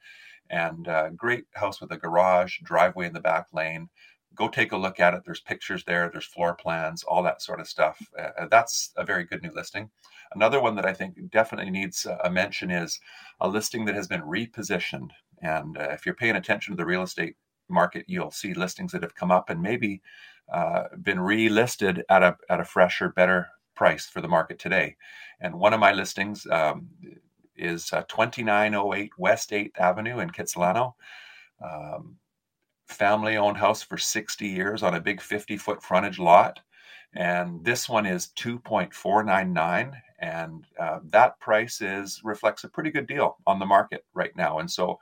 And 0.49 0.87
uh, 0.87 1.09
great 1.09 1.45
house 1.55 1.81
with 1.81 1.91
a 1.91 1.97
garage, 1.97 2.59
driveway 2.63 3.07
in 3.07 3.13
the 3.13 3.19
back 3.19 3.47
lane. 3.51 3.89
Go 4.35 4.47
take 4.47 4.71
a 4.71 4.77
look 4.77 4.99
at 4.99 5.13
it. 5.13 5.23
There's 5.25 5.41
pictures 5.41 5.83
there. 5.83 6.09
There's 6.09 6.25
floor 6.25 6.55
plans, 6.55 7.03
all 7.03 7.23
that 7.23 7.41
sort 7.41 7.59
of 7.59 7.67
stuff. 7.67 7.99
Uh, 8.17 8.47
that's 8.49 8.91
a 8.95 9.03
very 9.03 9.25
good 9.25 9.41
new 9.41 9.51
listing. 9.53 9.89
Another 10.33 10.61
one 10.61 10.75
that 10.75 10.85
I 10.85 10.93
think 10.93 11.29
definitely 11.31 11.71
needs 11.71 12.05
a 12.23 12.29
mention 12.29 12.71
is 12.71 12.99
a 13.41 13.47
listing 13.49 13.85
that 13.85 13.95
has 13.95 14.07
been 14.07 14.21
repositioned 14.21 15.09
And 15.41 15.77
uh, 15.77 15.89
if 15.91 16.05
you're 16.05 16.15
paying 16.15 16.35
attention 16.37 16.73
to 16.73 16.77
the 16.77 16.85
real 16.85 17.03
estate 17.03 17.35
market, 17.71 18.05
you'll 18.07 18.31
see 18.31 18.53
listings 18.53 18.91
that 18.91 19.03
have 19.03 19.15
come 19.15 19.31
up 19.31 19.49
and 19.49 19.61
maybe 19.61 20.01
uh, 20.51 20.83
been 21.01 21.17
relisted 21.17 22.01
at 22.09 22.23
a 22.23 22.37
at 22.49 22.59
a 22.59 22.65
fresher, 22.65 23.09
better 23.09 23.47
price 23.75 24.07
for 24.07 24.21
the 24.21 24.27
market 24.27 24.59
today. 24.59 24.95
And 25.39 25.55
one 25.55 25.73
of 25.73 25.79
my 25.79 25.91
listings 25.91 26.45
um, 26.51 26.87
is 27.55 27.91
uh, 27.93 28.03
2908 28.07 29.11
West 29.17 29.51
8th 29.51 29.77
Avenue 29.79 30.19
in 30.19 30.29
Kitsilano. 30.29 30.93
Um, 31.63 32.17
family 32.87 33.37
owned 33.37 33.57
house 33.57 33.81
for 33.81 33.97
60 33.97 34.45
years 34.45 34.83
on 34.83 34.95
a 34.95 34.99
big 34.99 35.21
50 35.21 35.57
foot 35.57 35.81
frontage 35.81 36.19
lot. 36.19 36.59
And 37.13 37.63
this 37.63 37.89
one 37.89 38.05
is 38.05 38.29
2.499 38.37 39.93
and 40.19 40.65
uh, 40.79 40.99
that 41.05 41.39
price 41.39 41.81
is 41.81 42.21
reflects 42.23 42.63
a 42.63 42.69
pretty 42.69 42.91
good 42.91 43.07
deal 43.07 43.37
on 43.47 43.59
the 43.59 43.65
market 43.65 44.05
right 44.13 44.35
now. 44.35 44.59
And 44.59 44.69
so 44.69 44.99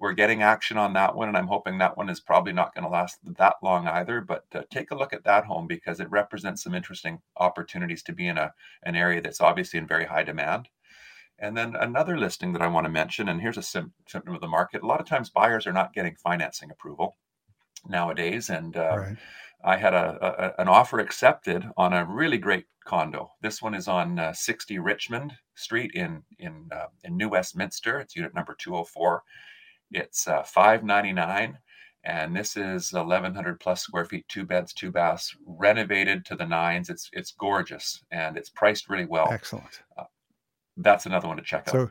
we're 0.00 0.12
getting 0.14 0.42
action 0.42 0.78
on 0.78 0.94
that 0.94 1.14
one, 1.14 1.28
and 1.28 1.36
I'm 1.36 1.46
hoping 1.46 1.76
that 1.78 1.96
one 1.96 2.08
is 2.08 2.20
probably 2.20 2.54
not 2.54 2.74
going 2.74 2.84
to 2.84 2.90
last 2.90 3.18
that 3.36 3.56
long 3.62 3.86
either. 3.86 4.22
But 4.22 4.46
uh, 4.54 4.62
take 4.70 4.90
a 4.90 4.96
look 4.96 5.12
at 5.12 5.24
that 5.24 5.44
home 5.44 5.66
because 5.66 6.00
it 6.00 6.10
represents 6.10 6.64
some 6.64 6.74
interesting 6.74 7.20
opportunities 7.36 8.02
to 8.04 8.14
be 8.14 8.26
in 8.26 8.38
a 8.38 8.54
an 8.82 8.96
area 8.96 9.20
that's 9.20 9.42
obviously 9.42 9.78
in 9.78 9.86
very 9.86 10.06
high 10.06 10.22
demand. 10.22 10.68
And 11.38 11.54
then 11.54 11.76
another 11.76 12.18
listing 12.18 12.52
that 12.54 12.62
I 12.62 12.66
want 12.66 12.86
to 12.86 12.90
mention, 12.90 13.28
and 13.28 13.42
here's 13.42 13.58
a 13.58 13.62
sim- 13.62 13.92
symptom 14.06 14.34
of 14.34 14.40
the 14.40 14.48
market. 14.48 14.82
A 14.82 14.86
lot 14.86 15.00
of 15.00 15.06
times 15.06 15.28
buyers 15.28 15.66
are 15.66 15.72
not 15.72 15.92
getting 15.92 16.16
financing 16.16 16.70
approval 16.70 17.16
nowadays, 17.86 18.48
and 18.48 18.76
uh, 18.76 18.96
right. 18.96 19.16
I 19.62 19.76
had 19.76 19.92
a, 19.92 20.54
a, 20.58 20.62
an 20.62 20.68
offer 20.68 20.98
accepted 20.98 21.66
on 21.76 21.92
a 21.92 22.06
really 22.06 22.38
great 22.38 22.64
condo. 22.86 23.32
This 23.42 23.60
one 23.60 23.74
is 23.74 23.86
on 23.86 24.18
uh, 24.18 24.32
60 24.32 24.78
Richmond 24.78 25.34
Street 25.54 25.90
in 25.92 26.22
in 26.38 26.70
uh, 26.72 26.86
in 27.04 27.18
New 27.18 27.28
Westminster. 27.28 28.00
It's 28.00 28.16
unit 28.16 28.34
number 28.34 28.54
204. 28.58 29.22
It's 29.90 30.26
uh, 30.28 30.42
599 30.42 31.58
and 32.04 32.34
this 32.34 32.56
is 32.56 32.92
1100 32.92 33.60
plus 33.60 33.82
square 33.82 34.04
feet 34.04 34.26
two 34.28 34.44
beds 34.44 34.72
two 34.72 34.90
baths 34.90 35.34
renovated 35.46 36.24
to 36.26 36.34
the 36.34 36.46
nines. 36.46 36.88
It's 36.88 37.10
it's 37.12 37.32
gorgeous 37.32 38.02
and 38.10 38.36
it's 38.36 38.50
priced 38.50 38.88
really 38.88 39.04
well. 39.04 39.28
Excellent. 39.30 39.82
Uh, 39.98 40.04
that's 40.78 41.06
another 41.06 41.28
one 41.28 41.36
to 41.36 41.42
check 41.42 41.68
out. 41.68 41.72
So 41.72 41.90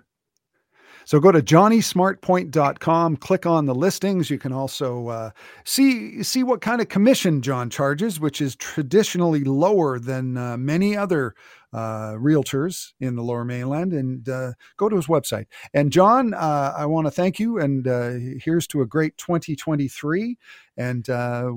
so 1.06 1.20
go 1.20 1.32
to 1.32 1.42
johnnysmartpoint.com, 1.42 3.18
click 3.18 3.46
on 3.46 3.66
the 3.66 3.74
listings. 3.74 4.30
You 4.30 4.38
can 4.38 4.52
also 4.52 5.08
uh, 5.08 5.32
see 5.64 6.24
see 6.24 6.44
what 6.44 6.62
kind 6.62 6.82
of 6.82 6.90
commission 6.90 7.42
John 7.42 7.70
charges, 7.70 8.20
which 8.20 8.42
is 8.42 8.56
traditionally 8.56 9.44
lower 9.44 10.00
than 10.00 10.38
uh, 10.38 10.58
many 10.58 10.98
other 10.98 11.36
uh, 11.74 12.14
realtors 12.14 12.94
in 13.00 13.16
the 13.16 13.24
Lower 13.24 13.46
Mainland, 13.46 13.94
and 13.94 14.28
uh, 14.28 14.54
go 14.78 14.90
to 14.90 14.96
his 14.96 15.08
website. 15.08 15.46
And 15.74 15.92
John, 15.92 16.34
uh, 16.34 16.74
I 16.78 16.86
want 16.86 17.08
to 17.08 17.12
thank 17.12 17.40
you, 17.40 17.60
and 17.60 17.88
uh, 17.88 18.12
here's 18.44 18.68
to 18.68 18.82
a 18.82 18.86
great 18.86 19.18
2023. 19.18 20.38
And 20.78 21.08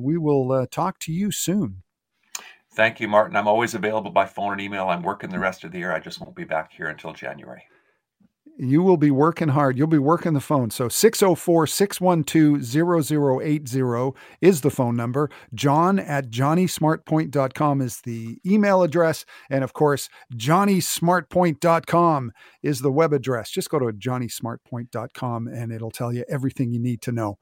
we 0.02 0.18
will 0.18 0.66
talk 0.66 0.98
to 1.00 1.12
you 1.12 1.30
soon. 1.30 1.82
Thank 2.74 3.00
you, 3.00 3.08
Martin. 3.08 3.36
I'm 3.36 3.46
always 3.46 3.74
available 3.74 4.10
by 4.10 4.24
phone 4.24 4.52
and 4.52 4.60
email. 4.60 4.88
I'm 4.88 5.02
working 5.02 5.30
the 5.30 5.38
rest 5.38 5.62
of 5.62 5.72
the 5.72 5.78
year. 5.78 5.92
I 5.92 6.00
just 6.00 6.20
won't 6.20 6.34
be 6.34 6.44
back 6.44 6.72
here 6.72 6.86
until 6.86 7.12
January 7.12 7.64
you 8.62 8.82
will 8.82 8.96
be 8.96 9.10
working 9.10 9.48
hard. 9.48 9.76
You'll 9.76 9.88
be 9.88 9.98
working 9.98 10.34
the 10.34 10.40
phone. 10.40 10.70
So 10.70 10.88
604 10.88 11.66
612 11.66 13.42
0080 13.42 14.12
is 14.40 14.60
the 14.60 14.70
phone 14.70 14.94
number. 14.96 15.30
John 15.52 15.98
at 15.98 16.30
johnnysmartpoint.com 16.30 17.80
is 17.80 18.00
the 18.02 18.38
email 18.46 18.82
address. 18.82 19.24
And 19.50 19.64
of 19.64 19.72
course, 19.72 20.08
johnnysmartpoint.com 20.34 22.32
is 22.62 22.80
the 22.80 22.92
web 22.92 23.12
address. 23.12 23.50
Just 23.50 23.68
go 23.68 23.80
to 23.80 23.86
johnnysmartpoint.com 23.86 25.48
and 25.48 25.72
it'll 25.72 25.90
tell 25.90 26.12
you 26.12 26.24
everything 26.28 26.70
you 26.70 26.78
need 26.78 27.02
to 27.02 27.10
know. 27.12 27.38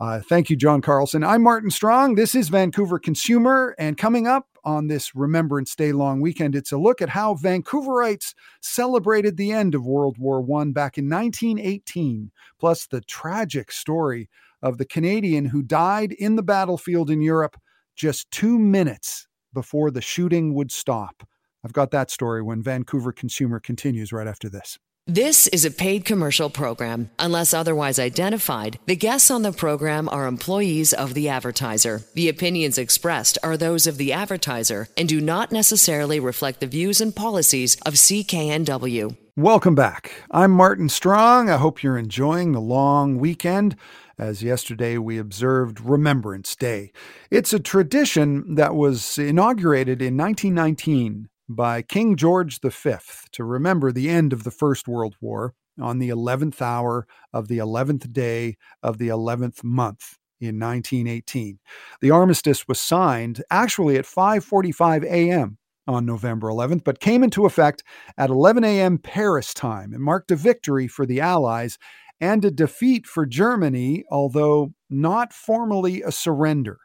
Uh, 0.00 0.20
thank 0.20 0.50
you, 0.50 0.56
John 0.56 0.80
Carlson. 0.80 1.24
I'm 1.24 1.42
Martin 1.42 1.70
Strong. 1.70 2.14
This 2.14 2.34
is 2.34 2.48
Vancouver 2.48 3.00
Consumer. 3.00 3.74
And 3.78 3.98
coming 3.98 4.28
up, 4.28 4.46
on 4.64 4.86
this 4.86 5.14
Remembrance 5.14 5.74
Day 5.74 5.92
long 5.92 6.20
weekend. 6.20 6.54
It's 6.54 6.72
a 6.72 6.78
look 6.78 7.00
at 7.02 7.10
how 7.10 7.34
Vancouverites 7.34 8.34
celebrated 8.60 9.36
the 9.36 9.52
end 9.52 9.74
of 9.74 9.86
World 9.86 10.18
War 10.18 10.40
I 10.40 10.64
back 10.70 10.98
in 10.98 11.08
1918, 11.08 12.30
plus 12.58 12.86
the 12.86 13.00
tragic 13.00 13.72
story 13.72 14.28
of 14.62 14.78
the 14.78 14.84
Canadian 14.84 15.46
who 15.46 15.62
died 15.62 16.12
in 16.12 16.36
the 16.36 16.42
battlefield 16.42 17.10
in 17.10 17.22
Europe 17.22 17.56
just 17.96 18.30
two 18.30 18.58
minutes 18.58 19.26
before 19.52 19.90
the 19.90 20.00
shooting 20.00 20.54
would 20.54 20.70
stop. 20.70 21.26
I've 21.64 21.72
got 21.72 21.90
that 21.90 22.10
story 22.10 22.42
when 22.42 22.62
Vancouver 22.62 23.12
Consumer 23.12 23.60
continues 23.60 24.12
right 24.12 24.26
after 24.26 24.48
this. 24.48 24.78
This 25.12 25.48
is 25.48 25.64
a 25.64 25.72
paid 25.72 26.04
commercial 26.04 26.48
program. 26.50 27.10
Unless 27.18 27.52
otherwise 27.52 27.98
identified, 27.98 28.78
the 28.86 28.94
guests 28.94 29.28
on 29.28 29.42
the 29.42 29.50
program 29.50 30.08
are 30.08 30.28
employees 30.28 30.92
of 30.92 31.14
the 31.14 31.28
advertiser. 31.28 32.02
The 32.14 32.28
opinions 32.28 32.78
expressed 32.78 33.36
are 33.42 33.56
those 33.56 33.88
of 33.88 33.96
the 33.96 34.12
advertiser 34.12 34.86
and 34.96 35.08
do 35.08 35.20
not 35.20 35.50
necessarily 35.50 36.20
reflect 36.20 36.60
the 36.60 36.68
views 36.68 37.00
and 37.00 37.12
policies 37.12 37.74
of 37.84 37.94
CKNW. 37.94 39.16
Welcome 39.36 39.74
back. 39.74 40.12
I'm 40.30 40.52
Martin 40.52 40.88
Strong. 40.88 41.50
I 41.50 41.56
hope 41.56 41.82
you're 41.82 41.98
enjoying 41.98 42.52
the 42.52 42.60
long 42.60 43.18
weekend. 43.18 43.74
As 44.16 44.44
yesterday 44.44 44.96
we 44.96 45.18
observed 45.18 45.80
Remembrance 45.80 46.54
Day. 46.54 46.92
It's 47.32 47.52
a 47.52 47.58
tradition 47.58 48.54
that 48.54 48.76
was 48.76 49.18
inaugurated 49.18 50.00
in 50.00 50.16
1919 50.16 51.30
by 51.50 51.82
King 51.82 52.16
George 52.16 52.60
V 52.60 52.94
to 53.32 53.44
remember 53.44 53.90
the 53.90 54.08
end 54.08 54.32
of 54.32 54.44
the 54.44 54.50
First 54.52 54.86
World 54.86 55.16
War 55.20 55.54
on 55.80 55.98
the 55.98 56.08
11th 56.08 56.62
hour 56.62 57.06
of 57.32 57.48
the 57.48 57.58
11th 57.58 58.12
day 58.12 58.56
of 58.82 58.98
the 58.98 59.08
11th 59.08 59.64
month 59.64 60.16
in 60.40 60.58
1918. 60.58 61.58
The 62.00 62.10
armistice 62.10 62.68
was 62.68 62.80
signed 62.80 63.42
actually 63.50 63.96
at 63.96 64.04
5:45 64.06 65.04
a.m. 65.04 65.58
on 65.88 66.06
November 66.06 66.48
11th, 66.48 66.84
but 66.84 67.00
came 67.00 67.24
into 67.24 67.46
effect 67.46 67.82
at 68.16 68.30
11 68.30 68.62
a.m. 68.62 68.98
Paris 68.98 69.52
time 69.52 69.92
and 69.92 70.02
marked 70.02 70.30
a 70.30 70.36
victory 70.36 70.86
for 70.86 71.04
the 71.04 71.20
Allies 71.20 71.78
and 72.20 72.44
a 72.44 72.50
defeat 72.50 73.06
for 73.06 73.26
Germany, 73.26 74.04
although 74.10 74.72
not 74.88 75.32
formally 75.32 76.02
a 76.02 76.12
surrender. 76.12 76.78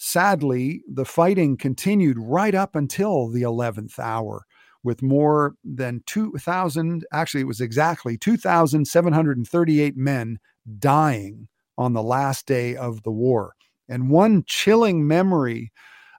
Sadly, 0.00 0.82
the 0.88 1.04
fighting 1.04 1.56
continued 1.56 2.18
right 2.20 2.54
up 2.54 2.76
until 2.76 3.28
the 3.28 3.42
11th 3.42 3.98
hour, 3.98 4.44
with 4.84 5.02
more 5.02 5.54
than 5.64 6.02
2,000, 6.06 7.04
actually, 7.12 7.40
it 7.40 7.48
was 7.48 7.60
exactly 7.60 8.16
2,738 8.16 9.96
men 9.96 10.38
dying 10.78 11.48
on 11.76 11.94
the 11.94 12.02
last 12.02 12.46
day 12.46 12.76
of 12.76 13.02
the 13.02 13.10
war. 13.10 13.54
And 13.88 14.08
one 14.08 14.44
chilling 14.46 15.04
memory 15.04 15.72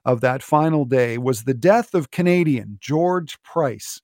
of 0.04 0.20
that 0.20 0.42
final 0.42 0.84
day 0.84 1.16
was 1.16 1.44
the 1.44 1.54
death 1.54 1.94
of 1.94 2.10
Canadian 2.10 2.76
George 2.82 3.42
Price. 3.42 3.98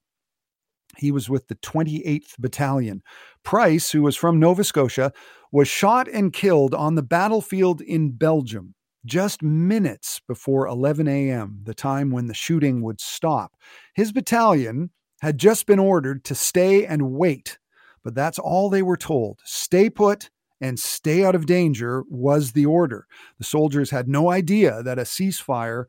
He 0.96 1.12
was 1.12 1.28
with 1.28 1.48
the 1.48 1.56
28th 1.56 2.38
Battalion. 2.38 3.02
Price, 3.42 3.90
who 3.90 4.00
was 4.00 4.16
from 4.16 4.40
Nova 4.40 4.64
Scotia, 4.64 5.12
was 5.52 5.68
shot 5.68 6.08
and 6.08 6.32
killed 6.32 6.74
on 6.74 6.94
the 6.94 7.02
battlefield 7.02 7.82
in 7.82 8.12
Belgium 8.12 8.74
just 9.06 9.42
minutes 9.42 10.20
before 10.26 10.66
11 10.66 11.08
a.m., 11.08 11.60
the 11.62 11.74
time 11.74 12.10
when 12.10 12.26
the 12.26 12.34
shooting 12.34 12.82
would 12.82 13.00
stop. 13.00 13.52
His 13.94 14.12
battalion 14.12 14.90
had 15.20 15.38
just 15.38 15.66
been 15.66 15.78
ordered 15.78 16.24
to 16.24 16.34
stay 16.34 16.84
and 16.84 17.12
wait, 17.12 17.58
but 18.04 18.14
that's 18.14 18.38
all 18.38 18.68
they 18.68 18.82
were 18.82 18.96
told. 18.96 19.40
Stay 19.44 19.88
put 19.88 20.30
and 20.60 20.78
stay 20.78 21.24
out 21.24 21.34
of 21.34 21.46
danger 21.46 22.04
was 22.08 22.52
the 22.52 22.66
order. 22.66 23.06
The 23.38 23.44
soldiers 23.44 23.90
had 23.90 24.08
no 24.08 24.30
idea 24.30 24.82
that 24.82 24.98
a 24.98 25.02
ceasefire 25.02 25.84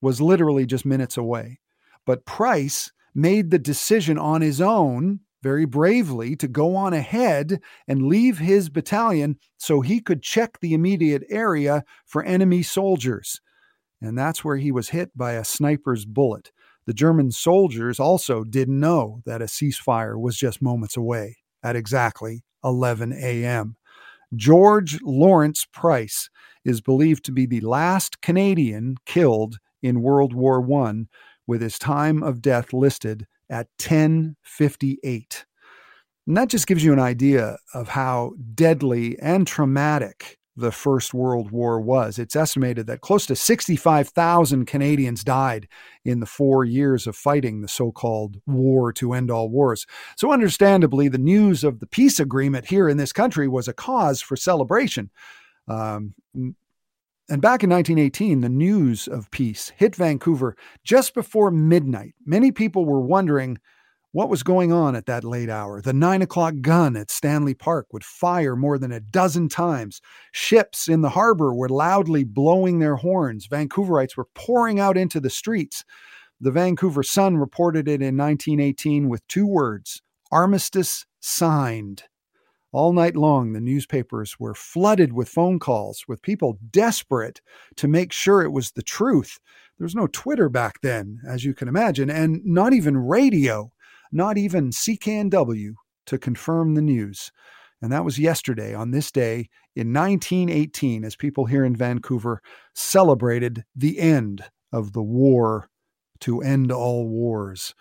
was 0.00 0.20
literally 0.20 0.66
just 0.66 0.86
minutes 0.86 1.16
away. 1.16 1.60
But 2.06 2.24
Price 2.24 2.92
made 3.14 3.50
the 3.50 3.58
decision 3.58 4.18
on 4.18 4.40
his 4.40 4.60
own 4.60 5.20
very 5.42 5.64
bravely 5.64 6.36
to 6.36 6.48
go 6.48 6.76
on 6.76 6.92
ahead 6.92 7.60
and 7.88 8.06
leave 8.06 8.38
his 8.38 8.68
battalion 8.68 9.36
so 9.56 9.80
he 9.80 10.00
could 10.00 10.22
check 10.22 10.58
the 10.60 10.74
immediate 10.74 11.22
area 11.30 11.84
for 12.06 12.22
enemy 12.22 12.62
soldiers. 12.62 13.40
And 14.00 14.16
that's 14.18 14.44
where 14.44 14.56
he 14.56 14.72
was 14.72 14.90
hit 14.90 15.16
by 15.16 15.32
a 15.32 15.44
sniper's 15.44 16.04
bullet. 16.04 16.52
The 16.86 16.94
German 16.94 17.30
soldiers 17.30 18.00
also 18.00 18.44
didn't 18.44 18.80
know 18.80 19.22
that 19.26 19.42
a 19.42 19.46
ceasefire 19.46 20.18
was 20.18 20.36
just 20.36 20.62
moments 20.62 20.96
away 20.96 21.36
at 21.62 21.76
exactly 21.76 22.42
11 22.64 23.12
a.m. 23.12 23.76
George 24.34 24.98
Lawrence 25.02 25.66
Price 25.72 26.30
is 26.64 26.80
believed 26.80 27.24
to 27.24 27.32
be 27.32 27.46
the 27.46 27.60
last 27.60 28.20
Canadian 28.20 28.96
killed 29.06 29.58
in 29.82 30.02
World 30.02 30.34
War 30.34 30.64
I, 30.84 31.04
with 31.46 31.62
his 31.62 31.78
time 31.78 32.22
of 32.22 32.42
death 32.42 32.72
listed 32.72 33.26
at 33.50 33.66
1058. 33.78 35.44
And 36.26 36.36
that 36.36 36.48
just 36.48 36.66
gives 36.66 36.84
you 36.84 36.92
an 36.92 37.00
idea 37.00 37.58
of 37.74 37.88
how 37.88 38.32
deadly 38.54 39.18
and 39.18 39.46
traumatic 39.46 40.38
the 40.56 40.70
First 40.70 41.14
World 41.14 41.50
War 41.50 41.80
was. 41.80 42.18
It's 42.18 42.36
estimated 42.36 42.86
that 42.86 43.00
close 43.00 43.26
to 43.26 43.36
65,000 43.36 44.66
Canadians 44.66 45.24
died 45.24 45.68
in 46.04 46.20
the 46.20 46.26
four 46.26 46.64
years 46.64 47.06
of 47.06 47.16
fighting 47.16 47.60
the 47.60 47.68
so 47.68 47.90
called 47.90 48.40
war 48.46 48.92
to 48.94 49.12
end 49.12 49.30
all 49.30 49.48
wars. 49.48 49.86
So, 50.16 50.32
understandably, 50.32 51.08
the 51.08 51.18
news 51.18 51.64
of 51.64 51.80
the 51.80 51.86
peace 51.86 52.20
agreement 52.20 52.66
here 52.66 52.88
in 52.88 52.96
this 52.96 53.12
country 53.12 53.48
was 53.48 53.68
a 53.68 53.72
cause 53.72 54.20
for 54.20 54.36
celebration. 54.36 55.10
Um, 55.66 56.14
and 57.30 57.40
back 57.40 57.62
in 57.62 57.70
1918, 57.70 58.40
the 58.40 58.48
news 58.48 59.06
of 59.06 59.30
peace 59.30 59.72
hit 59.76 59.94
Vancouver 59.94 60.56
just 60.82 61.14
before 61.14 61.52
midnight. 61.52 62.14
Many 62.26 62.50
people 62.50 62.84
were 62.84 63.00
wondering 63.00 63.58
what 64.10 64.28
was 64.28 64.42
going 64.42 64.72
on 64.72 64.96
at 64.96 65.06
that 65.06 65.22
late 65.22 65.48
hour? 65.48 65.80
The 65.80 65.92
nine 65.92 66.22
o'clock 66.22 66.54
gun 66.60 66.96
at 66.96 67.12
Stanley 67.12 67.54
Park 67.54 67.86
would 67.92 68.02
fire 68.02 68.56
more 68.56 68.76
than 68.76 68.90
a 68.90 68.98
dozen 68.98 69.48
times. 69.48 70.00
Ships 70.32 70.88
in 70.88 71.02
the 71.02 71.10
harbor 71.10 71.54
were 71.54 71.68
loudly 71.68 72.24
blowing 72.24 72.80
their 72.80 72.96
horns. 72.96 73.46
Vancouverites 73.46 74.16
were 74.16 74.26
pouring 74.34 74.80
out 74.80 74.96
into 74.96 75.20
the 75.20 75.30
streets. 75.30 75.84
The 76.40 76.50
Vancouver 76.50 77.04
Sun 77.04 77.36
reported 77.36 77.86
it 77.86 78.02
in 78.02 78.16
1918 78.16 79.08
with 79.08 79.24
two 79.28 79.46
words 79.46 80.02
armistice 80.32 81.06
signed. 81.20 82.04
All 82.72 82.92
night 82.92 83.16
long, 83.16 83.52
the 83.52 83.60
newspapers 83.60 84.38
were 84.38 84.54
flooded 84.54 85.12
with 85.12 85.28
phone 85.28 85.58
calls 85.58 86.04
with 86.06 86.22
people 86.22 86.58
desperate 86.70 87.40
to 87.76 87.88
make 87.88 88.12
sure 88.12 88.42
it 88.42 88.52
was 88.52 88.70
the 88.70 88.82
truth. 88.82 89.40
There 89.78 89.84
was 89.84 89.96
no 89.96 90.06
Twitter 90.06 90.48
back 90.48 90.80
then, 90.82 91.20
as 91.28 91.44
you 91.44 91.52
can 91.52 91.68
imagine, 91.68 92.10
and 92.10 92.40
not 92.44 92.72
even 92.72 92.96
radio 92.96 93.72
not 94.12 94.38
even 94.38 94.70
CKNW 94.70 95.74
to 96.06 96.18
confirm 96.18 96.74
the 96.74 96.82
news. 96.82 97.30
And 97.82 97.92
that 97.92 98.04
was 98.04 98.18
yesterday, 98.18 98.74
on 98.74 98.90
this 98.90 99.10
day 99.10 99.48
in 99.74 99.92
1918, 99.92 101.04
as 101.04 101.16
people 101.16 101.46
here 101.46 101.64
in 101.64 101.74
Vancouver 101.74 102.42
celebrated 102.74 103.64
the 103.74 103.98
end 103.98 104.44
of 104.72 104.92
the 104.92 105.02
war 105.02 105.68
to 106.20 106.42
end 106.42 106.70
all 106.70 107.08
wars. 107.08 107.74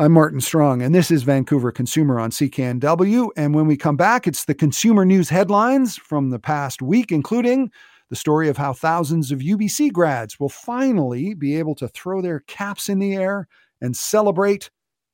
I'm 0.00 0.12
Martin 0.12 0.40
Strong, 0.40 0.80
and 0.80 0.94
this 0.94 1.10
is 1.10 1.24
Vancouver 1.24 1.70
Consumer 1.70 2.18
on 2.18 2.30
CKNW. 2.30 3.28
And 3.36 3.54
when 3.54 3.66
we 3.66 3.76
come 3.76 3.98
back, 3.98 4.26
it's 4.26 4.46
the 4.46 4.54
consumer 4.54 5.04
news 5.04 5.28
headlines 5.28 5.98
from 5.98 6.30
the 6.30 6.38
past 6.38 6.80
week, 6.80 7.12
including 7.12 7.70
the 8.08 8.16
story 8.16 8.48
of 8.48 8.56
how 8.56 8.72
thousands 8.72 9.30
of 9.30 9.40
UBC 9.40 9.92
grads 9.92 10.40
will 10.40 10.48
finally 10.48 11.34
be 11.34 11.58
able 11.58 11.74
to 11.74 11.86
throw 11.86 12.22
their 12.22 12.40
caps 12.40 12.88
in 12.88 12.98
the 12.98 13.14
air 13.14 13.46
and 13.82 13.94
celebrate 13.94 14.70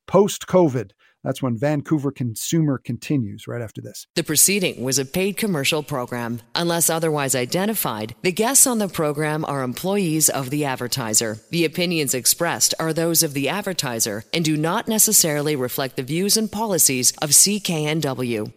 post 0.07 0.47
COVID. 0.47 0.93
That's 1.27 1.43
when 1.43 1.59
Vancouver 1.59 2.13
Consumer 2.13 2.79
continues 2.79 3.49
right 3.49 3.61
after 3.61 3.81
this. 3.81 4.07
The 4.15 4.23
proceeding 4.23 4.85
was 4.85 5.01
a 5.01 5.05
paid 5.05 5.37
commercial 5.37 5.83
program. 5.83 6.41
Unless 6.55 6.89
otherwise 6.89 7.35
identified, 7.35 8.15
the 8.23 8.31
guests 8.31 8.65
on 8.65 8.79
the 8.79 8.87
program 8.87 9.45
are 9.45 9.65
employees 9.65 10.29
of 10.29 10.51
the 10.51 10.65
advertiser. 10.65 11.39
The 11.51 11.65
opinions 11.65 12.15
expressed 12.15 12.75
are 12.79 12.93
those 12.93 13.25
of 13.25 13.35
the 13.35 13.49
advertiser 13.49 14.23
and 14.33 14.45
do 14.45 14.57
not 14.57 14.87
necessarily 14.87 15.57
reflect 15.57 15.97
the 15.97 16.05
views 16.05 16.37
and 16.37 16.51
policies 16.51 17.11
of 17.21 17.31
CKNW. 17.31 18.53